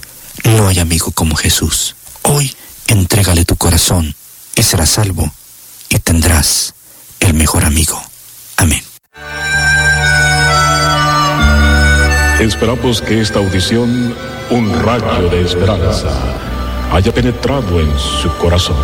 No 0.44 0.68
hay 0.68 0.78
amigo 0.78 1.10
como 1.12 1.34
Jesús. 1.36 1.94
Hoy 2.22 2.54
entrégale 2.86 3.44
tu 3.44 3.56
corazón 3.56 4.14
y 4.54 4.62
serás 4.62 4.90
salvo 4.90 5.32
y 5.88 5.98
tendrás 5.98 6.74
el 7.20 7.34
mejor 7.34 7.64
amigo. 7.64 8.00
Amén. 8.56 8.82
Esperamos 12.40 13.00
que 13.00 13.20
esta 13.20 13.38
audición, 13.38 14.14
un 14.50 14.82
rayo 14.82 15.28
de 15.30 15.42
esperanza, 15.42 16.08
haya 16.92 17.12
penetrado 17.12 17.80
en 17.80 17.96
su 17.98 18.28
corazón. 18.38 18.76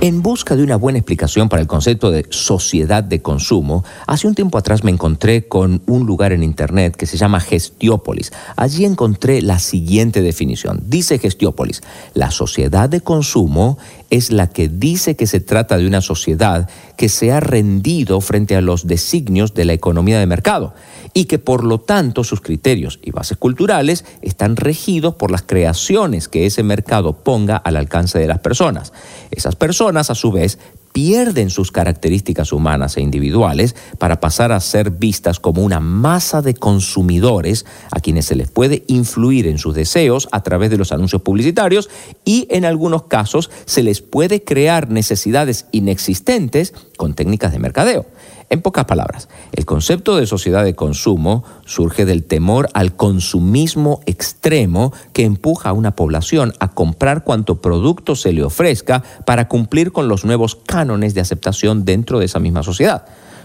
En 0.00 0.22
busca 0.22 0.54
de 0.54 0.62
una 0.62 0.76
buena 0.76 1.00
explicación 1.00 1.48
para 1.48 1.60
el 1.60 1.66
concepto 1.66 2.12
de 2.12 2.24
sociedad 2.30 3.02
de 3.02 3.20
consumo, 3.20 3.84
hace 4.06 4.28
un 4.28 4.36
tiempo 4.36 4.56
atrás 4.56 4.84
me 4.84 4.92
encontré 4.92 5.48
con 5.48 5.82
un 5.86 6.06
lugar 6.06 6.30
en 6.30 6.44
Internet 6.44 6.94
que 6.94 7.04
se 7.06 7.16
llama 7.16 7.40
Gestiópolis. 7.40 8.32
Allí 8.54 8.84
encontré 8.84 9.42
la 9.42 9.58
siguiente 9.58 10.22
definición. 10.22 10.84
Dice 10.86 11.18
Gestiópolis, 11.18 11.82
la 12.14 12.30
sociedad 12.30 12.88
de 12.88 13.00
consumo 13.00 13.76
es 14.08 14.30
la 14.30 14.46
que 14.46 14.68
dice 14.68 15.16
que 15.16 15.26
se 15.26 15.40
trata 15.40 15.76
de 15.76 15.88
una 15.88 16.00
sociedad 16.00 16.70
que 16.96 17.08
se 17.08 17.32
ha 17.32 17.40
rendido 17.40 18.20
frente 18.20 18.54
a 18.54 18.60
los 18.60 18.86
designios 18.86 19.52
de 19.52 19.64
la 19.64 19.72
economía 19.72 20.20
de 20.20 20.26
mercado 20.26 20.74
y 21.14 21.24
que 21.24 21.38
por 21.38 21.64
lo 21.64 21.78
tanto 21.80 22.24
sus 22.24 22.40
criterios 22.40 22.98
y 23.02 23.10
bases 23.10 23.36
culturales 23.38 24.04
están 24.22 24.56
regidos 24.56 25.14
por 25.14 25.30
las 25.30 25.42
creaciones 25.42 26.28
que 26.28 26.46
ese 26.46 26.62
mercado 26.62 27.12
ponga 27.12 27.56
al 27.56 27.76
alcance 27.76 28.18
de 28.18 28.26
las 28.26 28.40
personas. 28.40 28.92
Esas 29.30 29.56
personas 29.56 30.10
a 30.10 30.14
su 30.14 30.32
vez 30.32 30.58
pierden 30.92 31.50
sus 31.50 31.70
características 31.70 32.52
humanas 32.52 32.96
e 32.96 33.00
individuales 33.00 33.76
para 33.98 34.20
pasar 34.20 34.52
a 34.52 34.60
ser 34.60 34.90
vistas 34.90 35.38
como 35.38 35.62
una 35.62 35.80
masa 35.80 36.42
de 36.42 36.54
consumidores 36.54 37.66
a 37.90 38.00
quienes 38.00 38.26
se 38.26 38.34
les 38.34 38.50
puede 38.50 38.84
influir 38.88 39.46
en 39.46 39.58
sus 39.58 39.74
deseos 39.74 40.28
a 40.32 40.42
través 40.42 40.70
de 40.70 40.76
los 40.76 40.90
anuncios 40.90 41.22
publicitarios 41.22 41.88
y 42.24 42.48
en 42.50 42.64
algunos 42.64 43.04
casos 43.04 43.50
se 43.64 43.82
les 43.82 44.00
puede 44.00 44.42
crear 44.42 44.90
necesidades 44.90 45.66
inexistentes 45.72 46.74
con 46.96 47.14
técnicas 47.14 47.52
de 47.52 47.58
mercadeo. 47.60 48.06
En 48.50 48.62
pocas 48.62 48.86
palabras, 48.86 49.28
el 49.52 49.66
concepto 49.66 50.16
de 50.16 50.26
sociedad 50.26 50.64
de 50.64 50.74
consumo 50.74 51.44
surge 51.66 52.06
del 52.06 52.24
temor 52.24 52.68
al 52.72 52.96
consumismo 52.96 54.00
extremo 54.06 54.92
que 55.12 55.24
empuja 55.24 55.68
a 55.68 55.74
una 55.74 55.94
población 55.94 56.54
a 56.58 56.68
comprar 56.68 57.24
cuanto 57.24 57.60
producto 57.60 58.16
se 58.16 58.32
le 58.32 58.42
ofrezca 58.42 59.04
para 59.26 59.48
cumplir 59.48 59.92
con 59.92 60.08
los 60.08 60.24
nuevos 60.24 60.56
cánones 60.56 61.12
de 61.12 61.20
aceptación 61.20 61.84
dentro 61.84 62.18
de 62.18 62.24
esa 62.24 62.38
misma 62.38 62.62
sociedad. 62.62 63.04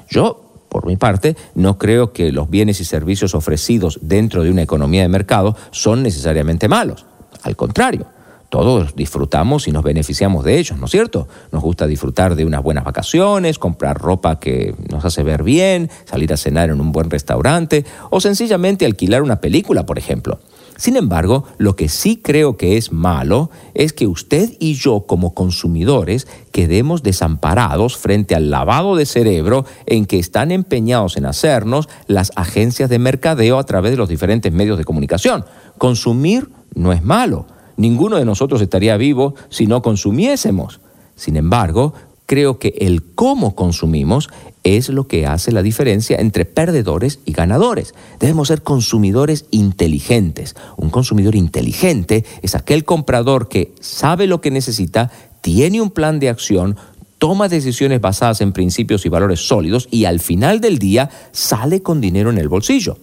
Yo 0.10 0.40
por 0.74 0.88
mi 0.88 0.98
parte, 0.98 1.38
no 1.54 1.78
creo 1.78 2.14
que 2.14 2.32
los 2.32 2.50
bienes 2.50 2.80
y 2.80 2.86
servicios 2.86 3.36
ofrecidos 3.36 4.00
dentro 4.02 4.42
de 4.42 4.50
una 4.50 4.64
economía 4.64 5.04
de 5.04 5.08
mercado 5.08 5.56
son 5.70 6.02
necesariamente 6.02 6.68
malos. 6.68 7.06
Al 7.44 7.56
contrario, 7.56 8.08
todos 8.54 8.96
disfrutamos 8.96 9.68
y 9.68 9.72
nos 9.72 9.84
beneficiamos 9.84 10.44
de 10.44 10.60
ellos, 10.60 10.78
¿no 10.78 10.86
es 10.86 10.92
cierto? 10.92 11.28
Nos 11.52 11.64
gusta 11.64 11.88
disfrutar 11.88 12.36
de 12.36 12.46
unas 12.46 12.62
buenas 12.62 12.84
vacaciones, 12.84 13.58
comprar 13.58 13.98
ropa 13.98 14.40
que 14.40 14.76
nos 14.92 15.04
hace 15.06 15.24
ver 15.24 15.42
bien, 15.42 15.90
salir 16.06 16.32
a 16.32 16.38
cenar 16.38 16.70
en 16.70 16.80
un 16.80 16.92
buen 16.92 17.10
restaurante 17.10 17.84
o 18.12 18.22
sencillamente 18.22 18.86
alquilar 18.86 19.24
una 19.24 19.42
película, 19.42 19.88
por 19.88 19.98
ejemplo. 19.98 20.40
Sin 20.78 20.98
embargo, 20.98 21.46
lo 21.58 21.76
que 21.76 21.90
sí 21.90 22.22
creo 22.24 22.56
que 22.56 22.78
es 22.78 22.92
malo 22.92 23.50
es 23.74 23.92
que 23.92 24.06
usted 24.06 24.52
y 24.60 24.76
yo 24.76 25.08
como 25.08 25.34
consumidores 25.34 26.28
quedemos 26.52 27.02
desamparados 27.02 27.98
frente 27.98 28.36
al 28.36 28.52
lavado 28.52 28.96
de 28.96 29.08
cerebro 29.08 29.66
en 29.88 30.06
que 30.06 30.20
están 30.20 30.52
empeñados 30.52 31.18
en 31.18 31.26
hacernos 31.26 31.90
las 32.06 32.32
agencias 32.36 32.92
de 32.92 33.00
mercadeo 33.00 33.58
a 33.58 33.64
través 33.64 33.90
de 33.90 33.98
los 33.98 34.10
diferentes 34.10 34.54
medios 34.54 34.78
de 34.78 34.86
comunicación. 34.86 35.44
Consumir 35.80 36.50
no 36.76 36.94
es 36.94 37.02
malo 37.04 37.48
Ninguno 37.78 38.18
de 38.18 38.26
nosotros 38.26 38.62
estaría 38.62 38.98
vivo 38.98 39.36
si 39.50 39.68
no 39.68 39.82
consumiésemos. 39.82 40.80
Sin 41.16 41.38
embargo, 41.38 41.94
creo 42.26 42.60
que 42.60 42.74
el 42.80 43.04
cómo 43.04 43.56
consumimos 43.56 44.30
es 44.64 44.90
lo 44.90 45.08
que 45.08 45.28
hace 45.28 45.52
la 45.52 45.62
diferencia 45.62 46.18
entre 46.18 46.46
perdedores 46.46 47.20
y 47.26 47.34
ganadores. 47.34 47.94
Debemos 48.20 48.48
ser 48.48 48.64
consumidores 48.64 49.46
inteligentes. 49.52 50.56
Un 50.78 50.90
consumidor 50.90 51.36
inteligente 51.36 52.26
es 52.42 52.56
aquel 52.56 52.86
comprador 52.86 53.50
que 53.50 53.74
sabe 53.82 54.28
lo 54.28 54.42
que 54.42 54.52
necesita, 54.52 55.12
tiene 55.42 55.82
un 55.82 55.92
plan 55.92 56.20
de 56.20 56.30
acción, 56.30 56.78
toma 57.18 57.50
decisiones 57.50 58.00
basadas 58.00 58.42
en 58.42 58.54
principios 58.54 59.06
y 59.06 59.10
valores 59.10 59.46
sólidos 59.46 59.88
y 59.92 60.06
al 60.06 60.20
final 60.20 60.62
del 60.62 60.80
día 60.80 61.10
sale 61.32 61.82
con 61.82 62.00
dinero 62.00 62.30
en 62.30 62.38
el 62.38 62.48
bolsillo. 62.48 62.98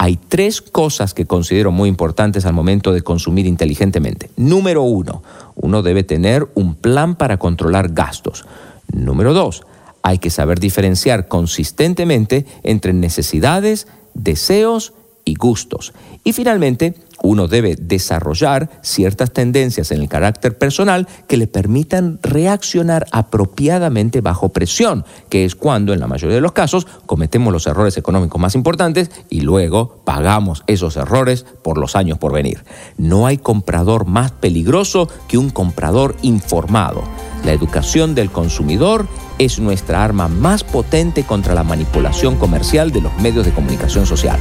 Hay 0.00 0.16
tres 0.16 0.62
cosas 0.62 1.12
que 1.12 1.26
considero 1.26 1.72
muy 1.72 1.88
importantes 1.88 2.46
al 2.46 2.52
momento 2.52 2.92
de 2.92 3.02
consumir 3.02 3.46
inteligentemente. 3.46 4.30
Número 4.36 4.82
uno, 4.82 5.24
uno 5.56 5.82
debe 5.82 6.04
tener 6.04 6.46
un 6.54 6.76
plan 6.76 7.16
para 7.16 7.36
controlar 7.36 7.92
gastos. 7.92 8.46
Número 8.92 9.34
dos, 9.34 9.64
hay 10.02 10.18
que 10.18 10.30
saber 10.30 10.60
diferenciar 10.60 11.26
consistentemente 11.26 12.46
entre 12.62 12.92
necesidades, 12.92 13.88
deseos 14.14 14.94
y 15.28 15.34
gustos. 15.34 15.92
Y 16.24 16.32
finalmente, 16.32 16.94
uno 17.22 17.48
debe 17.48 17.76
desarrollar 17.76 18.70
ciertas 18.80 19.32
tendencias 19.32 19.90
en 19.90 20.00
el 20.00 20.08
carácter 20.08 20.56
personal 20.56 21.06
que 21.26 21.36
le 21.36 21.46
permitan 21.46 22.18
reaccionar 22.22 23.06
apropiadamente 23.10 24.20
bajo 24.20 24.50
presión, 24.50 25.04
que 25.28 25.44
es 25.44 25.54
cuando 25.54 25.92
en 25.92 26.00
la 26.00 26.06
mayoría 26.06 26.36
de 26.36 26.40
los 26.40 26.52
casos 26.52 26.86
cometemos 27.06 27.52
los 27.52 27.66
errores 27.66 27.96
económicos 27.96 28.40
más 28.40 28.54
importantes 28.54 29.10
y 29.28 29.42
luego 29.42 30.00
pagamos 30.04 30.62
esos 30.66 30.96
errores 30.96 31.44
por 31.62 31.76
los 31.76 31.96
años 31.96 32.18
por 32.18 32.32
venir. 32.32 32.64
No 32.96 33.26
hay 33.26 33.36
comprador 33.36 34.06
más 34.06 34.30
peligroso 34.32 35.08
que 35.26 35.38
un 35.38 35.50
comprador 35.50 36.16
informado. 36.22 37.02
La 37.44 37.52
educación 37.52 38.14
del 38.14 38.30
consumidor 38.30 39.06
es 39.38 39.58
nuestra 39.58 40.02
arma 40.02 40.28
más 40.28 40.64
potente 40.64 41.24
contra 41.24 41.54
la 41.54 41.64
manipulación 41.64 42.36
comercial 42.36 42.92
de 42.92 43.02
los 43.02 43.16
medios 43.18 43.44
de 43.44 43.52
comunicación 43.52 44.06
social. 44.06 44.38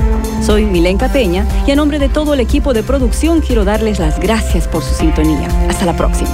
Soy 0.44 0.66
Milenka 0.66 1.10
Peña 1.10 1.46
y 1.66 1.70
a 1.70 1.76
nombre 1.76 1.98
de 1.98 2.10
todo 2.10 2.34
el 2.34 2.40
equipo 2.40 2.74
de 2.74 2.82
producción 2.82 3.40
quiero 3.40 3.64
darles 3.64 3.98
las 3.98 4.20
gracias 4.20 4.68
por 4.68 4.82
su 4.82 4.94
sintonía. 4.94 5.48
Hasta 5.70 5.86
la 5.86 5.96
próxima. 5.96 6.28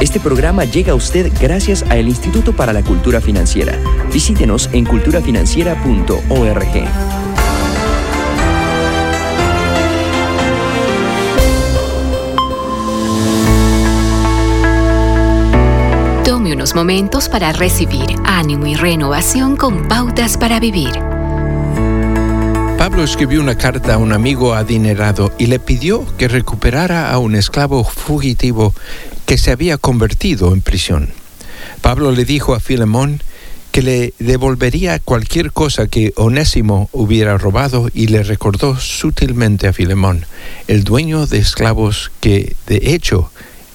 Este 0.00 0.20
programa 0.20 0.64
llega 0.64 0.92
a 0.92 0.94
usted 0.94 1.32
gracias 1.40 1.82
al 1.90 2.06
Instituto 2.06 2.52
para 2.52 2.72
la 2.72 2.84
Cultura 2.84 3.20
Financiera. 3.20 3.76
Visítenos 4.12 4.70
en 4.72 4.84
culturafinanciera.org. 4.84 7.17
Momentos 16.74 17.28
para 17.28 17.52
recibir 17.52 18.16
ánimo 18.24 18.66
y 18.66 18.74
renovación 18.74 19.56
con 19.56 19.88
pautas 19.88 20.36
para 20.36 20.60
vivir. 20.60 20.92
Pablo 22.76 23.02
escribió 23.02 23.40
una 23.40 23.56
carta 23.56 23.94
a 23.94 23.98
un 23.98 24.12
amigo 24.12 24.54
adinerado 24.54 25.32
y 25.38 25.46
le 25.46 25.58
pidió 25.58 26.04
que 26.16 26.28
recuperara 26.28 27.10
a 27.10 27.18
un 27.18 27.34
esclavo 27.34 27.84
fugitivo 27.84 28.74
que 29.26 29.38
se 29.38 29.50
había 29.50 29.78
convertido 29.78 30.52
en 30.52 30.60
prisión. 30.60 31.10
Pablo 31.80 32.12
le 32.12 32.24
dijo 32.24 32.54
a 32.54 32.60
Filemón 32.60 33.22
que 33.72 33.82
le 33.82 34.14
devolvería 34.18 34.98
cualquier 34.98 35.52
cosa 35.52 35.86
que 35.86 36.12
Onésimo 36.16 36.88
hubiera 36.92 37.38
robado 37.38 37.88
y 37.94 38.08
le 38.08 38.22
recordó 38.22 38.78
sutilmente 38.78 39.68
a 39.68 39.72
Filemón, 39.72 40.26
el 40.66 40.84
dueño 40.84 41.26
de 41.26 41.38
esclavos 41.38 42.10
que, 42.20 42.56
de 42.66 42.94
hecho, 42.94 43.30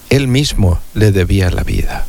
él 0.10 0.28
mismo 0.28 0.80
le 0.94 1.12
debía 1.12 1.50
la 1.50 1.64
vida. 1.64 2.08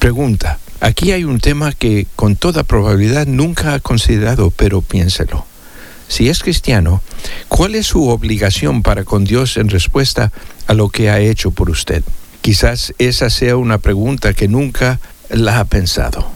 Pregunta, 0.00 0.58
aquí 0.80 1.12
hay 1.12 1.24
un 1.24 1.40
tema 1.40 1.72
que 1.72 2.06
con 2.16 2.34
toda 2.34 2.64
probabilidad 2.64 3.26
nunca 3.26 3.74
ha 3.74 3.80
considerado, 3.80 4.50
pero 4.50 4.80
piénselo. 4.80 5.44
Si 6.08 6.30
es 6.30 6.38
cristiano, 6.38 7.02
¿cuál 7.48 7.74
es 7.74 7.88
su 7.88 8.08
obligación 8.08 8.82
para 8.82 9.04
con 9.04 9.26
Dios 9.26 9.58
en 9.58 9.68
respuesta 9.68 10.32
a 10.66 10.72
lo 10.72 10.88
que 10.88 11.10
ha 11.10 11.20
hecho 11.20 11.50
por 11.50 11.68
usted? 11.68 12.02
Quizás 12.40 12.94
esa 12.96 13.28
sea 13.28 13.58
una 13.58 13.76
pregunta 13.76 14.32
que 14.32 14.48
nunca 14.48 15.00
la 15.28 15.60
ha 15.60 15.66
pensado. 15.66 16.30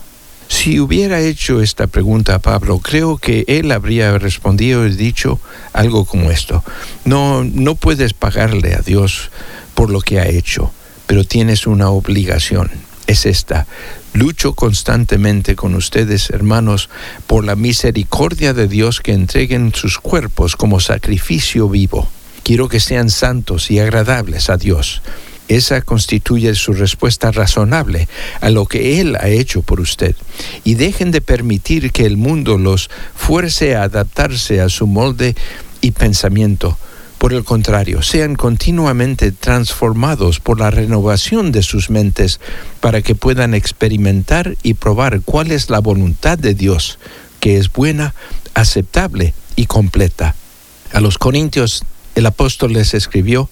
Si 0.46 0.78
hubiera 0.78 1.22
hecho 1.22 1.62
esta 1.62 1.86
pregunta 1.86 2.34
a 2.34 2.40
Pablo, 2.40 2.80
creo 2.80 3.16
que 3.16 3.46
él 3.48 3.72
habría 3.72 4.18
respondido 4.18 4.86
y 4.86 4.94
dicho 4.94 5.40
algo 5.72 6.04
como 6.04 6.30
esto. 6.30 6.62
No, 7.06 7.44
no 7.44 7.76
puedes 7.76 8.12
pagarle 8.12 8.74
a 8.74 8.82
Dios 8.82 9.30
por 9.74 9.88
lo 9.88 10.02
que 10.02 10.20
ha 10.20 10.28
hecho, 10.28 10.70
pero 11.06 11.24
tienes 11.24 11.66
una 11.66 11.88
obligación. 11.88 12.70
Es 13.06 13.26
esta. 13.26 13.66
Lucho 14.12 14.54
constantemente 14.54 15.56
con 15.56 15.74
ustedes, 15.74 16.30
hermanos, 16.30 16.88
por 17.26 17.44
la 17.44 17.56
misericordia 17.56 18.54
de 18.54 18.68
Dios 18.68 19.00
que 19.00 19.12
entreguen 19.12 19.74
sus 19.74 19.98
cuerpos 19.98 20.56
como 20.56 20.80
sacrificio 20.80 21.68
vivo. 21.68 22.08
Quiero 22.42 22.68
que 22.68 22.80
sean 22.80 23.10
santos 23.10 23.70
y 23.70 23.78
agradables 23.78 24.50
a 24.50 24.56
Dios. 24.56 25.02
Esa 25.48 25.82
constituye 25.82 26.54
su 26.54 26.72
respuesta 26.72 27.30
razonable 27.30 28.08
a 28.40 28.48
lo 28.48 28.64
que 28.64 29.00
Él 29.00 29.16
ha 29.16 29.28
hecho 29.28 29.60
por 29.60 29.80
usted. 29.80 30.16
Y 30.62 30.74
dejen 30.74 31.10
de 31.10 31.20
permitir 31.20 31.92
que 31.92 32.06
el 32.06 32.16
mundo 32.16 32.56
los 32.56 32.88
fuerce 33.14 33.76
a 33.76 33.82
adaptarse 33.82 34.60
a 34.62 34.70
su 34.70 34.86
molde 34.86 35.34
y 35.82 35.90
pensamiento. 35.90 36.78
Por 37.24 37.32
el 37.32 37.42
contrario, 37.42 38.02
sean 38.02 38.34
continuamente 38.34 39.32
transformados 39.32 40.40
por 40.40 40.60
la 40.60 40.70
renovación 40.70 41.52
de 41.52 41.62
sus 41.62 41.88
mentes 41.88 42.38
para 42.80 43.00
que 43.00 43.14
puedan 43.14 43.54
experimentar 43.54 44.58
y 44.62 44.74
probar 44.74 45.22
cuál 45.22 45.50
es 45.50 45.70
la 45.70 45.78
voluntad 45.78 46.36
de 46.36 46.52
Dios, 46.52 46.98
que 47.40 47.56
es 47.56 47.72
buena, 47.72 48.14
aceptable 48.52 49.32
y 49.56 49.64
completa. 49.64 50.34
A 50.92 51.00
los 51.00 51.16
Corintios 51.16 51.84
el 52.14 52.26
apóstol 52.26 52.74
les 52.74 52.92
escribió, 52.92 53.48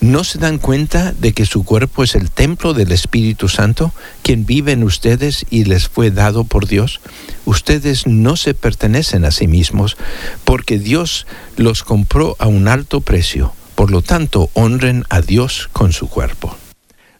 ¿No 0.00 0.24
se 0.24 0.38
dan 0.38 0.56
cuenta 0.56 1.12
de 1.12 1.34
que 1.34 1.44
su 1.44 1.62
cuerpo 1.62 2.02
es 2.02 2.14
el 2.14 2.30
templo 2.30 2.72
del 2.72 2.90
Espíritu 2.90 3.48
Santo, 3.48 3.92
quien 4.22 4.46
vive 4.46 4.72
en 4.72 4.82
ustedes 4.82 5.44
y 5.50 5.64
les 5.64 5.88
fue 5.88 6.10
dado 6.10 6.44
por 6.44 6.66
Dios? 6.66 7.00
Ustedes 7.44 8.06
no 8.06 8.36
se 8.36 8.54
pertenecen 8.54 9.26
a 9.26 9.30
sí 9.30 9.46
mismos, 9.46 9.98
porque 10.44 10.78
Dios 10.78 11.26
los 11.56 11.82
compró 11.82 12.34
a 12.38 12.46
un 12.46 12.66
alto 12.66 13.02
precio. 13.02 13.52
Por 13.74 13.90
lo 13.90 14.00
tanto, 14.00 14.48
honren 14.54 15.04
a 15.10 15.20
Dios 15.20 15.68
con 15.70 15.92
su 15.92 16.08
cuerpo. 16.08 16.56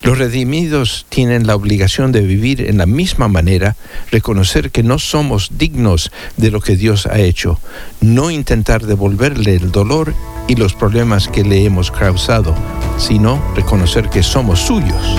Los 0.02 0.16
redimidos 0.16 1.04
tienen 1.10 1.46
la 1.46 1.54
obligación 1.54 2.10
de 2.10 2.22
vivir 2.22 2.62
en 2.62 2.78
la 2.78 2.86
misma 2.86 3.28
manera, 3.28 3.76
reconocer 4.10 4.70
que 4.70 4.82
no 4.82 4.98
somos 4.98 5.50
dignos 5.58 6.10
de 6.38 6.50
lo 6.50 6.62
que 6.62 6.74
Dios 6.74 7.04
ha 7.04 7.18
hecho, 7.18 7.60
no 8.00 8.30
intentar 8.30 8.86
devolverle 8.86 9.56
el 9.56 9.70
dolor 9.70 10.14
y 10.48 10.54
los 10.54 10.72
problemas 10.72 11.28
que 11.28 11.44
le 11.44 11.66
hemos 11.66 11.90
causado, 11.90 12.54
sino 12.96 13.42
reconocer 13.54 14.08
que 14.08 14.22
somos 14.22 14.60
suyos. 14.60 15.18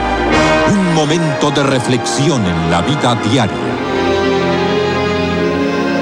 Un 0.91 0.97
momento 0.97 1.51
de 1.51 1.63
reflexión 1.63 2.45
en 2.45 2.69
la 2.69 2.81
vida 2.81 3.15
diaria. 3.31 3.55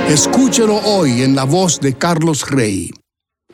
Escúchelo 0.09 0.77
hoy 0.77 1.21
en 1.21 1.35
la 1.35 1.43
voz 1.43 1.79
de 1.79 1.93
Carlos 1.93 2.49
Rey. 2.49 2.91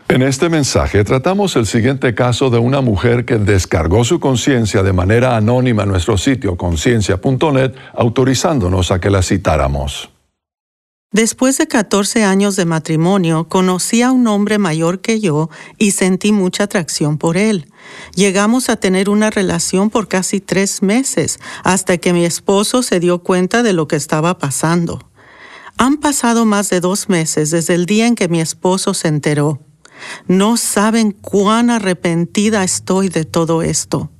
En 0.08 0.22
este 0.22 0.48
mensaje 0.48 1.04
tratamos 1.04 1.58
el 1.58 1.66
siguiente 1.66 2.16
caso 2.16 2.50
de 2.50 2.58
una 2.58 2.80
mujer 2.80 3.26
que 3.26 3.38
descargó 3.38 4.06
su 4.06 4.22
conciencia 4.22 4.82
de 4.82 4.94
manera 4.94 5.36
anónima 5.36 5.84
en 5.84 5.90
nuestro 5.90 6.18
sitio 6.18 6.56
conciencia.net, 6.56 7.74
autorizándonos 7.96 8.92
a 8.92 9.02
que 9.02 9.10
la 9.10 9.22
citáramos. 9.22 10.15
Después 11.16 11.58
de 11.58 11.66
14 11.66 12.26
años 12.26 12.58
de 12.58 12.66
matrimonio, 12.66 13.48
conocí 13.48 14.02
a 14.02 14.12
un 14.12 14.28
hombre 14.28 14.58
mayor 14.58 15.00
que 15.00 15.22
yo 15.22 15.50
y 15.78 15.92
sentí 15.92 16.34
mucha 16.34 16.66
atracción 16.66 17.18
por 17.18 17.38
él. 17.38 17.72
Llegamos 18.16 18.68
a 18.68 18.76
tener 18.76 19.08
una 19.08 19.30
relación 19.30 19.90
por 19.90 20.10
casi 20.10 20.42
tres 20.42 20.82
meses, 20.82 21.40
hasta 21.64 21.98
que 22.00 22.12
mi 22.12 22.26
esposo 22.26 22.84
se 22.84 23.00
dio 23.00 23.20
cuenta 23.20 23.64
de 23.64 23.72
lo 23.72 23.88
que 23.88 23.96
estaba 23.96 24.38
pasando. 24.40 25.10
Han 25.78 26.00
pasado 26.02 26.44
más 26.44 26.70
de 26.70 26.82
dos 26.82 27.08
meses 27.08 27.50
desde 27.50 27.76
el 27.76 27.86
día 27.86 28.08
en 28.08 28.16
que 28.16 28.28
mi 28.28 28.42
esposo 28.42 28.94
se 28.94 29.08
enteró. 29.08 29.62
No 30.28 30.58
saben 30.58 31.12
cuán 31.12 31.70
arrepentida 31.70 32.62
estoy 32.66 33.08
de 33.08 33.24
todo 33.24 33.62
esto. 33.62 34.12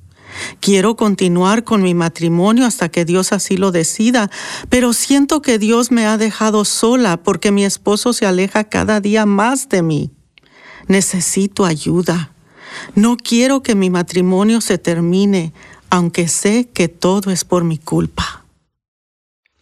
Quiero 0.60 0.96
continuar 0.96 1.64
con 1.64 1.82
mi 1.82 1.94
matrimonio 1.94 2.66
hasta 2.66 2.88
que 2.88 3.04
Dios 3.04 3.32
así 3.32 3.56
lo 3.56 3.72
decida, 3.72 4.30
pero 4.68 4.92
siento 4.92 5.42
que 5.42 5.58
Dios 5.58 5.90
me 5.90 6.06
ha 6.06 6.18
dejado 6.18 6.64
sola 6.64 7.16
porque 7.16 7.52
mi 7.52 7.64
esposo 7.64 8.12
se 8.12 8.26
aleja 8.26 8.64
cada 8.64 9.00
día 9.00 9.26
más 9.26 9.68
de 9.68 9.82
mí. 9.82 10.10
Necesito 10.88 11.64
ayuda. 11.64 12.32
No 12.94 13.16
quiero 13.16 13.62
que 13.62 13.74
mi 13.74 13.90
matrimonio 13.90 14.60
se 14.60 14.78
termine, 14.78 15.52
aunque 15.90 16.28
sé 16.28 16.68
que 16.72 16.88
todo 16.88 17.30
es 17.30 17.44
por 17.44 17.64
mi 17.64 17.78
culpa. 17.78 18.44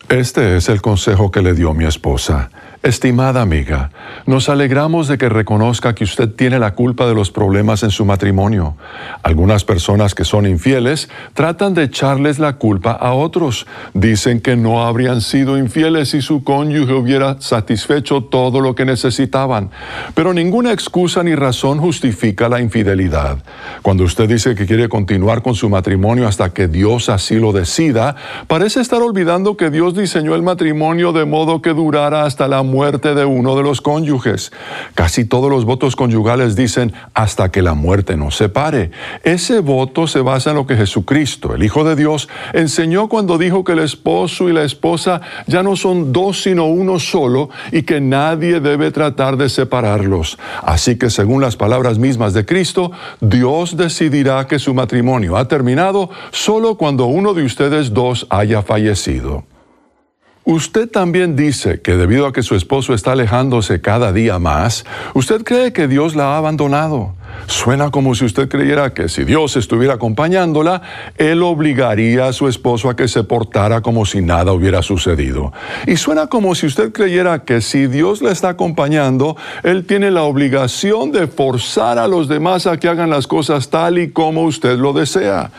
Este 0.09 0.57
es 0.57 0.69
el 0.69 0.83
consejo 0.83 1.31
que 1.31 1.41
le 1.41 1.55
dio 1.55 1.73
mi 1.73 1.87
esposa. 1.87 2.51
Estimada 2.85 3.41
amiga, 3.41 3.93
nos 4.27 4.51
alegramos 4.51 5.09
de 5.09 5.17
que 5.17 5.31
reconozca 5.31 5.95
que 5.95 6.05
usted 6.05 6.29
tiene 6.29 6.59
la 6.59 6.75
culpa 6.75 7.07
de 7.07 7.15
los 7.15 7.31
problemas 7.31 7.83
en 7.83 7.91
su 7.91 8.05
matrimonio. 8.05 8.77
Algunas 9.23 9.65
personas 9.65 10.15
que 10.15 10.27
son 10.27 10.45
infieles 10.45 11.09
tratan 11.33 11.73
de 11.73 11.85
echarles 11.85 12.39
la 12.39 12.59
culpa 12.59 12.91
a 12.93 13.15
otros. 13.15 13.67
Dicen 13.95 14.43
que 14.43 14.57
no 14.57 14.85
habrían 14.85 15.23
sido 15.23 15.57
infieles 15.57 16.11
si 16.11 16.21
su 16.21 16.45
cónyuge 16.45 16.93
hubiera 16.93 17.41
satisfecho 17.41 18.25
todo 18.25 18.61
lo 18.61 18.75
que 18.75 18.85
necesitaban. 18.85 19.71
Pero 20.15 20.35
ninguna 20.35 20.71
excusa 20.71 21.23
ni 21.23 21.35
razón 21.35 21.79
justifica 21.79 22.51
la 22.51 22.61
infidelidad. 22.61 23.39
Cuando 23.81 24.05
usted 24.05 24.29
dice 24.29 24.55
que 24.55 24.67
quiere 24.67 24.91
continuar 24.91 25.41
con 25.41 25.55
su 25.55 25.71
matrimonio 25.71 26.29
hasta 26.29 26.51
que 26.51 26.69
Dios 26.69 27.09
así 27.09 27.37
lo 27.37 27.53
decida, 27.53 28.15
parece 28.47 28.83
estar 28.83 29.01
olvidando 29.01 29.57
que 29.57 29.71
Dios 29.71 29.95
diseñó 29.95 30.35
el 30.35 30.43
matrimonio 30.43 31.15
de 31.15 31.25
modo 31.25 31.63
que 31.63 31.71
durara 31.73 32.27
hasta 32.27 32.47
la 32.47 32.63
muerte 32.63 32.74
de 32.75 33.25
uno 33.25 33.57
de 33.57 33.63
los 33.63 33.81
cónyuges. 33.81 34.53
Casi 34.95 35.25
todos 35.25 35.49
los 35.49 35.65
votos 35.65 35.95
conyugales 35.95 36.57
dicen 36.57 36.93
hasta 37.15 37.51
que 37.51 37.63
la 37.63 37.75
muerte 37.75 38.17
nos 38.17 38.37
separe. 38.37 38.91
Ese 39.23 39.61
voto 39.61 40.09
se 40.09 40.21
basa 40.21 40.51
en 40.51 40.57
lo 40.57 40.67
que 40.67 40.77
Jesucristo, 40.77 41.55
el 41.55 41.63
Hijo 41.63 41.85
de 41.85 41.95
Dios, 41.95 42.29
enseñó 42.53 43.09
cuando 43.09 43.39
dijo 43.39 43.63
que 43.63 43.73
el 43.73 43.79
esposo 43.79 44.49
y 44.49 44.53
la 44.53 44.65
esposa 44.65 45.21
ya 45.47 45.63
no 45.63 45.77
son 45.77 46.13
dos 46.13 46.43
sino 46.43 46.67
uno 46.67 46.99
solo 46.99 47.49
y 47.71 47.83
que 47.83 48.01
nadie 48.01 48.59
debe 48.59 48.91
tratar 48.91 49.37
de 49.37 49.49
separarlos. 49.49 50.37
Así 50.63 50.99
que 50.99 51.11
según 51.11 51.41
las 51.41 51.57
palabras 51.57 51.99
mismas 51.99 52.35
de 52.35 52.45
Cristo, 52.45 52.91
Dios 53.21 53.77
decidirá 53.77 54.47
que 54.49 54.59
su 54.59 54.75
matrimonio 54.75 55.37
ha 55.37 55.47
terminado 55.47 56.11
solo 56.33 56.77
cuando 56.77 57.07
uno 57.07 57.35
de 57.35 57.45
ustedes 57.45 57.95
dos 57.95 58.27
haya 58.31 58.63
fallecido. 58.63 59.45
Usted 60.47 60.91
también 60.91 61.37
dice 61.37 61.81
que 61.81 61.97
debido 61.97 62.27
a 62.27 62.33
que 62.35 62.43
su 62.43 62.55
esposo 62.55 62.93
está 62.93 63.13
alejándose 63.13 63.81
cada 63.81 64.13
día 64.13 64.39
más, 64.39 64.85
usted 65.15 65.43
cree 65.43 65.73
que 65.73 65.89
Dios 65.89 66.15
la 66.15 66.35
ha 66.35 66.37
abandonado. 66.37 67.15
Suena 67.47 67.91
como 67.91 68.15
si 68.15 68.25
usted 68.25 68.49
creyera 68.49 68.95
que 68.95 69.09
si 69.09 69.25
Dios 69.25 69.57
estuviera 69.57 69.95
acompañándola, 69.95 70.83
Él 71.17 71.43
obligaría 71.43 72.27
a 72.27 72.33
su 72.33 72.49
esposo 72.49 72.89
a 72.89 72.97
que 72.97 73.09
se 73.09 73.25
portara 73.25 73.81
como 73.81 74.07
si 74.07 74.23
nada 74.23 74.53
hubiera 74.53 74.83
sucedido. 74.83 75.53
Y 75.87 75.97
suena 75.97 76.27
como 76.27 76.55
si 76.55 76.67
usted 76.67 76.93
creyera 76.93 77.45
que 77.45 77.61
si 77.61 77.87
Dios 77.87 78.23
la 78.23 78.33
está 78.33 78.51
acompañando, 78.51 79.37
Él 79.63 79.85
tiene 79.87 80.11
la 80.11 80.23
obligación 80.23 81.13
de 81.13 81.27
forzar 81.27 81.99
a 81.99 82.09
los 82.09 82.29
demás 82.29 82.67
a 82.67 82.79
que 82.79 82.89
hagan 82.89 83.11
las 83.11 83.27
cosas 83.27 83.69
tal 83.69 83.99
y 83.99 84.11
como 84.11 84.45
usted 84.45 84.79
lo 84.79 84.93
desea. 84.93 85.51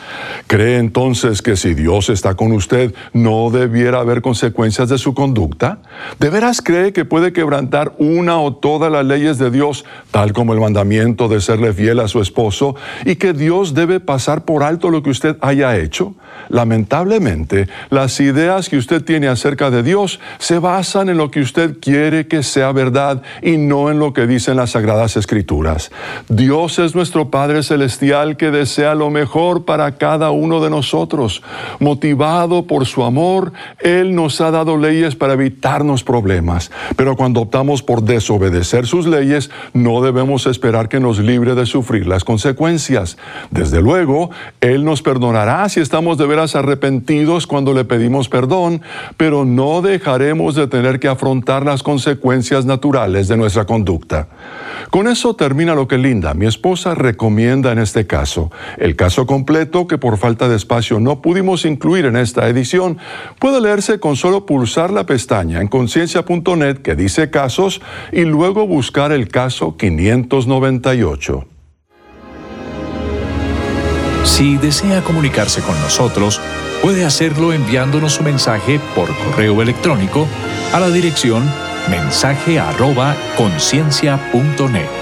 ¿Cree 0.46 0.78
entonces 0.78 1.42
que 1.42 1.56
si 1.56 1.74
Dios 1.74 2.08
está 2.08 2.34
con 2.34 2.52
usted, 2.52 2.94
no 3.12 3.50
debiera 3.50 4.00
haber 4.00 4.22
consecuencias 4.22 4.88
de 4.88 4.98
su 4.98 5.14
conducta? 5.14 5.78
¿De 6.18 6.30
veras 6.30 6.60
cree 6.62 6.92
que 6.92 7.04
puede 7.04 7.32
quebrantar 7.32 7.92
una 7.98 8.40
o 8.40 8.54
todas 8.54 8.90
las 8.90 9.04
leyes 9.04 9.38
de 9.38 9.50
Dios, 9.50 9.84
tal 10.10 10.32
como 10.32 10.52
el 10.52 10.60
mandamiento 10.60 11.28
de 11.28 11.40
serle 11.40 11.65
fiel 11.72 12.00
a 12.00 12.08
su 12.08 12.20
esposo 12.20 12.76
y 13.04 13.16
que 13.16 13.32
Dios 13.32 13.74
debe 13.74 14.00
pasar 14.00 14.44
por 14.44 14.62
alto 14.62 14.90
lo 14.90 15.02
que 15.02 15.10
usted 15.10 15.36
haya 15.40 15.76
hecho? 15.76 16.14
Lamentablemente, 16.48 17.68
las 17.90 18.20
ideas 18.20 18.68
que 18.68 18.76
usted 18.76 19.02
tiene 19.04 19.28
acerca 19.28 19.70
de 19.70 19.82
Dios 19.82 20.20
se 20.38 20.58
basan 20.58 21.08
en 21.08 21.16
lo 21.16 21.30
que 21.30 21.40
usted 21.40 21.78
quiere 21.80 22.28
que 22.28 22.42
sea 22.42 22.72
verdad 22.72 23.22
y 23.42 23.56
no 23.56 23.90
en 23.90 23.98
lo 23.98 24.12
que 24.12 24.26
dicen 24.26 24.56
las 24.56 24.70
sagradas 24.70 25.16
escrituras. 25.16 25.90
Dios 26.28 26.78
es 26.78 26.94
nuestro 26.94 27.30
Padre 27.30 27.62
Celestial 27.62 28.36
que 28.36 28.50
desea 28.50 28.94
lo 28.94 29.10
mejor 29.10 29.64
para 29.64 29.92
cada 29.92 30.30
uno 30.30 30.62
de 30.62 30.70
nosotros. 30.70 31.42
Motivado 31.80 32.66
por 32.66 32.86
su 32.86 33.02
amor, 33.02 33.52
Él 33.80 34.14
nos 34.14 34.40
ha 34.40 34.50
dado 34.50 34.76
leyes 34.76 35.16
para 35.16 35.32
evitarnos 35.32 36.04
problemas. 36.04 36.70
Pero 36.96 37.16
cuando 37.16 37.40
optamos 37.40 37.82
por 37.82 38.02
desobedecer 38.02 38.86
sus 38.86 39.06
leyes, 39.06 39.50
no 39.72 40.00
debemos 40.02 40.46
esperar 40.46 40.88
que 40.88 41.00
nos 41.00 41.18
libre 41.18 41.54
de 41.56 41.66
sufrir 41.66 42.06
las 42.06 42.22
consecuencias. 42.22 43.18
Desde 43.50 43.82
luego, 43.82 44.30
Él 44.60 44.84
nos 44.84 45.02
perdonará 45.02 45.68
si 45.68 45.80
estamos 45.80 46.18
de 46.18 46.26
veras 46.26 46.54
arrepentidos 46.54 47.48
cuando 47.48 47.74
le 47.74 47.84
pedimos 47.84 48.28
perdón, 48.28 48.82
pero 49.16 49.44
no 49.44 49.82
dejaremos 49.82 50.54
de 50.54 50.68
tener 50.68 51.00
que 51.00 51.08
afrontar 51.08 51.64
las 51.64 51.82
consecuencias 51.82 52.64
naturales 52.64 53.26
de 53.26 53.36
nuestra 53.36 53.64
conducta. 53.64 54.28
Con 54.90 55.08
eso 55.08 55.34
termina 55.34 55.74
lo 55.74 55.88
que 55.88 55.98
Linda, 55.98 56.34
mi 56.34 56.46
esposa, 56.46 56.94
recomienda 56.94 57.72
en 57.72 57.78
este 57.78 58.06
caso. 58.06 58.52
El 58.78 58.94
caso 58.94 59.26
completo, 59.26 59.86
que 59.86 59.98
por 59.98 60.18
falta 60.18 60.48
de 60.48 60.56
espacio 60.56 61.00
no 61.00 61.22
pudimos 61.22 61.64
incluir 61.64 62.04
en 62.04 62.16
esta 62.16 62.48
edición, 62.48 62.98
puede 63.38 63.60
leerse 63.60 63.98
con 63.98 64.16
solo 64.16 64.46
pulsar 64.46 64.90
la 64.90 65.06
pestaña 65.06 65.60
en 65.60 65.68
conciencia.net 65.68 66.78
que 66.78 66.94
dice 66.94 67.30
casos 67.30 67.80
y 68.12 68.24
luego 68.24 68.66
buscar 68.66 69.12
el 69.12 69.28
caso 69.28 69.76
598. 69.76 71.45
Si 74.26 74.58
desea 74.58 75.02
comunicarse 75.02 75.62
con 75.62 75.80
nosotros, 75.80 76.40
puede 76.82 77.06
hacerlo 77.06 77.52
enviándonos 77.54 78.12
su 78.12 78.22
mensaje 78.22 78.78
por 78.94 79.16
correo 79.16 79.62
electrónico 79.62 80.28
a 80.74 80.80
la 80.80 80.90
dirección 80.90 81.48
mensaje 81.88 82.58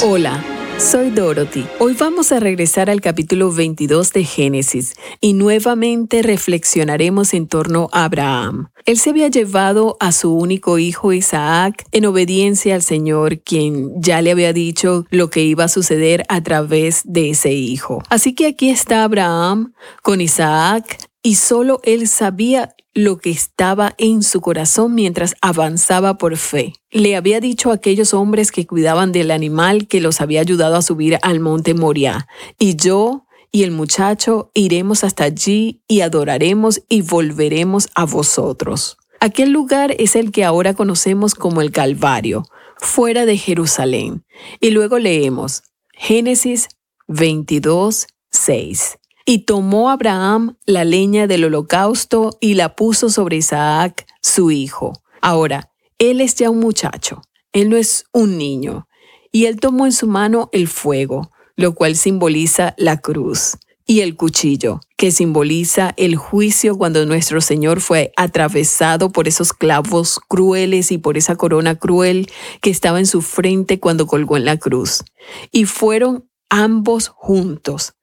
Hola, 0.03 0.45
soy 0.79 1.11
Dorothy. 1.11 1.66
Hoy 1.79 1.95
vamos 1.95 2.33
a 2.33 2.41
regresar 2.41 2.91
al 2.91 3.01
capítulo 3.01 3.53
22 3.53 4.12
de 4.12 4.25
Génesis 4.25 4.95
y 5.20 5.33
nuevamente 5.33 6.22
reflexionaremos 6.22 7.35
en 7.35 7.47
torno 7.47 7.89
a 7.93 8.05
Abraham. 8.05 8.68
Él 8.85 8.99
se 8.99 9.11
había 9.11 9.29
llevado 9.29 9.97
a 10.01 10.12
su 10.12 10.35
único 10.35 10.79
hijo 10.79 11.12
Isaac 11.12 11.85
en 11.93 12.07
obediencia 12.07 12.75
al 12.75 12.83
Señor, 12.83 13.41
quien 13.41 14.01
ya 14.01 14.20
le 14.20 14.31
había 14.31 14.53
dicho 14.53 15.07
lo 15.11 15.31
que 15.31 15.43
iba 15.43 15.64
a 15.64 15.68
suceder 15.68 16.25
a 16.29 16.43
través 16.43 17.03
de 17.05 17.31
ese 17.31 17.53
hijo. 17.53 18.03
Así 18.09 18.35
que 18.35 18.47
aquí 18.47 18.70
está 18.70 19.05
Abraham 19.05 19.72
con 20.03 20.20
Isaac 20.20 20.99
y 21.25 21.37
solo 21.37 21.81
él 21.85 22.07
sabía 22.07 22.77
lo 22.93 23.16
que 23.16 23.31
estaba 23.31 23.95
en 23.99 24.22
su 24.22 24.41
corazón 24.43 24.95
mientras 24.95 25.35
avanzaba 25.41 26.18
por 26.18 26.37
fe. 26.37 26.75
Le 26.91 27.16
había 27.16 27.41
dicho 27.41 27.70
a 27.70 27.75
aquellos 27.75 28.14
hombres 28.14 28.53
que 28.53 28.66
cuidaban 28.66 29.11
del 29.11 29.31
animal 29.33 29.89
que 29.89 30.01
los 30.01 30.20
había 30.20 30.43
ayudado 30.43 30.77
a 30.77 30.83
subir 30.83 31.18
al 31.22 31.41
monte 31.41 31.75
Moria, 31.75 32.29
y 32.59 32.77
yo 32.77 33.27
y 33.51 33.62
el 33.62 33.70
muchacho 33.70 34.51
iremos 34.53 35.03
hasta 35.03 35.25
allí 35.25 35.83
y 35.89 36.03
adoraremos 36.03 36.83
y 36.89 37.01
volveremos 37.03 37.89
a 37.95 38.05
vosotros. 38.05 38.99
Aquel 39.18 39.51
lugar 39.51 39.95
es 39.99 40.16
el 40.16 40.31
que 40.31 40.45
ahora 40.45 40.75
conocemos 40.75 41.35
como 41.35 41.62
el 41.62 41.72
Calvario, 41.72 42.45
fuera 42.77 43.25
de 43.25 43.39
Jerusalén. 43.39 44.25
Y 44.61 44.70
luego 44.70 44.99
leemos 44.99 45.62
Génesis 45.95 46.68
22, 47.09 48.09
6. 48.31 48.99
Y 49.27 49.41
tomó 49.41 49.89
Abraham 49.89 50.57
la 50.66 50.85
leña 50.85 51.27
del 51.27 51.45
holocausto 51.45 52.37
y 52.41 52.55
la 52.55 52.77
puso 52.77 53.09
sobre 53.09 53.39
Isaac, 53.39 54.07
su 54.20 54.51
hijo. 54.51 54.93
Ahora, 55.22 55.70
él 55.99 56.20
es 56.20 56.35
ya 56.35 56.51
un 56.51 56.61
muchacho, 56.61 57.22
él 57.53 57.70
no 57.70 57.77
es 57.77 58.05
un 58.12 58.37
niño. 58.37 58.87
Y 59.33 59.47
él 59.47 59.59
tomó 59.61 59.87
en 59.87 59.93
su 59.93 60.07
mano 60.07 60.51
el 60.53 60.68
fuego, 60.68 61.31
lo 61.57 61.75
cual 61.75 61.97
simboliza 61.97 62.75
la 62.77 62.99
cruz, 62.99 63.57
y 63.87 64.01
el 64.01 64.14
cuchillo, 64.16 64.81
que 64.97 65.11
simboliza 65.11 65.95
el 65.97 66.16
juicio 66.16 66.77
cuando 66.77 67.05
nuestro 67.07 67.41
Señor 67.41 67.81
fue 67.81 68.12
atravesado 68.16 69.11
por 69.11 69.27
esos 69.27 69.53
clavos 69.53 70.20
crueles 70.29 70.93
y 70.93 70.99
por 70.99 71.16
esa 71.16 71.37
corona 71.37 71.77
cruel 71.77 72.31
que 72.61 72.70
estaba 72.70 72.99
en 72.99 73.07
su 73.07 73.22
frente 73.22 73.81
cuando 73.81 74.07
colgó 74.07 74.37
en 74.37 74.45
la 74.45 74.59
cruz. 74.59 75.05
Y 75.51 75.64
fueron 75.64 76.29
ambos 76.51 77.09
juntos 77.09 77.95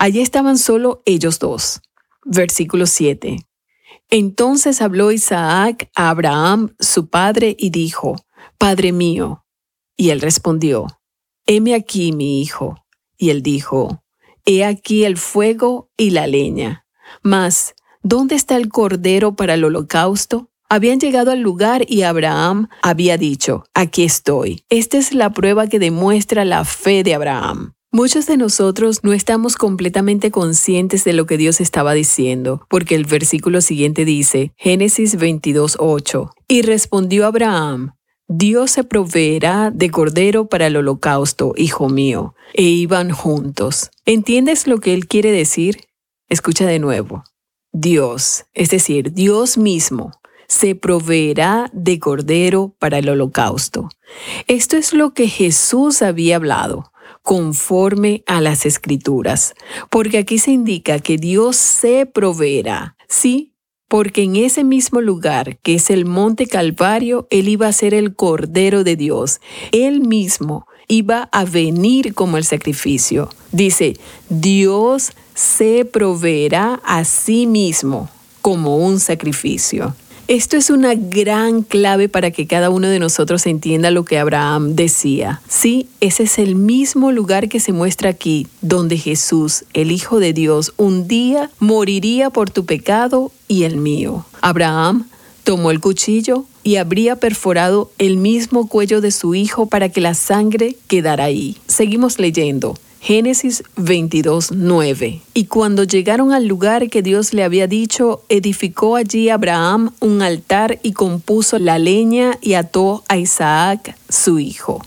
Allí 0.00 0.22
estaban 0.22 0.56
solo 0.56 1.02
ellos 1.04 1.38
dos. 1.38 1.82
Versículo 2.24 2.86
7. 2.86 3.36
Entonces 4.08 4.80
habló 4.80 5.12
Isaac 5.12 5.90
a 5.94 6.08
Abraham, 6.08 6.74
su 6.78 7.10
padre, 7.10 7.54
y 7.58 7.68
dijo, 7.68 8.16
Padre 8.56 8.92
mío. 8.92 9.44
Y 9.98 10.08
él 10.08 10.22
respondió, 10.22 10.86
Heme 11.44 11.74
aquí, 11.74 12.12
mi 12.12 12.40
hijo. 12.40 12.76
Y 13.18 13.28
él 13.28 13.42
dijo, 13.42 14.02
He 14.46 14.64
aquí 14.64 15.04
el 15.04 15.18
fuego 15.18 15.90
y 15.98 16.10
la 16.10 16.26
leña. 16.26 16.86
Mas, 17.22 17.74
¿dónde 18.02 18.36
está 18.36 18.56
el 18.56 18.70
cordero 18.70 19.36
para 19.36 19.52
el 19.52 19.64
holocausto? 19.64 20.50
Habían 20.70 20.98
llegado 20.98 21.30
al 21.30 21.40
lugar 21.40 21.84
y 21.86 22.04
Abraham 22.04 22.68
había 22.80 23.18
dicho, 23.18 23.64
Aquí 23.74 24.04
estoy. 24.04 24.64
Esta 24.70 24.96
es 24.96 25.12
la 25.12 25.34
prueba 25.34 25.66
que 25.66 25.78
demuestra 25.78 26.46
la 26.46 26.64
fe 26.64 27.02
de 27.02 27.14
Abraham. 27.14 27.74
Muchos 27.92 28.26
de 28.26 28.36
nosotros 28.36 29.00
no 29.02 29.12
estamos 29.12 29.56
completamente 29.56 30.30
conscientes 30.30 31.02
de 31.02 31.12
lo 31.12 31.26
que 31.26 31.36
Dios 31.36 31.60
estaba 31.60 31.92
diciendo, 31.92 32.64
porque 32.68 32.94
el 32.94 33.04
versículo 33.04 33.60
siguiente 33.60 34.04
dice, 34.04 34.52
Génesis 34.56 35.18
22.8, 35.18 36.30
y 36.46 36.62
respondió 36.62 37.26
Abraham, 37.26 37.94
Dios 38.28 38.70
se 38.70 38.84
proveerá 38.84 39.72
de 39.74 39.90
cordero 39.90 40.46
para 40.46 40.68
el 40.68 40.76
holocausto, 40.76 41.52
hijo 41.56 41.88
mío, 41.88 42.36
e 42.54 42.62
iban 42.62 43.10
juntos. 43.10 43.90
¿Entiendes 44.06 44.68
lo 44.68 44.78
que 44.78 44.94
él 44.94 45.08
quiere 45.08 45.32
decir? 45.32 45.88
Escucha 46.28 46.66
de 46.66 46.78
nuevo. 46.78 47.24
Dios, 47.72 48.44
es 48.54 48.70
decir, 48.70 49.14
Dios 49.14 49.58
mismo, 49.58 50.12
se 50.46 50.76
proveerá 50.76 51.70
de 51.72 51.98
cordero 51.98 52.72
para 52.78 52.98
el 52.98 53.08
holocausto. 53.08 53.88
Esto 54.46 54.76
es 54.76 54.92
lo 54.92 55.12
que 55.12 55.26
Jesús 55.26 56.02
había 56.02 56.36
hablado 56.36 56.92
conforme 57.22 58.22
a 58.26 58.40
las 58.40 58.66
escrituras, 58.66 59.54
porque 59.90 60.18
aquí 60.18 60.38
se 60.38 60.52
indica 60.52 60.98
que 60.98 61.16
Dios 61.16 61.56
se 61.56 62.06
proveerá, 62.06 62.96
¿sí? 63.08 63.54
Porque 63.88 64.22
en 64.22 64.36
ese 64.36 64.62
mismo 64.62 65.00
lugar, 65.00 65.58
que 65.58 65.74
es 65.74 65.90
el 65.90 66.06
monte 66.06 66.46
Calvario, 66.46 67.26
Él 67.30 67.48
iba 67.48 67.66
a 67.66 67.72
ser 67.72 67.92
el 67.92 68.14
Cordero 68.14 68.84
de 68.84 68.94
Dios. 68.94 69.40
Él 69.72 70.00
mismo 70.00 70.66
iba 70.86 71.28
a 71.32 71.44
venir 71.44 72.14
como 72.14 72.36
el 72.36 72.44
sacrificio. 72.44 73.28
Dice, 73.50 73.96
Dios 74.28 75.12
se 75.34 75.84
proveerá 75.84 76.80
a 76.84 77.04
sí 77.04 77.46
mismo 77.46 78.08
como 78.42 78.76
un 78.76 79.00
sacrificio. 79.00 79.94
Esto 80.30 80.56
es 80.56 80.70
una 80.70 80.94
gran 80.94 81.62
clave 81.62 82.08
para 82.08 82.30
que 82.30 82.46
cada 82.46 82.70
uno 82.70 82.86
de 82.86 83.00
nosotros 83.00 83.46
entienda 83.46 83.90
lo 83.90 84.04
que 84.04 84.16
Abraham 84.16 84.76
decía. 84.76 85.42
Sí, 85.48 85.88
ese 85.98 86.22
es 86.22 86.38
el 86.38 86.54
mismo 86.54 87.10
lugar 87.10 87.48
que 87.48 87.58
se 87.58 87.72
muestra 87.72 88.10
aquí, 88.10 88.46
donde 88.60 88.96
Jesús, 88.96 89.64
el 89.74 89.90
Hijo 89.90 90.20
de 90.20 90.32
Dios, 90.32 90.72
un 90.76 91.08
día 91.08 91.50
moriría 91.58 92.30
por 92.30 92.48
tu 92.48 92.64
pecado 92.64 93.32
y 93.48 93.64
el 93.64 93.76
mío. 93.76 94.24
Abraham 94.40 95.08
tomó 95.42 95.72
el 95.72 95.80
cuchillo 95.80 96.44
y 96.62 96.76
habría 96.76 97.16
perforado 97.16 97.90
el 97.98 98.16
mismo 98.16 98.68
cuello 98.68 99.00
de 99.00 99.10
su 99.10 99.34
hijo 99.34 99.66
para 99.66 99.88
que 99.88 100.00
la 100.00 100.14
sangre 100.14 100.76
quedara 100.86 101.24
ahí. 101.24 101.56
Seguimos 101.66 102.20
leyendo. 102.20 102.76
Génesis 103.00 103.64
22, 103.76 104.52
9. 104.52 105.22
Y 105.32 105.46
cuando 105.46 105.84
llegaron 105.84 106.32
al 106.32 106.46
lugar 106.46 106.90
que 106.90 107.00
Dios 107.00 107.32
le 107.32 107.44
había 107.44 107.66
dicho, 107.66 108.22
edificó 108.28 108.96
allí 108.96 109.30
Abraham 109.30 109.92
un 110.00 110.20
altar 110.20 110.78
y 110.82 110.92
compuso 110.92 111.58
la 111.58 111.78
leña 111.78 112.36
y 112.42 112.54
ató 112.54 113.02
a 113.08 113.16
Isaac, 113.16 113.96
su 114.10 114.38
hijo. 114.38 114.84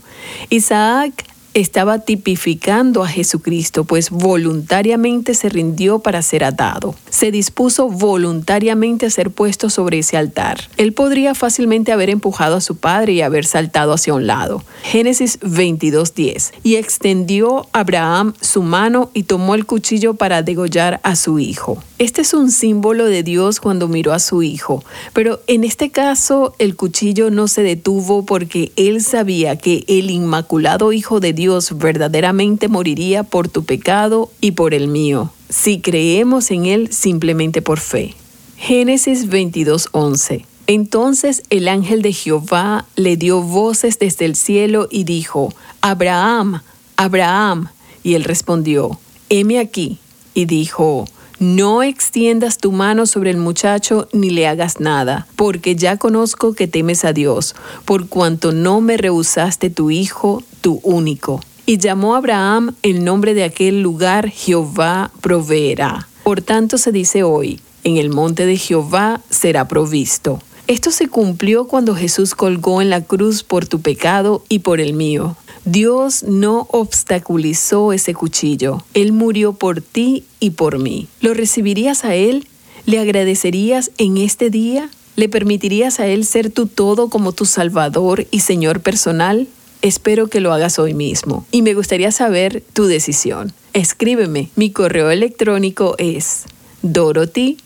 Isaac 0.48 1.24
estaba 1.54 2.00
tipificando 2.00 3.02
a 3.02 3.08
Jesucristo, 3.08 3.84
pues 3.84 4.10
voluntariamente 4.10 5.34
se 5.34 5.48
rindió 5.48 6.00
para 6.00 6.20
ser 6.22 6.44
atado. 6.44 6.94
Se 7.08 7.30
dispuso 7.30 7.88
voluntariamente 7.88 9.06
a 9.06 9.10
ser 9.10 9.30
puesto 9.30 9.70
sobre 9.70 10.00
ese 10.00 10.16
altar. 10.16 10.68
Él 10.76 10.92
podría 10.92 11.34
fácilmente 11.34 11.92
haber 11.92 12.10
empujado 12.10 12.56
a 12.56 12.60
su 12.60 12.76
padre 12.76 13.12
y 13.12 13.22
haber 13.22 13.46
saltado 13.46 13.92
hacia 13.92 14.14
un 14.14 14.26
lado. 14.26 14.62
Génesis 14.82 15.38
22:10. 15.40 16.52
Y 16.62 16.74
extendió 16.76 17.68
Abraham 17.72 18.34
su 18.40 18.62
mano 18.62 19.10
y 19.14 19.22
tomó 19.22 19.54
el 19.54 19.64
cuchillo 19.64 20.14
para 20.14 20.42
degollar 20.42 21.00
a 21.02 21.16
su 21.16 21.38
hijo. 21.38 21.82
Este 21.98 22.22
es 22.22 22.34
un 22.34 22.50
símbolo 22.50 23.04
de 23.06 23.22
Dios 23.22 23.60
cuando 23.60 23.86
miró 23.86 24.12
a 24.12 24.18
su 24.18 24.42
hijo, 24.42 24.84
pero 25.12 25.40
en 25.46 25.62
este 25.62 25.90
caso 25.90 26.54
el 26.58 26.74
cuchillo 26.74 27.30
no 27.30 27.46
se 27.46 27.62
detuvo 27.62 28.26
porque 28.26 28.72
él 28.74 29.00
sabía 29.00 29.56
que 29.56 29.84
el 29.86 30.10
inmaculado 30.10 30.92
Hijo 30.92 31.20
de 31.20 31.32
Dios 31.32 31.43
verdaderamente 31.76 32.68
moriría 32.68 33.22
por 33.22 33.48
tu 33.48 33.64
pecado 33.64 34.30
y 34.40 34.52
por 34.52 34.74
el 34.74 34.88
mío, 34.88 35.32
si 35.48 35.80
creemos 35.80 36.50
en 36.50 36.66
él 36.66 36.92
simplemente 36.92 37.62
por 37.62 37.80
fe. 37.80 38.14
Génesis 38.56 39.28
22:11 39.28 40.44
entonces 40.66 41.42
el 41.50 41.68
ángel 41.68 42.00
de 42.00 42.12
Jehová 42.12 42.86
le 42.96 43.16
dio 43.16 43.42
voces 43.42 43.98
desde 43.98 44.24
el 44.24 44.34
cielo 44.34 44.88
y 44.90 45.04
dijo, 45.04 45.52
Abraham, 45.82 46.62
Abraham. 46.96 47.68
Y 48.02 48.14
él 48.14 48.24
respondió, 48.24 48.98
heme 49.28 49.58
aquí. 49.58 49.98
Y 50.32 50.46
dijo, 50.46 51.04
no 51.38 51.82
extiendas 51.82 52.58
tu 52.58 52.72
mano 52.72 53.06
sobre 53.06 53.30
el 53.30 53.36
muchacho 53.36 54.08
ni 54.12 54.30
le 54.30 54.46
hagas 54.46 54.80
nada, 54.80 55.26
porque 55.36 55.76
ya 55.76 55.96
conozco 55.96 56.54
que 56.54 56.66
temes 56.66 57.04
a 57.04 57.12
Dios, 57.12 57.54
por 57.84 58.08
cuanto 58.08 58.52
no 58.52 58.80
me 58.80 58.96
rehusaste 58.96 59.70
tu 59.70 59.90
hijo, 59.90 60.42
único. 60.72 61.40
Y 61.66 61.78
llamó 61.78 62.14
a 62.14 62.18
Abraham 62.18 62.74
el 62.82 63.04
nombre 63.04 63.34
de 63.34 63.44
aquel 63.44 63.80
lugar 63.80 64.28
Jehová 64.28 65.10
proveerá. 65.20 66.08
Por 66.22 66.42
tanto 66.42 66.78
se 66.78 66.92
dice 66.92 67.22
hoy, 67.22 67.60
en 67.84 67.96
el 67.96 68.10
monte 68.10 68.46
de 68.46 68.56
Jehová 68.56 69.20
será 69.30 69.68
provisto. 69.68 70.40
Esto 70.66 70.90
se 70.90 71.08
cumplió 71.08 71.66
cuando 71.66 71.94
Jesús 71.94 72.34
colgó 72.34 72.80
en 72.80 72.88
la 72.88 73.02
cruz 73.02 73.42
por 73.42 73.66
tu 73.66 73.80
pecado 73.80 74.42
y 74.48 74.60
por 74.60 74.80
el 74.80 74.94
mío. 74.94 75.36
Dios 75.66 76.22
no 76.22 76.66
obstaculizó 76.70 77.92
ese 77.92 78.14
cuchillo. 78.14 78.82
Él 78.94 79.12
murió 79.12 79.52
por 79.54 79.80
ti 79.80 80.24
y 80.40 80.50
por 80.50 80.78
mí. 80.78 81.08
¿Lo 81.20 81.34
recibirías 81.34 82.04
a 82.04 82.14
Él? 82.14 82.46
¿Le 82.86 82.98
agradecerías 82.98 83.90
en 83.96 84.18
este 84.18 84.50
día? 84.50 84.90
¿Le 85.16 85.28
permitirías 85.28 86.00
a 86.00 86.06
Él 86.06 86.26
ser 86.26 86.50
tu 86.50 86.66
todo 86.66 87.08
como 87.08 87.32
tu 87.32 87.46
Salvador 87.46 88.26
y 88.30 88.40
Señor 88.40 88.80
personal? 88.80 89.46
Espero 89.84 90.28
que 90.28 90.40
lo 90.40 90.54
hagas 90.54 90.78
hoy 90.78 90.94
mismo 90.94 91.44
y 91.50 91.60
me 91.60 91.74
gustaría 91.74 92.10
saber 92.10 92.62
tu 92.72 92.86
decisión. 92.86 93.52
Escríbeme. 93.74 94.48
Mi 94.56 94.70
correo 94.70 95.10
electrónico 95.10 95.94
es 95.98 96.44
dorothy 96.80 97.58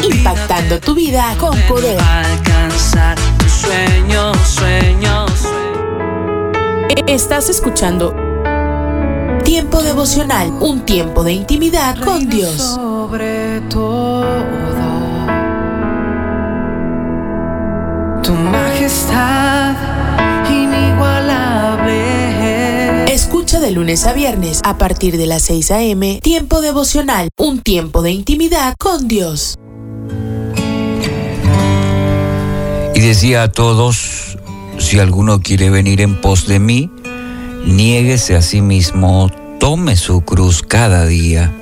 Impactando 0.03 0.81
tu 0.81 0.95
vida 0.95 1.35
con 1.39 1.59
poder. 1.63 2.01
Alcanzar 2.01 3.17
tus 3.39 3.53
sueños, 3.53 4.37
sueños. 4.47 5.34
Estás 7.07 7.49
escuchando 7.49 8.15
Tiempo 9.45 9.83
devocional, 9.83 10.51
un 10.61 10.85
tiempo 10.85 11.23
de 11.23 11.33
intimidad 11.33 11.97
con 12.03 12.29
Dios. 12.29 12.57
Sobre 12.57 13.61
todo, 13.69 14.25
tu 18.23 18.33
majestad 18.33 19.55
Escucha 23.15 23.61
de 23.61 23.71
lunes 23.71 24.07
a 24.07 24.13
viernes 24.13 24.61
a 24.65 24.77
partir 24.77 25.17
de 25.17 25.27
las 25.27 25.43
6 25.43 25.71
a.m. 25.71 26.19
Tiempo 26.21 26.61
devocional, 26.61 27.29
un 27.39 27.61
tiempo 27.61 28.03
de 28.03 28.11
intimidad 28.11 28.75
con 28.79 29.07
Dios. 29.07 29.55
Y 32.95 33.01
decía 33.01 33.45
a 33.45 33.53
todos, 33.53 34.24
si 34.79 34.99
alguno 34.99 35.41
quiere 35.41 35.71
venir 35.71 36.01
en 36.01 36.21
pos 36.21 36.47
de 36.47 36.59
mí, 36.59 36.91
niéguese 37.67 38.37
a 38.37 38.43
sí 38.43 38.61
mismo, 38.61 39.31
tome 39.59 39.97
su 39.97 40.23
cruz 40.23 40.63
cada 40.63 41.07
día 41.07 41.53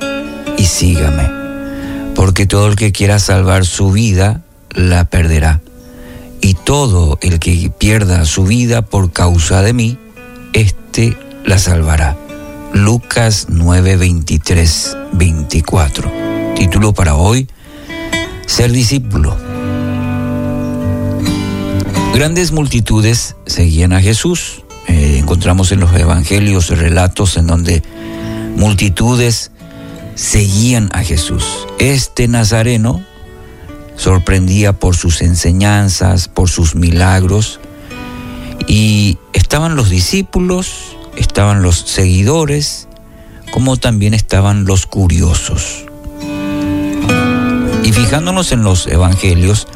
y 0.59 0.65
sígame. 0.65 1.31
Porque 2.15 2.47
todo 2.47 2.69
el 2.69 2.77
que 2.77 2.93
quiera 2.93 3.19
salvar 3.19 3.65
su 3.65 3.91
vida, 3.91 4.43
la 4.71 5.05
perderá. 5.05 5.61
Y 6.41 6.55
todo 6.55 7.19
el 7.23 7.39
que 7.39 7.71
pierda 7.77 8.25
su 8.25 8.45
vida 8.45 8.83
por 8.83 9.13
causa 9.13 9.63
de 9.63 9.73
mí, 9.73 9.99
éste 10.53 11.17
la 11.45 11.59
salvará. 11.59 12.17
Lucas 12.73 13.47
9, 13.49 13.97
23, 13.97 14.97
24. 15.13 16.13
Título 16.57 16.93
para 16.93 17.15
hoy, 17.15 17.49
Ser 18.47 18.71
discípulo. 18.73 19.52
Grandes 22.15 22.53
multitudes 22.53 23.37
seguían 23.47 23.95
a 23.95 24.01
Jesús. 24.03 24.65
Eh, 24.87 25.17
encontramos 25.19 25.73
en 25.73 25.81
los 25.81 25.95
evangelios 25.95 26.69
relatos 26.69 27.39
en 27.39 27.47
donde 27.47 27.83
multitudes 28.55 29.51
seguían 30.15 30.91
a 30.93 31.03
Jesús. 31.03 31.67
Este 31.79 32.29
nazareno 32.29 33.03
sorprendía 33.97 34.75
por 34.75 34.95
sus 34.95 35.23
enseñanzas, 35.23 36.29
por 36.29 36.51
sus 36.51 36.75
milagros, 36.75 37.61
y 38.67 39.17
estaban 39.33 39.75
los 39.75 39.89
discípulos, 39.89 40.97
estaban 41.17 41.63
los 41.63 41.79
seguidores, 41.79 42.89
como 43.53 43.79
también 43.79 44.13
estaban 44.13 44.67
los 44.67 44.85
curiosos. 44.87 45.87
Y 47.83 47.93
fijándonos 47.93 48.53
en 48.53 48.65
los 48.65 48.87
evangelios, 48.87 49.67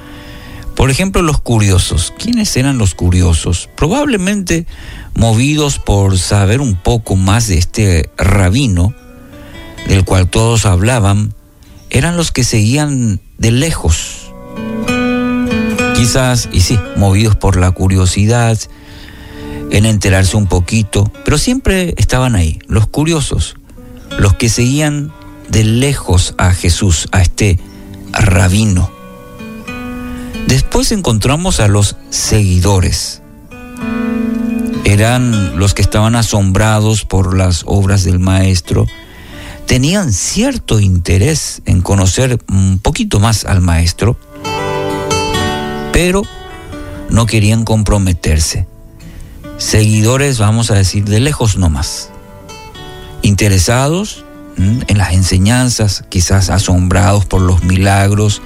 por 0.76 0.90
ejemplo, 0.90 1.22
los 1.22 1.40
curiosos. 1.40 2.12
¿Quiénes 2.18 2.54
eran 2.56 2.76
los 2.76 2.94
curiosos? 2.94 3.68
Probablemente 3.76 4.66
movidos 5.14 5.78
por 5.78 6.18
saber 6.18 6.60
un 6.60 6.76
poco 6.76 7.16
más 7.16 7.48
de 7.48 7.56
este 7.56 8.10
rabino, 8.18 8.94
del 9.88 10.04
cual 10.04 10.28
todos 10.28 10.66
hablaban, 10.66 11.34
eran 11.88 12.16
los 12.16 12.30
que 12.30 12.44
seguían 12.44 13.20
de 13.38 13.52
lejos. 13.52 14.30
Quizás, 15.96 16.50
y 16.52 16.60
sí, 16.60 16.78
movidos 16.96 17.36
por 17.36 17.56
la 17.56 17.70
curiosidad, 17.70 18.58
en 19.70 19.86
enterarse 19.86 20.36
un 20.36 20.46
poquito, 20.46 21.10
pero 21.24 21.38
siempre 21.38 21.94
estaban 21.96 22.36
ahí, 22.36 22.58
los 22.68 22.86
curiosos, 22.86 23.56
los 24.18 24.34
que 24.34 24.50
seguían 24.50 25.10
de 25.48 25.64
lejos 25.64 26.34
a 26.36 26.52
Jesús, 26.52 27.08
a 27.12 27.22
este 27.22 27.58
rabino. 28.12 28.95
Después 30.46 30.92
encontramos 30.92 31.58
a 31.58 31.66
los 31.66 31.96
seguidores. 32.10 33.20
Eran 34.84 35.58
los 35.58 35.74
que 35.74 35.82
estaban 35.82 36.14
asombrados 36.14 37.04
por 37.04 37.36
las 37.36 37.64
obras 37.66 38.04
del 38.04 38.20
maestro, 38.20 38.86
tenían 39.66 40.12
cierto 40.12 40.78
interés 40.78 41.60
en 41.66 41.82
conocer 41.82 42.38
un 42.48 42.78
poquito 42.78 43.18
más 43.18 43.44
al 43.44 43.60
maestro, 43.60 44.16
pero 45.92 46.22
no 47.10 47.26
querían 47.26 47.64
comprometerse. 47.64 48.68
Seguidores, 49.58 50.38
vamos 50.38 50.70
a 50.70 50.74
decir, 50.74 51.04
de 51.04 51.18
lejos 51.18 51.56
nomás, 51.56 52.10
interesados 53.22 54.24
en 54.56 54.98
las 54.98 55.12
enseñanzas, 55.12 56.04
quizás 56.08 56.48
asombrados 56.48 57.26
por 57.26 57.40
los 57.40 57.64
milagros, 57.64 58.40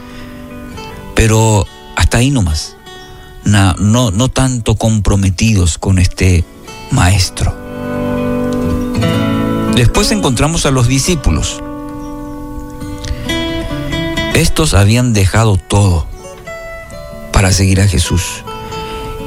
pero 1.14 1.66
hasta 2.00 2.16
ahí 2.16 2.30
nomás, 2.30 2.78
no, 3.44 3.74
no, 3.74 4.10
no 4.10 4.30
tanto 4.30 4.76
comprometidos 4.76 5.76
con 5.76 5.98
este 5.98 6.46
maestro. 6.90 7.54
Después 9.74 10.10
encontramos 10.10 10.64
a 10.64 10.70
los 10.70 10.88
discípulos. 10.88 11.62
Estos 14.34 14.72
habían 14.72 15.12
dejado 15.12 15.58
todo 15.58 16.06
para 17.34 17.52
seguir 17.52 17.82
a 17.82 17.86
Jesús. 17.86 18.44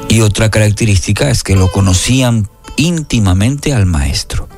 Y 0.08 0.22
otra 0.22 0.50
característica 0.50 1.30
es 1.30 1.44
que 1.44 1.54
lo 1.54 1.70
conocían 1.70 2.48
íntimamente 2.74 3.72
al 3.72 3.86
Maestro. 3.86 4.48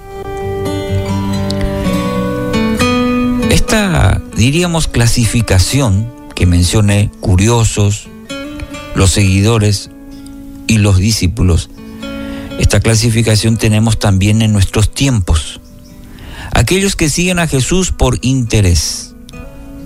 Esta, 3.50 4.22
diríamos, 4.34 4.88
clasificación 4.88 6.15
que 6.36 6.46
mencioné, 6.46 7.10
curiosos, 7.20 8.08
los 8.94 9.10
seguidores 9.10 9.90
y 10.68 10.78
los 10.78 10.98
discípulos, 10.98 11.70
esta 12.58 12.80
clasificación 12.80 13.56
tenemos 13.56 13.98
también 13.98 14.42
en 14.42 14.52
nuestros 14.52 14.90
tiempos. 14.92 15.60
Aquellos 16.52 16.94
que 16.94 17.10
siguen 17.10 17.38
a 17.38 17.46
Jesús 17.48 17.90
por 17.90 18.18
interés. 18.22 19.14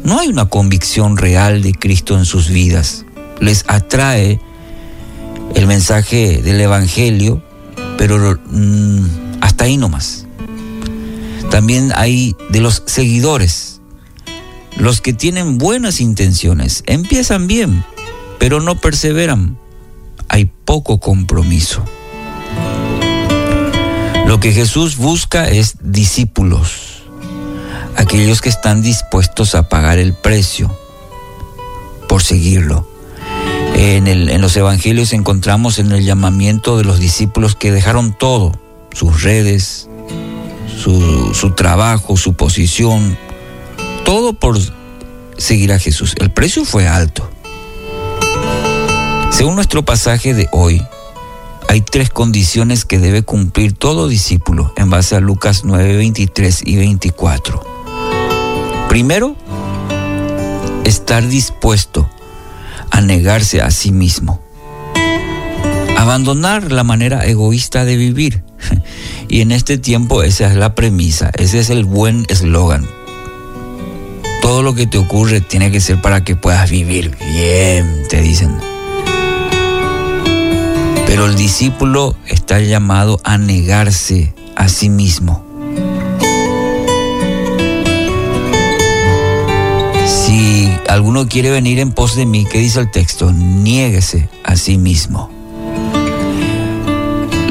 No 0.04 0.18
hay 0.18 0.28
una 0.28 0.46
convicción 0.46 1.16
real 1.16 1.62
de 1.62 1.72
Cristo 1.72 2.16
en 2.16 2.24
sus 2.24 2.48
vidas. 2.48 3.04
Les 3.40 3.64
atrae 3.66 4.40
el 5.54 5.66
mensaje 5.66 6.42
del 6.42 6.60
Evangelio, 6.60 7.42
pero 7.98 8.38
mm, 8.46 9.40
hasta 9.40 9.64
ahí 9.64 9.76
nomás. 9.76 10.26
También 11.50 11.92
hay 11.94 12.36
de 12.50 12.60
los 12.60 12.82
seguidores, 12.86 13.79
los 14.76 15.00
que 15.00 15.12
tienen 15.12 15.58
buenas 15.58 16.00
intenciones, 16.00 16.82
empiezan 16.86 17.46
bien, 17.46 17.84
pero 18.38 18.60
no 18.60 18.76
perseveran. 18.76 19.58
Hay 20.28 20.50
poco 20.64 21.00
compromiso. 21.00 21.84
Lo 24.26 24.38
que 24.38 24.52
Jesús 24.52 24.96
busca 24.96 25.48
es 25.48 25.74
discípulos, 25.82 27.02
aquellos 27.96 28.40
que 28.40 28.48
están 28.48 28.80
dispuestos 28.80 29.54
a 29.54 29.68
pagar 29.68 29.98
el 29.98 30.14
precio 30.14 30.70
por 32.08 32.22
seguirlo. 32.22 32.88
En, 33.74 34.40
los 34.40 34.56
evangelios 34.56 35.12
encontramos 35.12 35.78
en 35.78 35.90
el 35.92 36.04
llamamiento 36.04 36.76
de 36.76 36.84
los 36.84 37.00
discípulos 37.00 37.56
que 37.56 37.72
dejaron 37.72 38.16
todo, 38.16 38.52
sus 38.92 39.22
redes, 39.22 39.88
su, 40.76 41.52
trabajo, 41.56 42.16
su 42.16 42.34
posición, 42.34 43.16
todo 44.10 44.32
por 44.32 44.58
seguir 45.36 45.72
a 45.72 45.78
Jesús. 45.78 46.16
El 46.18 46.32
precio 46.32 46.64
fue 46.64 46.88
alto. 46.88 47.30
Según 49.30 49.54
nuestro 49.54 49.84
pasaje 49.84 50.34
de 50.34 50.48
hoy, 50.50 50.84
hay 51.68 51.80
tres 51.80 52.10
condiciones 52.10 52.84
que 52.84 52.98
debe 52.98 53.22
cumplir 53.22 53.72
todo 53.72 54.08
discípulo 54.08 54.72
en 54.76 54.90
base 54.90 55.14
a 55.14 55.20
Lucas 55.20 55.62
9, 55.62 55.96
23 55.96 56.62
y 56.66 56.74
24. 56.74 57.64
Primero, 58.88 59.36
estar 60.82 61.28
dispuesto 61.28 62.10
a 62.90 63.02
negarse 63.02 63.62
a 63.62 63.70
sí 63.70 63.92
mismo. 63.92 64.42
Abandonar 65.96 66.72
la 66.72 66.82
manera 66.82 67.24
egoísta 67.26 67.84
de 67.84 67.96
vivir. 67.96 68.42
Y 69.28 69.42
en 69.42 69.52
este 69.52 69.78
tiempo 69.78 70.24
esa 70.24 70.48
es 70.48 70.56
la 70.56 70.74
premisa, 70.74 71.30
ese 71.36 71.60
es 71.60 71.70
el 71.70 71.84
buen 71.84 72.26
eslogan. 72.28 72.88
Todo 74.50 74.64
lo 74.64 74.74
que 74.74 74.88
te 74.88 74.98
ocurre 74.98 75.40
tiene 75.40 75.70
que 75.70 75.78
ser 75.78 76.02
para 76.02 76.24
que 76.24 76.34
puedas 76.34 76.68
vivir 76.68 77.16
bien, 77.20 78.02
te 78.08 78.20
dicen. 78.20 78.58
Pero 81.06 81.26
el 81.26 81.36
discípulo 81.36 82.16
está 82.26 82.58
llamado 82.58 83.20
a 83.22 83.38
negarse 83.38 84.34
a 84.56 84.68
sí 84.68 84.88
mismo. 84.88 85.46
Si 90.04 90.68
alguno 90.88 91.28
quiere 91.28 91.52
venir 91.52 91.78
en 91.78 91.92
pos 91.92 92.16
de 92.16 92.26
mí, 92.26 92.44
¿qué 92.44 92.58
dice 92.58 92.80
el 92.80 92.90
texto? 92.90 93.30
Niéguese 93.30 94.28
a 94.42 94.56
sí 94.56 94.78
mismo. 94.78 95.30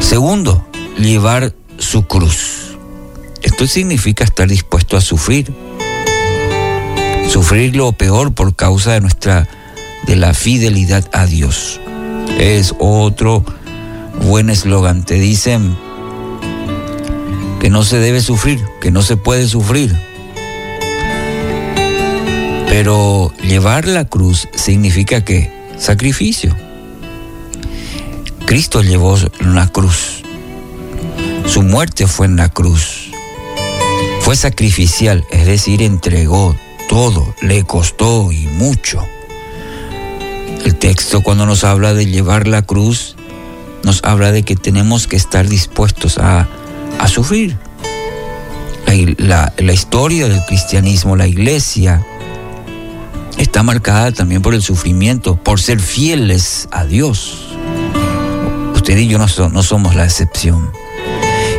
Segundo, 0.02 0.68
llevar 0.98 1.56
su 1.78 2.06
cruz. 2.08 2.78
Esto 3.42 3.68
significa 3.68 4.26
estar 4.26 4.50
dispuesto 4.50 4.98
a 4.98 5.02
sufrir. 5.02 5.69
Sufrir 7.30 7.76
lo 7.76 7.92
peor 7.92 8.34
por 8.34 8.56
causa 8.56 8.94
de 8.94 9.02
nuestra 9.02 9.48
de 10.08 10.16
la 10.16 10.34
fidelidad 10.34 11.08
a 11.14 11.28
Dios 11.28 11.80
es 12.40 12.74
otro 12.80 13.46
buen 14.24 14.50
eslogan. 14.50 15.04
Te 15.04 15.14
dicen 15.16 15.78
que 17.60 17.70
no 17.70 17.84
se 17.84 18.00
debe 18.00 18.22
sufrir, 18.22 18.60
que 18.82 18.90
no 18.90 19.04
se 19.04 19.16
puede 19.16 19.48
sufrir. 19.48 19.96
Pero 22.68 23.32
llevar 23.44 23.88
la 23.88 24.06
cruz 24.06 24.48
significa 24.56 25.24
que 25.24 25.52
sacrificio. 25.78 26.56
Cristo 28.48 28.82
llevó 28.82 29.16
una 29.42 29.68
cruz. 29.68 30.24
Su 31.46 31.62
muerte 31.62 32.08
fue 32.08 32.26
en 32.26 32.38
la 32.38 32.50
cruz. 32.50 33.12
Fue 34.22 34.36
sacrificial, 34.36 35.26
es 35.30 35.46
decir, 35.46 35.84
entregó 35.84 36.56
todo, 36.90 37.36
le 37.42 37.64
costó 37.64 38.32
y 38.32 38.48
mucho. 38.48 39.00
El 40.66 40.76
texto 40.76 41.22
cuando 41.22 41.46
nos 41.46 41.64
habla 41.64 41.94
de 41.94 42.08
llevar 42.08 42.48
la 42.48 42.64
cruz, 42.64 43.16
nos 43.84 44.04
habla 44.04 44.32
de 44.32 44.44
que 44.44 44.56
tenemos 44.56 45.08
que 45.08 45.16
estar 45.16 45.48
dispuestos 45.48 46.18
a, 46.18 46.50
sufrir. 47.08 47.58
La, 49.18 49.54
la 49.58 49.72
historia 49.72 50.28
del 50.28 50.44
cristianismo, 50.46 51.16
la 51.16 51.28
iglesia, 51.28 52.04
está 53.38 53.62
marcada 53.62 54.12
también 54.12 54.42
por 54.42 54.56
el 54.56 54.64
sufrimiento, 54.64 55.36
por 55.36 55.62
ser 55.62 55.80
fieles 55.80 56.68
a 56.72 56.86
Dios. 56.86 57.56
Usted 58.74 58.98
y 58.98 59.08
yo 59.08 59.20
no, 59.20 59.28
somos 59.28 59.96
la 59.96 60.06
excepción. 60.06 60.72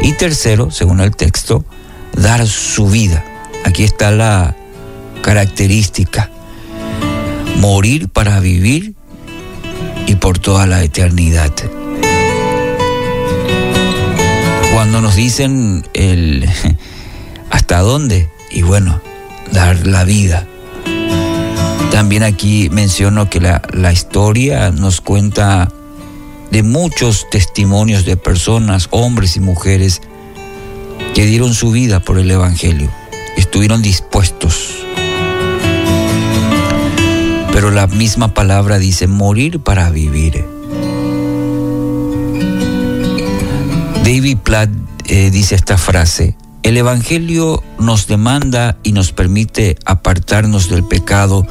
Y 0.02 0.12
tercero, 0.14 0.72
según 0.72 1.00
el 1.00 1.14
texto, 1.14 1.64
dar 2.16 2.46
su 2.48 2.88
vida. 2.88 3.24
Aquí 3.64 3.84
está 3.84 4.10
la 4.10 4.56
característica 5.22 6.30
morir 7.60 8.08
para 8.08 8.40
vivir 8.40 8.94
y 10.06 10.14
por 10.14 10.38
toda 10.38 10.66
la 10.66 10.82
eternidad. 10.82 11.52
Cuando 14.72 15.00
nos 15.00 15.14
dicen 15.14 15.86
el 15.92 16.48
hasta 17.50 17.80
dónde, 17.80 18.30
y 18.50 18.62
bueno, 18.62 19.00
dar 19.52 19.86
la 19.86 20.04
vida. 20.04 20.46
También 21.90 22.22
aquí 22.22 22.70
menciono 22.70 23.28
que 23.28 23.40
la, 23.40 23.62
la 23.72 23.92
historia 23.92 24.70
nos 24.70 25.00
cuenta 25.00 25.70
de 26.50 26.62
muchos 26.62 27.28
testimonios 27.30 28.04
de 28.04 28.16
personas, 28.16 28.88
hombres 28.90 29.36
y 29.36 29.40
mujeres, 29.40 30.00
que 31.14 31.26
dieron 31.26 31.52
su 31.52 31.72
vida 31.72 32.00
por 32.00 32.18
el 32.18 32.30
Evangelio, 32.30 32.90
estuvieron 33.36 33.82
dispuestos 33.82 34.86
pero 37.60 37.72
la 37.72 37.86
misma 37.88 38.32
palabra 38.32 38.78
dice 38.78 39.06
morir 39.06 39.60
para 39.60 39.90
vivir. 39.90 40.46
David 44.02 44.38
Platt 44.38 44.70
eh, 45.04 45.30
dice 45.30 45.56
esta 45.56 45.76
frase, 45.76 46.38
el 46.62 46.78
Evangelio 46.78 47.62
nos 47.78 48.06
demanda 48.06 48.78
y 48.82 48.92
nos 48.92 49.12
permite 49.12 49.76
apartarnos 49.84 50.70
del 50.70 50.84
pecado, 50.84 51.46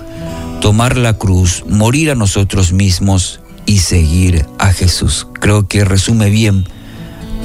tomar 0.61 0.97
la 0.97 1.13
cruz, 1.13 1.63
morir 1.69 2.09
a 2.09 2.15
nosotros 2.15 2.73
mismos 2.73 3.39
y 3.67 3.77
seguir 3.77 4.47
a 4.57 4.73
Jesús. 4.73 5.27
Creo 5.33 5.67
que 5.67 5.85
resume 5.85 6.31
bien 6.31 6.65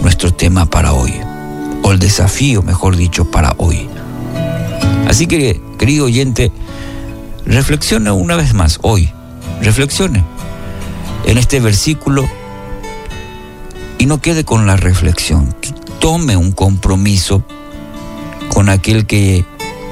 nuestro 0.00 0.32
tema 0.32 0.70
para 0.70 0.94
hoy, 0.94 1.12
o 1.82 1.92
el 1.92 1.98
desafío, 1.98 2.62
mejor 2.62 2.96
dicho, 2.96 3.30
para 3.30 3.54
hoy. 3.58 3.86
Así 5.06 5.26
que, 5.26 5.60
querido 5.78 6.06
oyente, 6.06 6.50
Reflexione 7.46 8.10
una 8.10 8.36
vez 8.36 8.54
más 8.54 8.78
hoy, 8.82 9.10
reflexione 9.60 10.24
en 11.26 11.38
este 11.38 11.60
versículo 11.60 12.28
y 13.98 14.06
no 14.06 14.20
quede 14.20 14.44
con 14.44 14.66
la 14.66 14.76
reflexión. 14.76 15.54
Tome 15.98 16.36
un 16.36 16.52
compromiso 16.52 17.44
con 18.52 18.68
aquel 18.68 19.06
que 19.06 19.44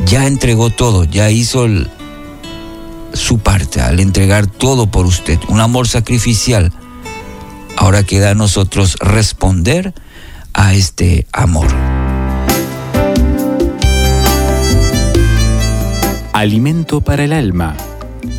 ya 0.06 0.26
entregó 0.26 0.70
todo, 0.70 1.04
ya 1.04 1.30
hizo 1.30 1.66
su 3.12 3.38
parte 3.38 3.80
al 3.80 4.00
entregar 4.00 4.46
todo 4.46 4.90
por 4.90 5.06
usted, 5.06 5.38
un 5.48 5.60
amor 5.60 5.88
sacrificial. 5.88 6.72
Ahora 7.76 8.02
queda 8.02 8.30
a 8.30 8.34
nosotros 8.34 8.96
responder 9.00 9.92
a 10.54 10.74
este 10.74 11.26
amor. 11.32 11.91
Alimento 16.42 17.00
para 17.00 17.22
el 17.22 17.32
alma. 17.32 17.76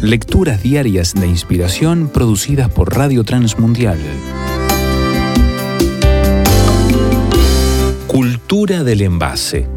Lecturas 0.01 0.62
diarias 0.62 1.14
de 1.14 1.26
inspiración 1.26 2.10
producidas 2.14 2.68
por 2.68 2.93
Radio 2.93 3.24
Transmundial. 3.24 3.97
Cultura 8.08 8.84
del 8.84 9.04
envase. 9.04 9.70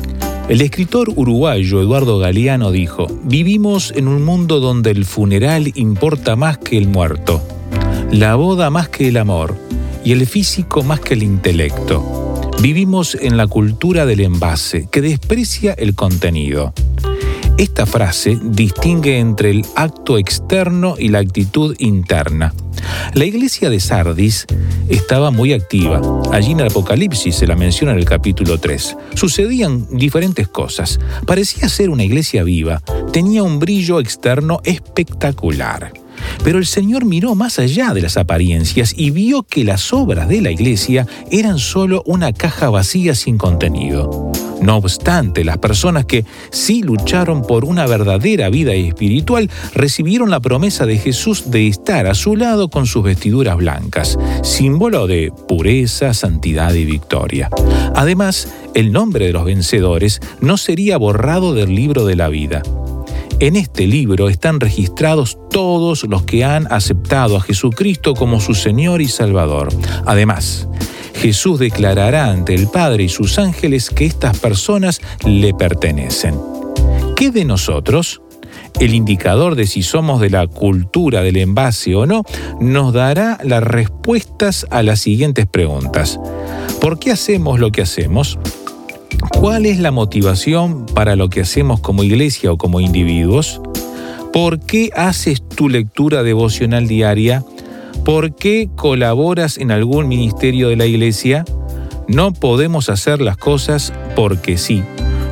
El 0.48 0.60
escritor 0.60 1.10
uruguayo 1.14 1.80
Eduardo 1.80 2.18
Galeano 2.18 2.72
dijo, 2.72 3.06
vivimos 3.22 3.92
en 3.94 4.08
un 4.08 4.24
mundo 4.24 4.58
donde 4.58 4.90
el 4.90 5.04
funeral 5.04 5.70
importa 5.76 6.34
más 6.34 6.58
que 6.58 6.78
el 6.78 6.88
muerto, 6.88 7.40
la 8.10 8.34
boda 8.34 8.70
más 8.70 8.88
que 8.88 9.06
el 9.06 9.18
amor 9.18 9.56
y 10.04 10.10
el 10.10 10.26
físico 10.26 10.82
más 10.82 10.98
que 10.98 11.14
el 11.14 11.22
intelecto. 11.22 12.50
Vivimos 12.60 13.14
en 13.14 13.36
la 13.36 13.46
cultura 13.46 14.04
del 14.04 14.18
envase 14.18 14.88
que 14.90 15.00
desprecia 15.00 15.74
el 15.74 15.94
contenido. 15.94 16.74
Esta 17.58 17.86
frase 17.86 18.38
distingue 18.42 19.18
entre 19.18 19.48
el 19.48 19.64
acto 19.76 20.18
externo 20.18 20.96
y 20.98 21.08
la 21.08 21.20
actitud 21.20 21.74
interna. 21.78 22.52
La 23.14 23.24
iglesia 23.24 23.70
de 23.70 23.80
Sardis 23.80 24.44
estaba 24.90 25.30
muy 25.30 25.54
activa. 25.54 26.02
Allí 26.32 26.52
en 26.52 26.60
el 26.60 26.66
Apocalipsis 26.66 27.34
se 27.34 27.46
la 27.46 27.56
menciona 27.56 27.92
en 27.92 27.98
el 27.98 28.04
capítulo 28.04 28.60
3. 28.60 28.96
Sucedían 29.14 29.86
diferentes 29.90 30.48
cosas. 30.48 31.00
Parecía 31.26 31.70
ser 31.70 31.88
una 31.88 32.04
iglesia 32.04 32.42
viva. 32.42 32.82
Tenía 33.10 33.42
un 33.42 33.58
brillo 33.58 34.00
externo 34.00 34.60
espectacular. 34.64 35.92
Pero 36.44 36.58
el 36.58 36.66
Señor 36.66 37.04
miró 37.04 37.34
más 37.34 37.58
allá 37.58 37.92
de 37.94 38.02
las 38.02 38.16
apariencias 38.16 38.94
y 38.96 39.10
vio 39.10 39.42
que 39.42 39.64
las 39.64 39.92
obras 39.92 40.28
de 40.28 40.40
la 40.40 40.50
iglesia 40.50 41.06
eran 41.30 41.58
solo 41.58 42.02
una 42.06 42.32
caja 42.32 42.70
vacía 42.70 43.14
sin 43.14 43.38
contenido. 43.38 44.32
No 44.60 44.76
obstante, 44.76 45.44
las 45.44 45.58
personas 45.58 46.06
que 46.06 46.24
sí 46.50 46.82
lucharon 46.82 47.42
por 47.42 47.64
una 47.64 47.86
verdadera 47.86 48.48
vida 48.48 48.72
espiritual 48.72 49.50
recibieron 49.74 50.30
la 50.30 50.40
promesa 50.40 50.86
de 50.86 50.98
Jesús 50.98 51.50
de 51.50 51.68
estar 51.68 52.06
a 52.06 52.14
su 52.14 52.36
lado 52.36 52.68
con 52.68 52.86
sus 52.86 53.04
vestiduras 53.04 53.56
blancas, 53.56 54.18
símbolo 54.42 55.06
de 55.06 55.32
pureza, 55.46 56.14
santidad 56.14 56.72
y 56.74 56.84
victoria. 56.84 57.50
Además, 57.94 58.48
el 58.74 58.92
nombre 58.92 59.26
de 59.26 59.32
los 59.32 59.44
vencedores 59.44 60.20
no 60.40 60.56
sería 60.56 60.96
borrado 60.96 61.54
del 61.54 61.74
libro 61.74 62.04
de 62.04 62.16
la 62.16 62.28
vida. 62.28 62.62
En 63.38 63.54
este 63.54 63.86
libro 63.86 64.30
están 64.30 64.60
registrados 64.60 65.36
todos 65.50 66.04
los 66.04 66.22
que 66.22 66.42
han 66.42 66.72
aceptado 66.72 67.36
a 67.36 67.42
Jesucristo 67.42 68.14
como 68.14 68.40
su 68.40 68.54
Señor 68.54 69.02
y 69.02 69.08
Salvador. 69.08 69.68
Además, 70.06 70.66
Jesús 71.14 71.58
declarará 71.58 72.30
ante 72.30 72.54
el 72.54 72.66
Padre 72.68 73.04
y 73.04 73.08
sus 73.10 73.38
ángeles 73.38 73.90
que 73.90 74.06
estas 74.06 74.38
personas 74.38 75.02
le 75.26 75.52
pertenecen. 75.52 76.34
¿Qué 77.14 77.30
de 77.30 77.44
nosotros? 77.44 78.22
El 78.80 78.94
indicador 78.94 79.54
de 79.54 79.66
si 79.66 79.82
somos 79.82 80.22
de 80.22 80.30
la 80.30 80.46
cultura 80.46 81.20
del 81.22 81.36
envase 81.36 81.94
o 81.94 82.06
no 82.06 82.24
nos 82.58 82.94
dará 82.94 83.38
las 83.44 83.62
respuestas 83.62 84.66
a 84.70 84.82
las 84.82 85.00
siguientes 85.00 85.46
preguntas. 85.46 86.18
¿Por 86.80 86.98
qué 86.98 87.12
hacemos 87.12 87.60
lo 87.60 87.70
que 87.70 87.82
hacemos? 87.82 88.38
¿Cuál 89.20 89.66
es 89.66 89.78
la 89.78 89.90
motivación 89.90 90.86
para 90.86 91.16
lo 91.16 91.28
que 91.28 91.40
hacemos 91.40 91.80
como 91.80 92.02
iglesia 92.02 92.52
o 92.52 92.58
como 92.58 92.80
individuos? 92.80 93.60
¿Por 94.32 94.60
qué 94.60 94.90
haces 94.94 95.42
tu 95.48 95.68
lectura 95.68 96.22
devocional 96.22 96.86
diaria? 96.86 97.44
¿Por 98.04 98.34
qué 98.34 98.68
colaboras 98.76 99.58
en 99.58 99.70
algún 99.70 100.08
ministerio 100.08 100.68
de 100.68 100.76
la 100.76 100.86
iglesia? 100.86 101.44
No 102.08 102.32
podemos 102.32 102.88
hacer 102.88 103.20
las 103.20 103.36
cosas 103.36 103.92
porque 104.14 104.58
sí. 104.58 104.82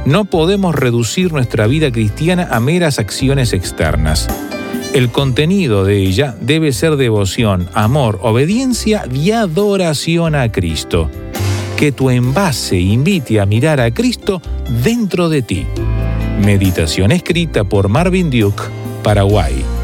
No 0.07 0.25
podemos 0.25 0.75
reducir 0.75 1.33
nuestra 1.33 1.67
vida 1.67 1.91
cristiana 1.91 2.49
a 2.51 2.61
meras 2.61 2.99
acciones 2.99 3.53
externas. 3.53 4.29
El 4.95 5.11
contenido 5.11 5.85
de 5.85 5.99
ella 5.99 6.37
debe 6.41 6.73
ser 6.73 6.97
devoción, 6.97 7.69
amor, 7.75 8.19
obediencia 8.23 9.05
y 9.13 9.33
adoración 9.33 10.35
a 10.35 10.51
Cristo 10.53 11.11
que 11.85 11.93
tu 11.93 12.09
envase 12.09 12.81
invite 12.81 13.39
a 13.39 13.45
mirar 13.45 13.79
a 13.79 13.93
Cristo 13.93 14.41
dentro 14.83 15.29
de 15.29 15.43
ti. 15.43 15.67
Meditación 16.43 17.13
escrita 17.13 17.63
por 17.65 17.91
Marvin 17.91 18.31
Duke, 18.31 18.63
Paraguay. 19.03 19.84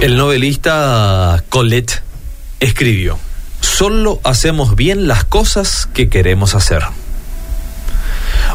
El 0.00 0.18
novelista 0.18 1.42
Colette 1.48 2.02
escribió, 2.60 3.18
Solo 3.62 4.20
hacemos 4.24 4.76
bien 4.76 5.08
las 5.08 5.24
cosas 5.24 5.88
que 5.94 6.10
queremos 6.10 6.54
hacer. 6.54 6.82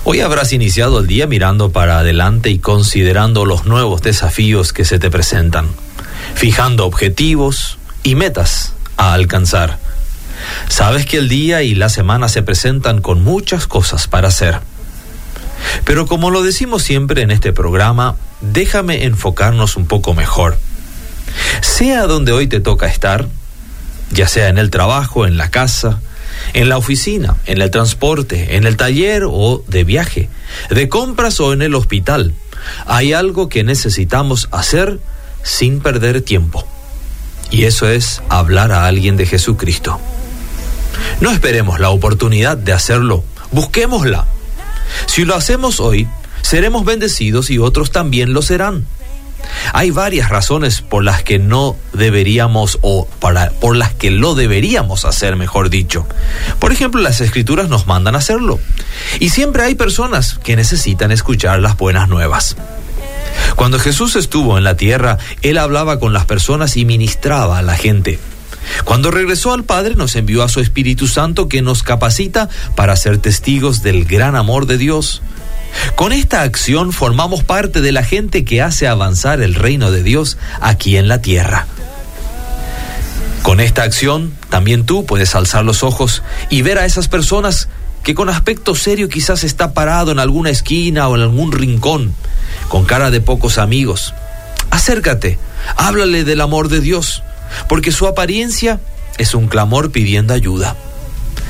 Hoy 0.04 0.20
habrás 0.20 0.54
iniciado 0.54 1.00
el 1.00 1.08
día 1.08 1.26
mirando 1.26 1.72
para 1.72 1.98
adelante 1.98 2.52
y 2.52 2.60
considerando 2.60 3.46
los 3.46 3.66
nuevos 3.66 4.04
desafíos 4.04 4.72
que 4.72 4.86
se 4.86 5.00
te 5.00 5.10
presentan, 5.10 5.68
fijando 6.36 6.86
objetivos 6.86 7.80
y 8.04 8.14
metas 8.14 8.74
a 8.96 9.14
alcanzar. 9.14 9.80
Sabes 10.70 11.08
que 11.08 11.18
el 11.18 11.28
día 11.28 11.64
y 11.64 11.74
la 11.74 11.90
semana 11.90 12.30
se 12.30 12.44
presentan 12.44 13.02
con 13.02 13.24
muchas 13.24 13.66
cosas 13.66 14.08
para 14.08 14.28
hacer. 14.28 14.60
Pero 15.86 16.06
como 16.06 16.30
lo 16.30 16.44
decimos 16.44 16.84
siempre 16.84 17.24
en 17.24 17.32
este 17.32 17.52
programa, 17.52 18.16
déjame 18.42 19.06
enfocarnos 19.06 19.76
un 19.76 19.88
poco 19.88 20.14
mejor 20.14 20.58
sea 21.62 22.08
donde 22.08 22.32
hoy 22.32 22.48
te 22.48 22.60
toca 22.60 22.88
estar, 22.88 23.28
ya 24.12 24.28
sea 24.28 24.50
en 24.50 24.58
el 24.58 24.70
trabajo, 24.70 25.26
en 25.26 25.38
la 25.38 25.50
casa, 25.50 26.00
en 26.54 26.70
la 26.70 26.78
oficina, 26.78 27.38
en 27.46 27.62
el 27.62 27.72
transporte, 27.72 28.56
en 28.56 28.66
el 28.66 28.78
taller 28.78 29.24
o 29.26 29.64
de 29.68 29.84
viaje, 29.84 30.30
de 30.70 30.90
compras 30.90 31.40
o 31.40 31.54
en 31.54 31.62
el 31.62 31.76
hospital, 31.76 32.34
hay 32.86 33.14
algo 33.14 33.50
que 33.50 33.64
necesitamos 33.64 34.48
hacer 34.52 35.00
sin 35.44 35.80
perder 35.80 36.22
tiempo. 36.22 36.68
Y 37.50 37.66
eso 37.66 37.90
es 37.90 38.22
hablar 38.30 38.72
a 38.72 38.86
alguien 38.86 39.18
de 39.18 39.26
Jesucristo. 39.26 40.00
No 41.20 41.32
esperemos 41.32 41.80
la 41.80 41.90
oportunidad 41.90 42.58
de 42.58 42.74
hacerlo, 42.74 43.24
busquémosla. 43.52 44.26
Si 45.06 45.26
lo 45.26 45.36
hacemos 45.36 45.80
hoy, 45.80 46.08
seremos 46.42 46.86
bendecidos 46.86 47.50
y 47.50 47.60
otros 47.60 47.92
también 47.92 48.34
lo 48.34 48.42
serán. 48.42 48.86
Hay 49.74 49.92
varias 49.92 50.30
razones 50.30 50.82
por 50.82 51.04
las 51.04 51.24
que 51.24 51.40
no 51.40 51.76
deberíamos 51.94 52.80
o 52.82 53.08
para, 53.20 53.52
por 53.52 53.76
las 53.76 53.94
que 53.94 54.12
lo 54.12 54.36
deberíamos 54.36 55.06
hacer, 55.06 55.36
mejor 55.36 55.70
dicho. 55.70 56.06
Por 56.60 56.72
ejemplo, 56.72 57.02
las 57.02 57.22
escrituras 57.22 57.70
nos 57.70 57.88
mandan 57.88 58.16
a 58.16 58.20
hacerlo. 58.20 58.60
Y 59.20 59.30
siempre 59.30 59.64
hay 59.64 59.76
personas 59.76 60.40
que 60.44 60.56
necesitan 60.56 61.12
escuchar 61.12 61.60
las 61.60 61.78
buenas 61.78 62.10
nuevas. 62.10 62.56
Cuando 63.56 63.80
Jesús 63.80 64.16
estuvo 64.16 64.58
en 64.58 64.64
la 64.64 64.76
tierra, 64.76 65.18
Él 65.42 65.58
hablaba 65.58 66.00
con 66.00 66.14
las 66.14 66.26
personas 66.26 66.78
y 66.78 66.86
ministraba 66.86 67.58
a 67.58 67.62
la 67.62 67.76
gente. 67.76 68.20
Cuando 68.86 69.12
regresó 69.12 69.54
al 69.54 69.64
Padre 69.64 69.96
nos 69.96 70.16
envió 70.16 70.44
a 70.44 70.50
su 70.50 70.60
Espíritu 70.60 71.08
Santo 71.08 71.48
que 71.50 71.62
nos 71.62 71.84
capacita 71.84 72.50
para 72.76 72.96
ser 72.96 73.18
testigos 73.18 73.82
del 73.82 74.06
gran 74.06 74.36
amor 74.36 74.66
de 74.66 74.78
Dios. 74.78 75.22
Con 75.96 76.12
esta 76.14 76.42
acción 76.42 76.92
formamos 76.94 77.44
parte 77.44 77.82
de 77.82 77.92
la 77.92 78.04
gente 78.04 78.44
que 78.44 78.62
hace 78.62 78.88
avanzar 78.88 79.42
el 79.42 79.56
reino 79.56 79.92
de 79.92 80.04
Dios 80.04 80.38
aquí 80.60 80.98
en 80.98 81.08
la 81.08 81.22
tierra. 81.22 81.68
Con 83.44 83.60
esta 83.60 83.84
acción 83.84 84.34
también 84.50 84.86
tú 84.86 85.06
puedes 85.06 85.36
alzar 85.36 85.66
los 85.66 85.84
ojos 85.84 86.24
y 86.50 86.62
ver 86.62 86.78
a 86.78 86.86
esas 86.86 87.08
personas 87.08 87.70
que 88.04 88.16
con 88.16 88.30
aspecto 88.30 88.76
serio 88.76 89.10
quizás 89.10 89.44
está 89.44 89.74
parado 89.74 90.12
en 90.12 90.20
alguna 90.20 90.50
esquina 90.50 91.08
o 91.08 91.16
en 91.16 91.22
algún 91.22 91.52
rincón, 91.52 92.14
con 92.68 92.86
cara 92.86 93.12
de 93.12 93.22
pocos 93.22 93.58
amigos. 93.58 94.14
Acércate, 94.70 95.38
háblale 95.76 96.24
del 96.24 96.42
amor 96.42 96.70
de 96.70 96.82
Dios, 96.82 97.24
porque 97.68 97.92
su 97.92 98.08
apariencia 98.08 98.80
es 99.18 99.36
un 99.36 99.48
clamor 99.48 99.92
pidiendo 99.92 100.34
ayuda. 100.34 100.76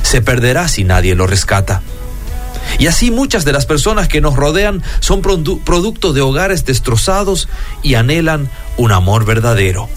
Se 0.04 0.22
perderá 0.22 0.68
si 0.68 0.84
nadie 0.84 1.16
lo 1.16 1.28
rescata. 1.28 1.82
Y 2.80 2.88
así 2.88 3.12
muchas 3.12 3.46
de 3.46 3.54
las 3.54 3.66
personas 3.66 4.08
que 4.08 4.22
nos 4.22 4.36
rodean 4.36 4.84
son 5.00 5.22
producto 5.22 6.14
de 6.14 6.22
hogares 6.22 6.66
destrozados 6.66 7.48
y 7.84 7.96
anhelan 7.96 8.50
un 8.78 8.92
amor 8.92 9.26
verdadero. 9.26 9.90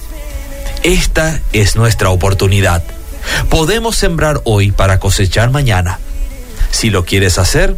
Esta 0.83 1.41
es 1.53 1.77
nuestra 1.77 2.11
oportunidad. 2.11 2.83
Podemos 3.49 3.97
sembrar 3.97 4.43
hoy 4.45 4.71
para 4.71 4.99
cosechar 4.99 5.51
mañana. 5.51 5.99
Si 6.71 6.91
lo 6.91 7.05
quieres 7.05 7.39
hacer, 7.39 7.77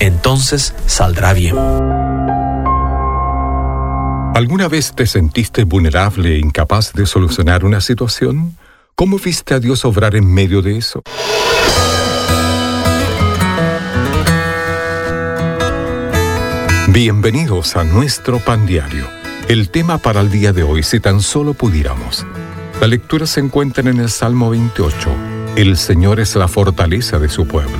entonces 0.00 0.74
saldrá 0.86 1.32
bien. 1.32 1.56
¿Alguna 4.34 4.68
vez 4.68 4.92
te 4.94 5.06
sentiste 5.06 5.64
vulnerable 5.64 6.34
e 6.34 6.38
incapaz 6.38 6.92
de 6.94 7.06
solucionar 7.06 7.64
una 7.64 7.80
situación? 7.80 8.56
¿Cómo 8.94 9.18
viste 9.18 9.54
a 9.54 9.60
Dios 9.60 9.84
obrar 9.84 10.14
en 10.16 10.26
medio 10.26 10.62
de 10.62 10.78
eso? 10.78 11.02
Bienvenidos 16.92 17.74
a 17.76 17.84
nuestro 17.84 18.38
pan 18.38 18.66
diario. 18.66 19.08
El 19.48 19.70
tema 19.70 19.96
para 19.96 20.20
el 20.20 20.30
día 20.30 20.52
de 20.52 20.62
hoy, 20.62 20.82
si 20.82 21.00
tan 21.00 21.22
solo 21.22 21.54
pudiéramos. 21.54 22.26
La 22.82 22.86
lectura 22.86 23.24
se 23.24 23.40
encuentra 23.40 23.88
en 23.88 23.98
el 23.98 24.10
Salmo 24.10 24.50
28. 24.50 25.08
El 25.56 25.78
Señor 25.78 26.20
es 26.20 26.36
la 26.36 26.48
fortaleza 26.48 27.18
de 27.18 27.30
su 27.30 27.48
pueblo. 27.48 27.78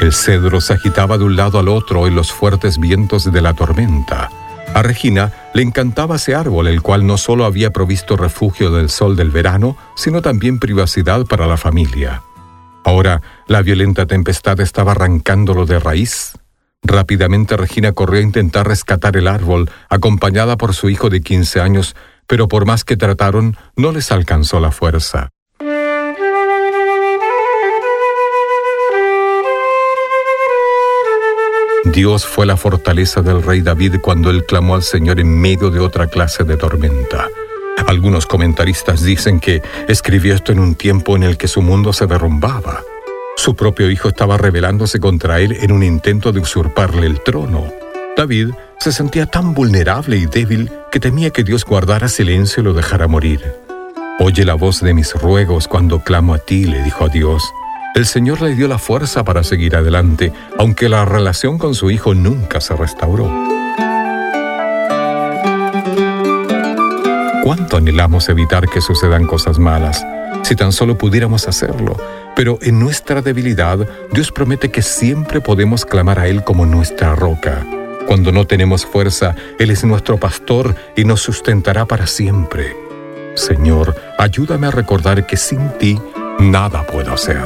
El 0.00 0.12
cedro 0.12 0.60
se 0.60 0.72
agitaba 0.72 1.16
de 1.16 1.22
un 1.22 1.36
lado 1.36 1.60
al 1.60 1.68
otro 1.68 2.08
en 2.08 2.16
los 2.16 2.32
fuertes 2.32 2.76
vientos 2.76 3.30
de 3.30 3.40
la 3.40 3.54
tormenta. 3.54 4.30
A 4.74 4.82
Regina 4.82 5.30
le 5.52 5.62
encantaba 5.62 6.16
ese 6.16 6.34
árbol, 6.34 6.68
el 6.68 6.82
cual 6.82 7.06
no 7.06 7.18
solo 7.18 7.44
había 7.44 7.70
provisto 7.70 8.16
refugio 8.16 8.70
del 8.70 8.90
sol 8.90 9.16
del 9.16 9.30
verano, 9.30 9.76
sino 9.96 10.22
también 10.22 10.58
privacidad 10.58 11.26
para 11.26 11.46
la 11.46 11.56
familia. 11.56 12.22
Ahora 12.84 13.20
la 13.46 13.62
violenta 13.62 14.06
tempestad 14.06 14.60
estaba 14.60 14.92
arrancándolo 14.92 15.66
de 15.66 15.78
raíz. 15.78 16.32
Rápidamente 16.82 17.56
Regina 17.56 17.92
corrió 17.92 18.20
a 18.20 18.24
intentar 18.24 18.66
rescatar 18.66 19.16
el 19.16 19.28
árbol, 19.28 19.70
acompañada 19.88 20.56
por 20.56 20.74
su 20.74 20.88
hijo 20.88 21.10
de 21.10 21.20
15 21.20 21.60
años, 21.60 21.94
pero 22.26 22.48
por 22.48 22.64
más 22.64 22.84
que 22.84 22.96
trataron, 22.96 23.56
no 23.76 23.92
les 23.92 24.12
alcanzó 24.12 24.60
la 24.60 24.70
fuerza. 24.70 25.30
Dios 31.92 32.24
fue 32.24 32.46
la 32.46 32.56
fortaleza 32.56 33.20
del 33.20 33.42
rey 33.42 33.62
David 33.62 33.96
cuando 34.00 34.30
él 34.30 34.44
clamó 34.44 34.76
al 34.76 34.84
Señor 34.84 35.18
en 35.18 35.40
medio 35.40 35.70
de 35.70 35.80
otra 35.80 36.06
clase 36.06 36.44
de 36.44 36.56
tormenta. 36.56 37.26
Algunos 37.88 38.26
comentaristas 38.26 39.02
dicen 39.02 39.40
que 39.40 39.60
escribió 39.88 40.34
esto 40.34 40.52
en 40.52 40.60
un 40.60 40.76
tiempo 40.76 41.16
en 41.16 41.24
el 41.24 41.36
que 41.36 41.48
su 41.48 41.62
mundo 41.62 41.92
se 41.92 42.06
derrumbaba. 42.06 42.82
Su 43.36 43.56
propio 43.56 43.90
hijo 43.90 44.08
estaba 44.08 44.36
rebelándose 44.36 45.00
contra 45.00 45.40
él 45.40 45.56
en 45.60 45.72
un 45.72 45.82
intento 45.82 46.30
de 46.30 46.38
usurparle 46.40 47.06
el 47.06 47.22
trono. 47.22 47.72
David 48.16 48.50
se 48.78 48.92
sentía 48.92 49.26
tan 49.26 49.52
vulnerable 49.52 50.16
y 50.16 50.26
débil 50.26 50.70
que 50.92 51.00
temía 51.00 51.30
que 51.30 51.42
Dios 51.42 51.64
guardara 51.64 52.08
silencio 52.08 52.60
y 52.60 52.64
lo 52.64 52.72
dejara 52.72 53.08
morir. 53.08 53.40
Oye 54.20 54.44
la 54.44 54.54
voz 54.54 54.80
de 54.80 54.94
mis 54.94 55.12
ruegos 55.14 55.66
cuando 55.66 56.04
clamo 56.04 56.34
a 56.34 56.38
ti, 56.38 56.66
le 56.66 56.82
dijo 56.84 57.06
a 57.06 57.08
Dios. 57.08 57.42
El 57.92 58.06
Señor 58.06 58.40
le 58.40 58.54
dio 58.54 58.68
la 58.68 58.78
fuerza 58.78 59.24
para 59.24 59.42
seguir 59.42 59.74
adelante, 59.74 60.32
aunque 60.58 60.88
la 60.88 61.04
relación 61.04 61.58
con 61.58 61.74
su 61.74 61.90
hijo 61.90 62.14
nunca 62.14 62.60
se 62.60 62.74
restauró. 62.76 63.28
¿Cuánto 67.42 67.78
anhelamos 67.78 68.28
evitar 68.28 68.68
que 68.68 68.80
sucedan 68.80 69.26
cosas 69.26 69.58
malas? 69.58 70.06
Si 70.44 70.54
tan 70.54 70.70
solo 70.72 70.96
pudiéramos 70.96 71.48
hacerlo. 71.48 71.96
Pero 72.36 72.58
en 72.62 72.78
nuestra 72.78 73.22
debilidad, 73.22 73.78
Dios 74.12 74.30
promete 74.30 74.70
que 74.70 74.82
siempre 74.82 75.40
podemos 75.40 75.84
clamar 75.84 76.20
a 76.20 76.28
Él 76.28 76.44
como 76.44 76.66
nuestra 76.66 77.16
roca. 77.16 77.66
Cuando 78.06 78.30
no 78.30 78.46
tenemos 78.46 78.86
fuerza, 78.86 79.34
Él 79.58 79.70
es 79.70 79.84
nuestro 79.84 80.16
pastor 80.18 80.76
y 80.96 81.04
nos 81.04 81.22
sustentará 81.22 81.86
para 81.86 82.06
siempre. 82.06 82.76
Señor, 83.34 83.96
ayúdame 84.16 84.68
a 84.68 84.70
recordar 84.70 85.26
que 85.26 85.36
sin 85.36 85.70
ti 85.78 86.00
nada 86.40 86.86
puedo 86.86 87.12
hacer. 87.12 87.44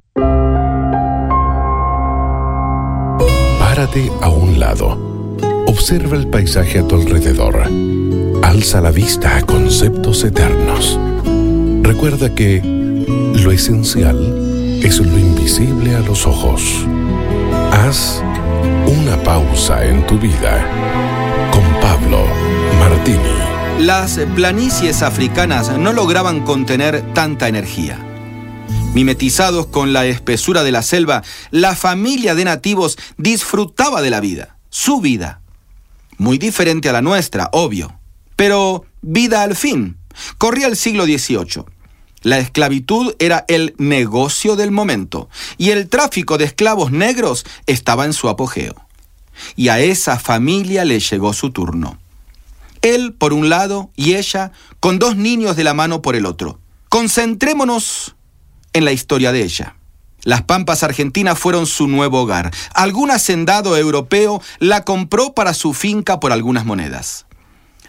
Párate 3.59 4.11
a 4.22 4.30
un 4.30 4.59
lado 4.59 5.10
Observa 5.67 6.17
el 6.17 6.27
paisaje 6.27 6.79
a 6.79 6.88
tu 6.88 6.95
alrededor. 6.95 7.67
Alza 8.43 8.81
la 8.81 8.91
vista 8.91 9.38
a 9.38 9.41
conceptos 9.41 10.23
eternos. 10.23 10.99
Recuerda 11.81 12.33
que 12.33 12.61
lo 12.63 13.51
esencial 13.51 14.79
es 14.83 14.99
lo 14.99 15.17
invisible 15.17 15.95
a 15.95 15.99
los 15.99 16.25
ojos. 16.25 16.85
Haz 17.71 18.21
una 18.85 19.17
pausa 19.23 19.85
en 19.85 20.05
tu 20.07 20.17
vida 20.17 20.67
con 21.51 21.63
Pablo 21.81 22.25
Martini. 22.79 23.85
Las 23.85 24.19
planicies 24.35 25.01
africanas 25.01 25.77
no 25.77 25.93
lograban 25.93 26.41
contener 26.41 27.13
tanta 27.13 27.47
energía. 27.47 27.99
Mimetizados 28.93 29.67
con 29.67 29.93
la 29.93 30.05
espesura 30.05 30.63
de 30.63 30.71
la 30.71 30.81
selva, 30.81 31.23
la 31.49 31.75
familia 31.75 32.35
de 32.35 32.45
nativos 32.45 32.97
disfrutaba 33.17 34.01
de 34.01 34.09
la 34.09 34.19
vida, 34.19 34.57
su 34.69 34.99
vida 34.99 35.41
muy 36.22 36.38
diferente 36.38 36.88
a 36.88 36.93
la 36.93 37.02
nuestra, 37.02 37.49
obvio. 37.52 37.99
Pero 38.35 38.85
vida 39.02 39.41
al 39.41 39.56
fin. 39.56 39.98
Corría 40.38 40.68
el 40.68 40.76
siglo 40.76 41.06
XVIII. 41.06 41.65
La 42.22 42.38
esclavitud 42.38 43.15
era 43.18 43.43
el 43.48 43.73
negocio 43.80 44.56
del 44.56 44.69
momento 44.69 45.30
y 45.57 45.72
el 45.72 45.89
tráfico 45.89 46.38
de 46.38 46.45
esclavos 46.45 46.91
negros 46.91 47.43
estaba 47.65 48.06
en 48.06 48.14
su 48.14 48.30
apogeo. 48.30 48.76
Y 49.56 49.69
a 49.69 49.80
esa 49.80 50.19
familia 50.19 50.85
le 50.85 50.99
llegó 50.99 51.34
su 51.34 51.49
turno. 51.49 51.98
Él 52.84 53.14
por 53.14 53.34
un 53.34 53.49
lado 53.49 53.89
y 53.95 54.14
ella 54.14 54.52
con 54.80 54.99
dos 54.99 55.15
niños 55.15 55.56
de 55.56 55.64
la 55.64 55.73
mano 55.73 56.03
por 56.03 56.15
el 56.15 56.27
otro. 56.27 56.60
Concentrémonos 56.89 58.15
en 58.73 58.85
la 58.85 58.91
historia 58.91 59.31
de 59.31 59.41
ella. 59.41 59.76
Las 60.23 60.43
pampas 60.43 60.84
argentinas 60.84 61.39
fueron 61.39 61.65
su 61.65 61.88
nuevo 61.88 62.22
hogar. 62.22 62.52
Algún 62.73 63.11
hacendado 63.11 63.76
europeo 63.76 64.41
la 64.60 64.84
compró 64.84 65.34
para 65.34 65.53
su 65.53 65.73
finca 65.73 66.19
por 66.19 66.31
algunas 66.31 66.65
monedas. 66.65 67.26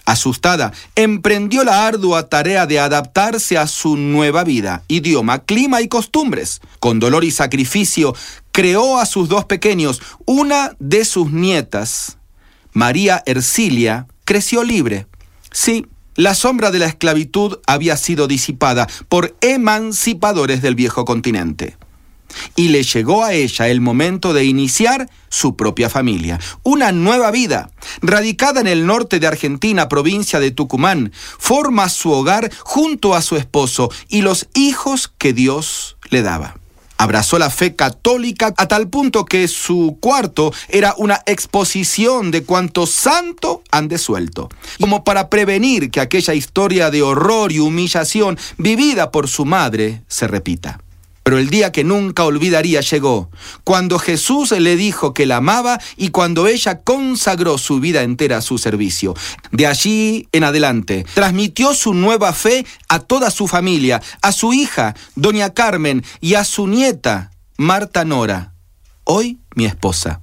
Asustada, 0.05 0.73
emprendió 0.97 1.63
la 1.63 1.87
ardua 1.87 2.29
tarea 2.29 2.67
de 2.67 2.81
adaptarse 2.81 3.57
a 3.57 3.69
su 3.69 3.97
nueva 3.97 4.43
vida, 4.43 4.83
idioma, 4.89 5.41
clima 5.41 5.81
y 5.81 5.89
costumbres. 5.89 6.61
Con 6.81 6.99
dolor 6.99 7.23
y 7.23 7.31
sacrificio, 7.31 8.15
creó 8.51 8.99
a 8.99 9.07
sus 9.07 9.29
dos 9.29 9.45
pequeños. 9.45 10.03
Una 10.25 10.75
de 10.81 11.05
sus 11.05 11.31
nietas, 11.31 12.19
María 12.73 13.23
Ercilia, 13.27 14.09
creció 14.25 14.65
libre. 14.65 15.07
Sí, 15.53 15.87
la 16.17 16.35
sombra 16.35 16.71
de 16.73 16.81
la 16.81 16.87
esclavitud 16.87 17.59
había 17.67 17.97
sido 17.97 18.27
disipada 18.27 18.89
por 19.09 19.37
emancipadores 19.41 20.63
del 20.63 20.75
viejo 20.75 21.05
continente 21.05 21.77
y 22.57 22.69
le 22.69 22.83
llegó 22.83 23.25
a 23.25 23.33
ella 23.33 23.69
el 23.69 23.81
momento 23.81 24.33
de 24.33 24.45
iniciar 24.45 25.09
su 25.29 25.57
propia 25.57 25.89
familia, 25.89 26.39
una 26.63 26.93
nueva 26.93 27.31
vida. 27.31 27.71
Radicada 28.01 28.61
en 28.61 28.67
el 28.67 28.87
norte 28.87 29.19
de 29.19 29.27
Argentina, 29.27 29.89
provincia 29.89 30.41
de 30.41 30.51
Tucumán, 30.51 31.13
forma 31.39 31.89
su 31.89 32.11
hogar 32.13 32.53
junto 32.61 33.15
a 33.15 33.23
su 33.23 33.37
esposo 33.37 33.91
y 34.09 34.23
los 34.23 34.49
hijos 34.55 35.13
que 35.19 35.33
Dios 35.33 35.97
le 36.11 36.23
daba. 36.23 36.57
Abrazó 37.03 37.37
la 37.37 37.51
fe 37.51 37.75
católica 37.75 38.55
a 38.57 38.69
tal 38.69 38.89
punto 38.89 39.25
que 39.25 39.49
su 39.49 39.99
cuarto 40.01 40.53
era 40.69 40.95
una 40.99 41.21
exposición 41.27 42.31
de 42.31 42.45
cuanto 42.45 42.87
santo 42.87 43.65
han 43.73 43.89
desuelto, 43.89 44.49
como 44.79 45.03
para 45.03 45.29
prevenir 45.29 45.91
que 45.91 45.99
aquella 45.99 46.35
historia 46.35 46.93
de 46.93 47.03
horror 47.03 47.51
y 47.51 47.59
humillación 47.59 48.39
vivida 48.57 49.11
por 49.11 49.27
su 49.27 49.45
madre 49.45 50.03
se 50.07 50.29
repita. 50.29 50.79
Pero 51.23 51.39
el 51.39 51.51
día 51.51 51.71
que 51.71 51.85
nunca 51.85 52.25
olvidaría 52.25 52.81
llegó, 52.81 53.31
cuando 53.65 53.99
Jesús 53.99 54.51
le 54.51 54.77
dijo 54.77 55.15
que 55.15 55.27
la 55.27 55.37
amaba 55.37 55.81
y 55.97 56.09
cuando 56.09 56.49
ella 56.49 56.81
consagró 56.81 57.59
su 57.59 57.79
vida 57.81 58.03
entera 58.03 58.39
a 58.39 58.43
su 58.43 58.59
servicio. 58.59 59.15
De 59.53 59.67
allí 59.67 60.29
en 60.33 60.45
adelante, 60.45 61.07
transmitió 61.15 61.75
su 61.75 61.95
nueva 61.95 62.33
fe 62.33 62.67
a 62.89 62.99
toda 62.99 63.31
su 63.31 63.47
familia, 63.47 64.03
a 64.21 64.33
su 64.33 64.53
hija, 64.53 64.95
doña 65.15 65.55
Carmen, 65.55 66.05
y 66.21 66.35
a 66.35 66.45
su 66.45 66.67
nieta, 66.67 67.31
Marta 67.57 68.05
Nora, 68.05 68.53
hoy 69.05 69.39
mi 69.55 69.65
esposa. 69.67 70.21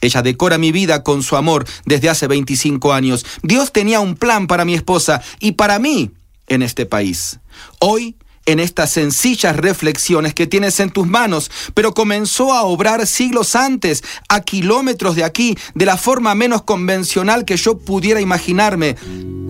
Ella 0.00 0.22
decora 0.22 0.58
mi 0.58 0.72
vida 0.72 1.02
con 1.02 1.22
su 1.22 1.36
amor 1.36 1.66
desde 1.84 2.08
hace 2.08 2.26
25 2.26 2.92
años. 2.92 3.26
Dios 3.42 3.72
tenía 3.72 4.00
un 4.00 4.16
plan 4.16 4.46
para 4.46 4.64
mi 4.64 4.74
esposa 4.74 5.22
y 5.40 5.52
para 5.52 5.78
mí 5.78 6.10
en 6.46 6.62
este 6.62 6.86
país. 6.86 7.38
Hoy 7.78 8.16
en 8.46 8.60
estas 8.60 8.90
sencillas 8.90 9.56
reflexiones 9.56 10.34
que 10.34 10.46
tienes 10.46 10.80
en 10.80 10.90
tus 10.90 11.06
manos, 11.06 11.50
pero 11.74 11.94
comenzó 11.94 12.52
a 12.52 12.62
obrar 12.62 13.06
siglos 13.06 13.54
antes, 13.54 14.02
a 14.28 14.40
kilómetros 14.40 15.16
de 15.16 15.24
aquí, 15.24 15.56
de 15.74 15.86
la 15.86 15.96
forma 15.96 16.34
menos 16.34 16.62
convencional 16.62 17.44
que 17.44 17.56
yo 17.56 17.78
pudiera 17.78 18.20
imaginarme. 18.20 18.96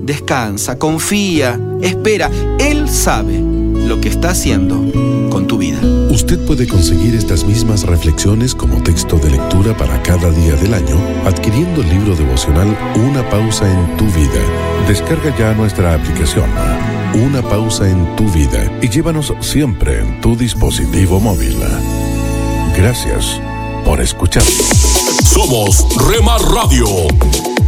Descansa, 0.02 0.78
confía, 0.78 1.58
espera. 1.82 2.30
Él 2.58 2.88
sabe 2.88 3.38
lo 3.38 4.00
que 4.00 4.08
está 4.08 4.30
haciendo 4.30 4.76
con 5.30 5.46
tu 5.46 5.58
vida. 5.58 5.78
Usted 6.10 6.44
puede 6.44 6.66
conseguir 6.66 7.14
estas 7.14 7.44
mismas 7.44 7.84
reflexiones 7.84 8.54
como 8.54 8.82
texto 8.82 9.16
de 9.18 9.30
lectura 9.30 9.76
para 9.76 10.02
cada 10.02 10.30
día 10.30 10.54
del 10.56 10.74
año 10.74 10.96
adquiriendo 11.24 11.82
el 11.82 11.88
libro 11.88 12.16
devocional 12.16 12.76
Una 12.96 13.28
pausa 13.30 13.70
en 13.70 13.96
tu 13.96 14.04
vida. 14.06 14.40
Descarga 14.88 15.36
ya 15.38 15.54
nuestra 15.54 15.94
aplicación 15.94 16.50
Una 17.14 17.42
pausa 17.42 17.88
en 17.88 18.16
tu 18.16 18.24
vida 18.30 18.70
y 18.80 18.88
llévanos 18.88 19.32
siempre 19.40 19.98
en 19.98 20.20
tu 20.20 20.36
dispositivo 20.36 21.18
móvil. 21.18 21.58
Gracias 22.76 23.40
por 23.84 24.00
escuchar. 24.00 24.44
Somos 25.24 25.86
Rema 26.08 26.38
Radio. 26.38 26.86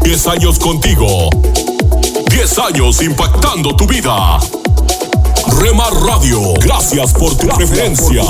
10 0.05 0.27
años 0.29 0.59
contigo. 0.59 1.29
10 2.31 2.59
años 2.59 3.03
impactando 3.03 3.75
tu 3.75 3.87
vida. 3.87 4.39
Remar 5.61 5.93
Radio, 5.93 6.55
gracias 6.61 7.13
por 7.13 7.37
tu 7.37 7.49
preferencia. 7.49 8.23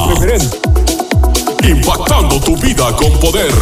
Impactando 1.63 2.41
tu 2.41 2.57
vida 2.57 2.97
con 2.97 3.13
poder. 3.21 3.53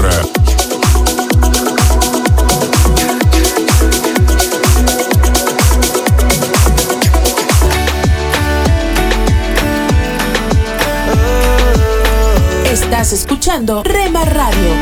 Estás 12.90 13.12
escuchando 13.12 13.84
Rema 13.84 14.24
Radio. 14.24 14.74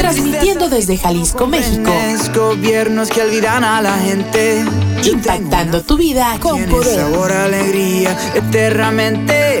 Transmitiendo 0.00 0.68
desde 0.68 0.98
Jalisco, 0.98 1.46
México. 1.46 1.88
Gobiernos 2.34 3.10
que 3.10 3.22
olvidan 3.22 3.62
a 3.62 3.80
la 3.80 3.96
gente. 3.98 4.64
Impactando 5.04 5.82
tu 5.82 5.96
vida 5.96 6.36
con 6.40 6.64
poder. 6.64 6.96
Sabor, 6.96 7.30
alegría, 7.30 8.18
eternamente. 8.34 9.60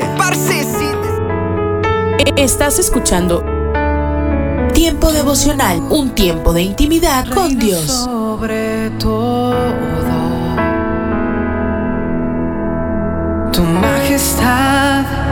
Estás 2.34 2.80
escuchando 2.80 3.44
Tiempo 4.74 5.12
devocional, 5.12 5.78
un 5.88 6.10
tiempo 6.16 6.52
de 6.52 6.62
intimidad 6.62 7.28
con 7.32 7.56
Dios. 7.60 7.86
Sobre 7.86 8.90
todo, 8.98 9.54
tu 13.52 13.62
majestad 13.62 15.30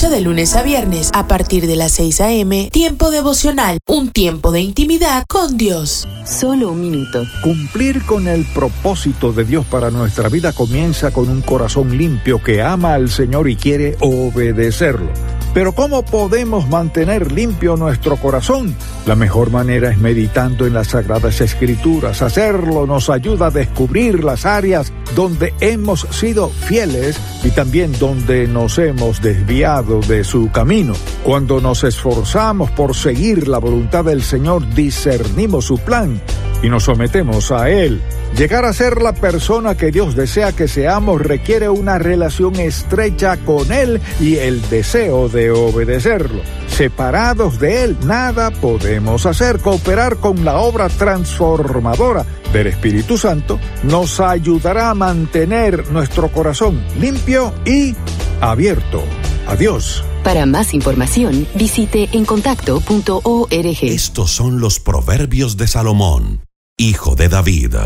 Escucha 0.00 0.16
de 0.16 0.22
lunes 0.22 0.56
a 0.56 0.62
viernes 0.62 1.10
a 1.12 1.28
partir 1.28 1.66
de 1.66 1.76
las 1.76 1.92
6 1.92 2.22
a.m. 2.22 2.70
Tiempo 2.72 3.10
devocional, 3.10 3.80
un 3.86 4.08
tiempo 4.08 4.50
de 4.50 4.62
intimidad 4.62 5.24
con 5.28 5.58
Dios. 5.58 6.08
Solo 6.24 6.72
un 6.72 6.80
minuto. 6.80 7.22
Cumplir 7.42 8.06
con 8.06 8.26
el 8.26 8.46
propósito 8.54 9.34
de 9.34 9.44
Dios 9.44 9.66
para 9.66 9.90
nuestra 9.90 10.30
vida 10.30 10.54
comienza 10.54 11.10
con 11.10 11.28
un 11.28 11.42
corazón 11.42 11.98
limpio 11.98 12.42
que 12.42 12.62
ama 12.62 12.94
al 12.94 13.10
Señor 13.10 13.50
y 13.50 13.56
quiere 13.56 13.98
obedecerlo. 14.00 15.12
Pero 15.52 15.72
¿cómo 15.72 16.04
podemos 16.04 16.68
mantener 16.68 17.32
limpio 17.32 17.76
nuestro 17.76 18.16
corazón? 18.16 18.76
La 19.04 19.16
mejor 19.16 19.50
manera 19.50 19.90
es 19.90 19.98
meditando 19.98 20.64
en 20.64 20.74
las 20.74 20.88
Sagradas 20.88 21.40
Escrituras. 21.40 22.22
Hacerlo 22.22 22.86
nos 22.86 23.10
ayuda 23.10 23.46
a 23.46 23.50
descubrir 23.50 24.22
las 24.22 24.46
áreas 24.46 24.92
donde 25.16 25.52
hemos 25.60 26.02
sido 26.10 26.50
fieles 26.50 27.18
y 27.42 27.50
también 27.50 27.92
donde 27.98 28.46
nos 28.46 28.78
hemos 28.78 29.20
desviado 29.20 30.00
de 30.02 30.22
su 30.22 30.52
camino. 30.52 30.94
Cuando 31.24 31.60
nos 31.60 31.82
esforzamos 31.82 32.70
por 32.70 32.94
seguir 32.94 33.48
la 33.48 33.58
voluntad 33.58 34.04
del 34.04 34.22
Señor, 34.22 34.72
discernimos 34.74 35.64
su 35.64 35.78
plan 35.78 36.20
y 36.62 36.68
nos 36.68 36.84
sometemos 36.84 37.50
a 37.50 37.70
Él. 37.70 38.00
Llegar 38.36 38.64
a 38.64 38.72
ser 38.72 39.02
la 39.02 39.12
persona 39.12 39.76
que 39.76 39.90
Dios 39.90 40.14
desea 40.14 40.52
que 40.52 40.68
seamos 40.68 41.20
requiere 41.20 41.68
una 41.68 41.98
relación 41.98 42.56
estrecha 42.56 43.36
con 43.38 43.70
Él 43.72 44.00
y 44.18 44.36
el 44.36 44.66
deseo 44.70 45.28
de 45.28 45.50
obedecerlo. 45.50 46.40
Separados 46.68 47.58
de 47.58 47.84
Él, 47.84 47.96
nada 48.04 48.50
podemos 48.50 49.26
hacer. 49.26 49.58
Cooperar 49.58 50.16
con 50.16 50.44
la 50.44 50.58
obra 50.58 50.88
transformadora 50.88 52.24
del 52.52 52.68
Espíritu 52.68 53.18
Santo 53.18 53.58
nos 53.82 54.20
ayudará 54.20 54.90
a 54.90 54.94
mantener 54.94 55.90
nuestro 55.90 56.28
corazón 56.32 56.82
limpio 56.98 57.52
y 57.66 57.94
abierto 58.40 59.02
a 59.46 59.56
Dios. 59.56 60.04
Para 60.24 60.46
más 60.46 60.74
información, 60.74 61.46
visite 61.54 62.08
encontacto.org. 62.12 63.78
Estos 63.82 64.30
son 64.30 64.60
los 64.60 64.80
proverbios 64.80 65.56
de 65.56 65.66
Salomón, 65.66 66.44
hijo 66.78 67.14
de 67.16 67.28
David. 67.28 67.76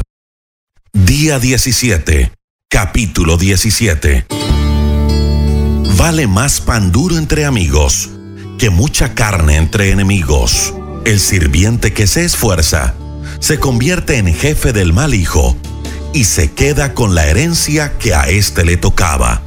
Día 0.97 1.41
17, 1.41 2.31
capítulo 2.71 3.37
17. 3.37 4.27
Vale 5.97 6.29
más 6.29 6.61
pan 6.61 6.93
duro 6.93 7.19
entre 7.19 7.45
amigos 7.45 8.11
que 8.61 8.71
mucha 8.71 9.13
carne 9.13 9.57
entre 9.57 9.91
enemigos. 9.91 10.73
El 11.05 11.19
sirviente 11.19 11.93
que 11.93 12.07
se 12.07 12.25
esfuerza 12.25 12.95
se 13.41 13.59
convierte 13.59 14.19
en 14.19 14.33
jefe 14.33 14.73
del 14.73 14.93
mal 14.93 15.15
hijo 15.15 15.57
y 16.13 16.25
se 16.25 16.53
queda 16.53 16.95
con 16.95 17.17
la 17.17 17.27
herencia 17.27 17.99
que 17.99 18.15
a 18.15 18.29
éste 18.29 18.65
le 18.65 18.77
tocaba. 18.77 19.43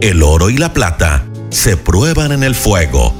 El 0.00 0.24
oro 0.24 0.50
y 0.50 0.58
la 0.58 0.72
plata 0.72 1.24
se 1.50 1.76
prueban 1.76 2.32
en 2.32 2.42
el 2.42 2.56
fuego. 2.56 3.14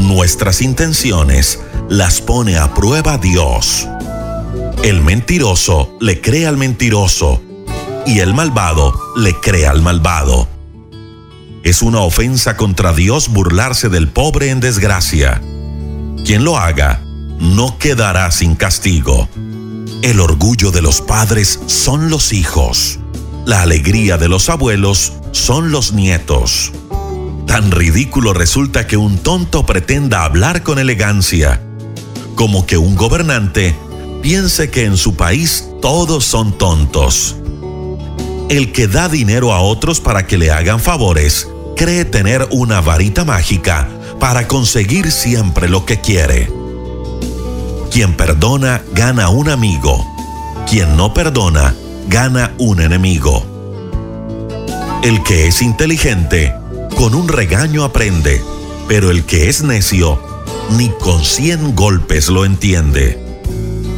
Nuestras 0.00 0.60
intenciones 0.60 1.60
las 1.88 2.20
pone 2.20 2.58
a 2.58 2.74
prueba 2.74 3.18
Dios. 3.18 3.86
El 4.84 5.00
mentiroso 5.00 5.96
le 5.98 6.20
cree 6.20 6.46
al 6.46 6.58
mentiroso 6.58 7.40
y 8.04 8.18
el 8.18 8.34
malvado 8.34 8.92
le 9.16 9.32
cree 9.32 9.66
al 9.66 9.80
malvado. 9.80 10.46
Es 11.62 11.80
una 11.80 12.00
ofensa 12.00 12.58
contra 12.58 12.92
Dios 12.92 13.30
burlarse 13.30 13.88
del 13.88 14.08
pobre 14.08 14.50
en 14.50 14.60
desgracia. 14.60 15.40
Quien 16.26 16.44
lo 16.44 16.58
haga 16.58 17.02
no 17.40 17.78
quedará 17.78 18.30
sin 18.30 18.56
castigo. 18.56 19.26
El 20.02 20.20
orgullo 20.20 20.70
de 20.70 20.82
los 20.82 21.00
padres 21.00 21.60
son 21.64 22.10
los 22.10 22.34
hijos. 22.34 22.98
La 23.46 23.62
alegría 23.62 24.18
de 24.18 24.28
los 24.28 24.50
abuelos 24.50 25.14
son 25.32 25.72
los 25.72 25.94
nietos. 25.94 26.72
Tan 27.46 27.70
ridículo 27.70 28.34
resulta 28.34 28.86
que 28.86 28.98
un 28.98 29.16
tonto 29.16 29.64
pretenda 29.64 30.24
hablar 30.24 30.62
con 30.62 30.78
elegancia, 30.78 31.62
como 32.34 32.66
que 32.66 32.76
un 32.76 32.96
gobernante 32.96 33.74
piense 34.24 34.70
que 34.70 34.86
en 34.86 34.96
su 34.96 35.16
país 35.16 35.68
todos 35.82 36.24
son 36.24 36.56
tontos. 36.56 37.36
El 38.48 38.72
que 38.72 38.88
da 38.88 39.10
dinero 39.10 39.52
a 39.52 39.60
otros 39.60 40.00
para 40.00 40.26
que 40.26 40.38
le 40.38 40.50
hagan 40.50 40.80
favores 40.80 41.46
cree 41.76 42.06
tener 42.06 42.48
una 42.50 42.80
varita 42.80 43.26
mágica 43.26 43.86
para 44.18 44.48
conseguir 44.48 45.12
siempre 45.12 45.68
lo 45.68 45.84
que 45.84 46.00
quiere. 46.00 46.50
Quien 47.90 48.16
perdona 48.16 48.82
gana 48.94 49.28
un 49.28 49.50
amigo. 49.50 50.02
Quien 50.70 50.96
no 50.96 51.12
perdona 51.12 51.74
gana 52.08 52.54
un 52.56 52.80
enemigo. 52.80 53.44
El 55.02 55.22
que 55.22 55.48
es 55.48 55.60
inteligente, 55.60 56.54
con 56.96 57.14
un 57.14 57.28
regaño 57.28 57.84
aprende, 57.84 58.42
pero 58.88 59.10
el 59.10 59.26
que 59.26 59.50
es 59.50 59.62
necio, 59.62 60.18
ni 60.78 60.88
con 60.88 61.22
cien 61.22 61.74
golpes 61.76 62.28
lo 62.28 62.46
entiende. 62.46 63.23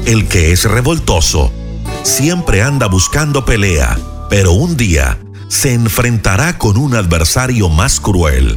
El 0.07 0.29
que 0.29 0.53
es 0.53 0.63
revoltoso, 0.63 1.53
siempre 2.05 2.63
anda 2.63 2.87
buscando 2.87 3.45
pelea, 3.45 3.99
pero 4.31 4.53
un 4.53 4.77
día 4.77 5.19
se 5.49 5.75
enfrentará 5.75 6.59
con 6.59 6.77
un 6.77 6.95
adversario 6.95 7.69
más 7.69 7.99
cruel. 7.99 8.57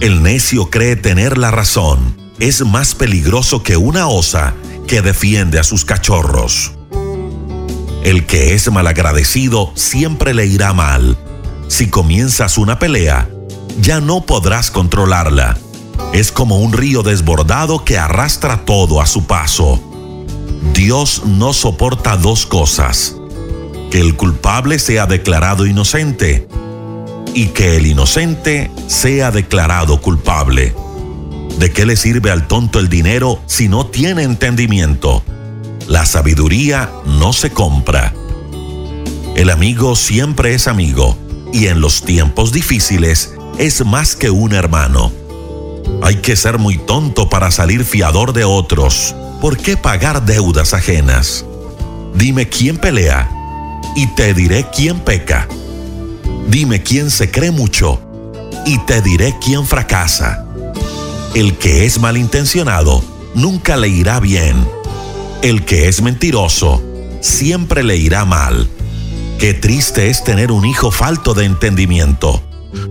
El 0.00 0.24
necio 0.24 0.68
cree 0.68 0.96
tener 0.96 1.38
la 1.38 1.52
razón, 1.52 2.16
es 2.40 2.66
más 2.66 2.96
peligroso 2.96 3.62
que 3.62 3.76
una 3.76 4.08
osa 4.08 4.54
que 4.88 5.00
defiende 5.00 5.60
a 5.60 5.62
sus 5.62 5.84
cachorros. 5.84 6.72
El 8.02 8.26
que 8.26 8.54
es 8.54 8.68
malagradecido 8.68 9.70
siempre 9.76 10.34
le 10.34 10.46
irá 10.46 10.72
mal. 10.72 11.16
Si 11.68 11.88
comienzas 11.88 12.58
una 12.58 12.80
pelea, 12.80 13.30
ya 13.80 14.00
no 14.00 14.22
podrás 14.22 14.72
controlarla. 14.72 15.56
Es 16.12 16.32
como 16.32 16.58
un 16.58 16.72
río 16.72 17.04
desbordado 17.04 17.84
que 17.84 17.96
arrastra 17.96 18.64
todo 18.64 19.00
a 19.00 19.06
su 19.06 19.28
paso. 19.28 19.89
Dios 20.74 21.22
no 21.26 21.52
soporta 21.52 22.16
dos 22.16 22.46
cosas. 22.46 23.16
Que 23.90 24.00
el 24.00 24.16
culpable 24.16 24.78
sea 24.78 25.06
declarado 25.06 25.66
inocente 25.66 26.46
y 27.34 27.46
que 27.48 27.76
el 27.76 27.86
inocente 27.86 28.70
sea 28.86 29.30
declarado 29.30 30.00
culpable. 30.00 30.74
¿De 31.58 31.72
qué 31.72 31.86
le 31.86 31.96
sirve 31.96 32.30
al 32.30 32.46
tonto 32.46 32.78
el 32.78 32.88
dinero 32.88 33.40
si 33.46 33.68
no 33.68 33.86
tiene 33.86 34.22
entendimiento? 34.22 35.22
La 35.86 36.06
sabiduría 36.06 36.90
no 37.04 37.32
se 37.32 37.50
compra. 37.50 38.14
El 39.34 39.50
amigo 39.50 39.96
siempre 39.96 40.54
es 40.54 40.68
amigo 40.68 41.18
y 41.52 41.66
en 41.66 41.80
los 41.80 42.02
tiempos 42.02 42.52
difíciles 42.52 43.34
es 43.58 43.84
más 43.84 44.16
que 44.16 44.30
un 44.30 44.52
hermano. 44.52 45.12
Hay 46.02 46.16
que 46.16 46.36
ser 46.36 46.58
muy 46.58 46.78
tonto 46.78 47.28
para 47.28 47.50
salir 47.50 47.84
fiador 47.84 48.32
de 48.32 48.44
otros. 48.44 49.14
¿Por 49.40 49.56
qué 49.56 49.76
pagar 49.76 50.24
deudas 50.24 50.74
ajenas? 50.74 51.44
Dime 52.14 52.48
quién 52.48 52.76
pelea 52.76 53.30
y 53.96 54.06
te 54.08 54.34
diré 54.34 54.66
quién 54.74 55.00
peca. 55.00 55.48
Dime 56.48 56.82
quién 56.82 57.10
se 57.10 57.30
cree 57.30 57.50
mucho 57.50 58.00
y 58.66 58.78
te 58.86 59.00
diré 59.02 59.34
quién 59.42 59.66
fracasa. 59.66 60.44
El 61.34 61.56
que 61.58 61.84
es 61.84 62.00
malintencionado 62.00 63.04
nunca 63.34 63.76
le 63.76 63.88
irá 63.88 64.20
bien. 64.20 64.66
El 65.42 65.64
que 65.64 65.88
es 65.88 66.02
mentiroso 66.02 66.82
siempre 67.20 67.82
le 67.82 67.96
irá 67.96 68.24
mal. 68.24 68.68
Qué 69.38 69.54
triste 69.54 70.10
es 70.10 70.24
tener 70.24 70.52
un 70.52 70.66
hijo 70.66 70.90
falto 70.90 71.32
de 71.34 71.44
entendimiento. 71.44 72.42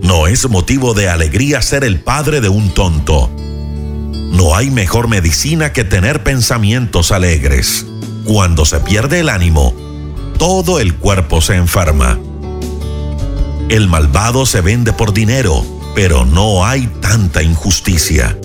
No 0.02 0.26
es 0.26 0.48
motivo 0.48 0.94
de 0.94 1.08
alegría 1.08 1.62
ser 1.62 1.84
el 1.84 2.00
padre 2.00 2.40
de 2.40 2.48
un 2.48 2.70
tonto. 2.74 3.30
No 4.32 4.54
hay 4.54 4.70
mejor 4.70 5.08
medicina 5.08 5.72
que 5.72 5.84
tener 5.84 6.22
pensamientos 6.22 7.12
alegres. 7.12 7.86
Cuando 8.24 8.64
se 8.64 8.80
pierde 8.80 9.20
el 9.20 9.28
ánimo, 9.28 9.74
todo 10.38 10.80
el 10.80 10.94
cuerpo 10.94 11.40
se 11.40 11.56
enferma. 11.56 12.18
El 13.68 13.88
malvado 13.88 14.46
se 14.46 14.60
vende 14.60 14.92
por 14.92 15.12
dinero, 15.12 15.64
pero 15.94 16.24
no 16.24 16.64
hay 16.64 16.86
tanta 17.00 17.42
injusticia. 17.42 18.36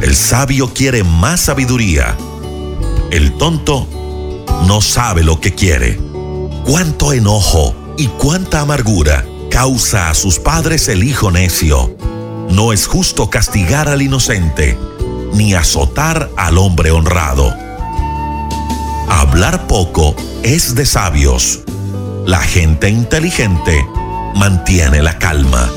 El 0.00 0.14
sabio 0.14 0.72
quiere 0.74 1.04
más 1.04 1.40
sabiduría. 1.40 2.16
El 3.10 3.32
tonto 3.38 3.88
no 4.66 4.80
sabe 4.80 5.22
lo 5.22 5.40
que 5.40 5.54
quiere. 5.54 5.98
Cuánto 6.64 7.12
enojo 7.12 7.74
y 7.96 8.06
cuánta 8.08 8.60
amargura 8.60 9.24
causa 9.56 10.10
a 10.10 10.14
sus 10.14 10.38
padres 10.38 10.86
el 10.88 11.02
hijo 11.02 11.30
necio. 11.30 11.96
No 12.50 12.74
es 12.74 12.86
justo 12.86 13.30
castigar 13.30 13.88
al 13.88 14.02
inocente, 14.02 14.76
ni 15.32 15.54
azotar 15.54 16.28
al 16.36 16.58
hombre 16.58 16.90
honrado. 16.90 17.56
Hablar 19.08 19.66
poco 19.66 20.14
es 20.42 20.74
de 20.74 20.84
sabios. 20.84 21.60
La 22.26 22.40
gente 22.40 22.90
inteligente 22.90 23.82
mantiene 24.34 25.00
la 25.00 25.18
calma. 25.18 25.70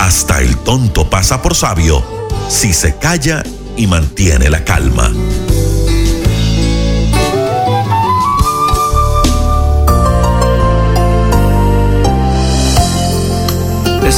Hasta 0.00 0.40
el 0.40 0.56
tonto 0.56 1.08
pasa 1.08 1.40
por 1.40 1.54
sabio 1.54 2.04
si 2.48 2.72
se 2.72 2.96
calla 2.96 3.44
y 3.76 3.86
mantiene 3.86 4.50
la 4.50 4.64
calma. 4.64 5.12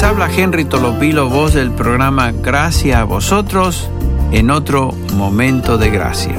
Habla 0.02 0.30
Henry 0.30 0.64
Tolopilo, 0.64 1.28
voz 1.28 1.54
del 1.54 1.72
programa 1.72 2.30
Gracia 2.30 3.00
a 3.00 3.04
vosotros 3.04 3.90
en 4.30 4.50
otro 4.50 4.92
momento 5.14 5.78
de 5.78 5.90
gracia. 5.90 6.36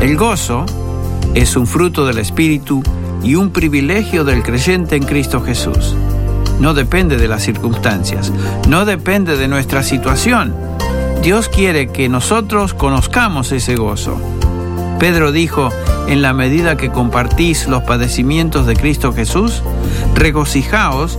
El 0.00 0.16
gozo 0.16 0.66
es 1.34 1.56
un 1.56 1.66
fruto 1.66 2.04
del 2.06 2.18
Espíritu 2.18 2.82
y 3.22 3.34
un 3.36 3.50
privilegio 3.50 4.24
del 4.24 4.42
creyente 4.42 4.96
en 4.96 5.04
Cristo 5.04 5.40
Jesús. 5.40 5.94
No 6.60 6.74
depende 6.74 7.16
de 7.16 7.28
las 7.28 7.44
circunstancias, 7.44 8.32
no 8.68 8.84
depende 8.84 9.36
de 9.36 9.48
nuestra 9.48 9.82
situación. 9.82 10.54
Dios 11.22 11.48
quiere 11.48 11.88
que 11.92 12.08
nosotros 12.08 12.74
conozcamos 12.74 13.52
ese 13.52 13.76
gozo. 13.76 14.20
Pedro 14.98 15.32
dijo, 15.32 15.70
en 16.06 16.22
la 16.22 16.32
medida 16.32 16.76
que 16.76 16.90
compartís 16.90 17.66
los 17.66 17.82
padecimientos 17.82 18.66
de 18.66 18.76
Cristo 18.76 19.12
Jesús, 19.12 19.62
regocijaos 20.14 21.18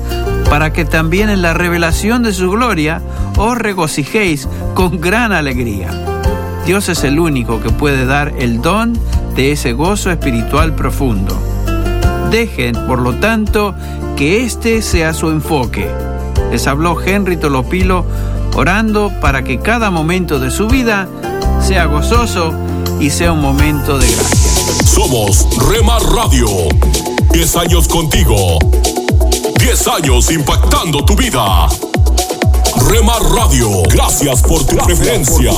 para 0.50 0.72
que 0.72 0.86
también 0.86 1.30
en 1.30 1.42
la 1.42 1.54
revelación 1.54 2.24
de 2.24 2.34
su 2.34 2.50
gloria 2.52 3.02
os 3.38 3.58
regocijéis 3.58 4.48
con 4.74 5.02
gran 5.02 5.32
alegría. 5.32 5.90
Dios 6.66 6.90
es 6.90 7.04
el 7.04 7.20
único 7.20 7.62
que 7.62 7.70
puede 7.70 8.06
dar 8.06 8.34
el 8.40 8.62
don 8.62 8.94
de 9.36 9.52
ese 9.52 9.74
gozo 9.74 10.12
espiritual 10.12 10.74
profundo. 10.74 11.38
Dejen, 12.32 12.76
por 12.88 13.00
lo 13.00 13.14
tanto, 13.16 13.74
que 14.18 14.44
este 14.44 14.82
sea 14.82 15.14
su 15.14 15.30
enfoque. 15.30 15.90
Les 16.52 16.68
habló 16.68 17.00
Henry 17.00 17.38
Tolopilo 17.38 18.06
orando 18.56 19.12
para 19.22 19.44
que 19.44 19.60
cada 19.60 19.92
momento 19.92 20.40
de 20.40 20.50
su 20.50 20.68
vida 20.68 21.08
sea 21.62 21.86
gozoso 21.86 22.54
y 23.00 23.12
sea 23.12 23.32
un 23.32 23.42
momento 23.42 23.98
de 24.00 24.08
gracia. 24.08 24.37
Somos 24.98 25.46
Remar 25.70 26.02
Radio. 26.02 26.48
10 27.32 27.56
años 27.58 27.88
contigo. 27.88 28.58
10 29.60 29.88
años 29.90 30.32
impactando 30.32 31.06
tu 31.06 31.16
vida. 31.16 31.68
Remar 32.90 33.22
Radio, 33.22 33.84
gracias 33.84 34.42
por 34.42 34.66
tu 34.66 34.76
preferencia. 34.78 35.52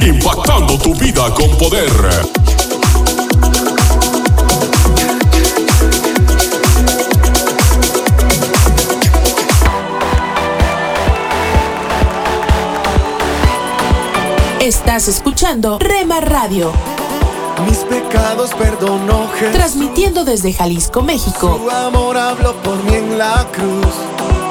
Impactando 0.00 0.78
tu 0.78 0.94
vida 0.94 1.34
con 1.34 1.50
poder. 1.58 1.92
Estás 14.60 15.08
escuchando 15.08 15.78
Rema 15.78 16.20
Radio. 16.20 16.95
Mis 17.64 17.78
pecados 17.78 18.54
perdonó 18.54 19.28
Jesús. 19.28 19.54
Transmitiendo 19.54 20.24
desde 20.24 20.52
Jalisco, 20.52 21.02
México. 21.02 21.60
Su 21.62 21.70
amor 21.70 22.16
habló 22.16 22.54
por 22.62 22.82
mí 22.84 22.94
en 22.94 23.18
la 23.18 23.46
cruz. 23.52 23.94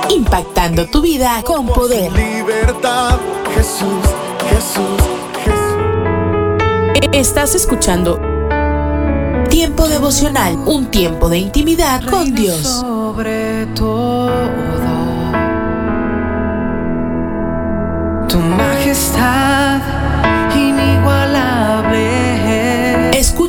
Impactando 0.09 0.85
tu 0.87 1.01
vida 1.01 1.43
con 1.43 1.67
poder. 1.67 2.11
Libertad, 2.11 3.17
Jesús, 3.53 4.03
Jesús, 4.49 5.01
Jesús. 5.43 7.09
Estás 7.11 7.55
escuchando 7.55 8.19
Tiempo 9.49 9.87
devocional, 9.87 10.57
un 10.65 10.87
tiempo 10.87 11.29
de 11.29 11.37
intimidad 11.37 12.03
con 12.05 12.35
Dios. 12.35 12.61
Sobre 12.61 13.65
todo, 13.67 14.29
tu 18.27 18.37
majestad 18.37 20.04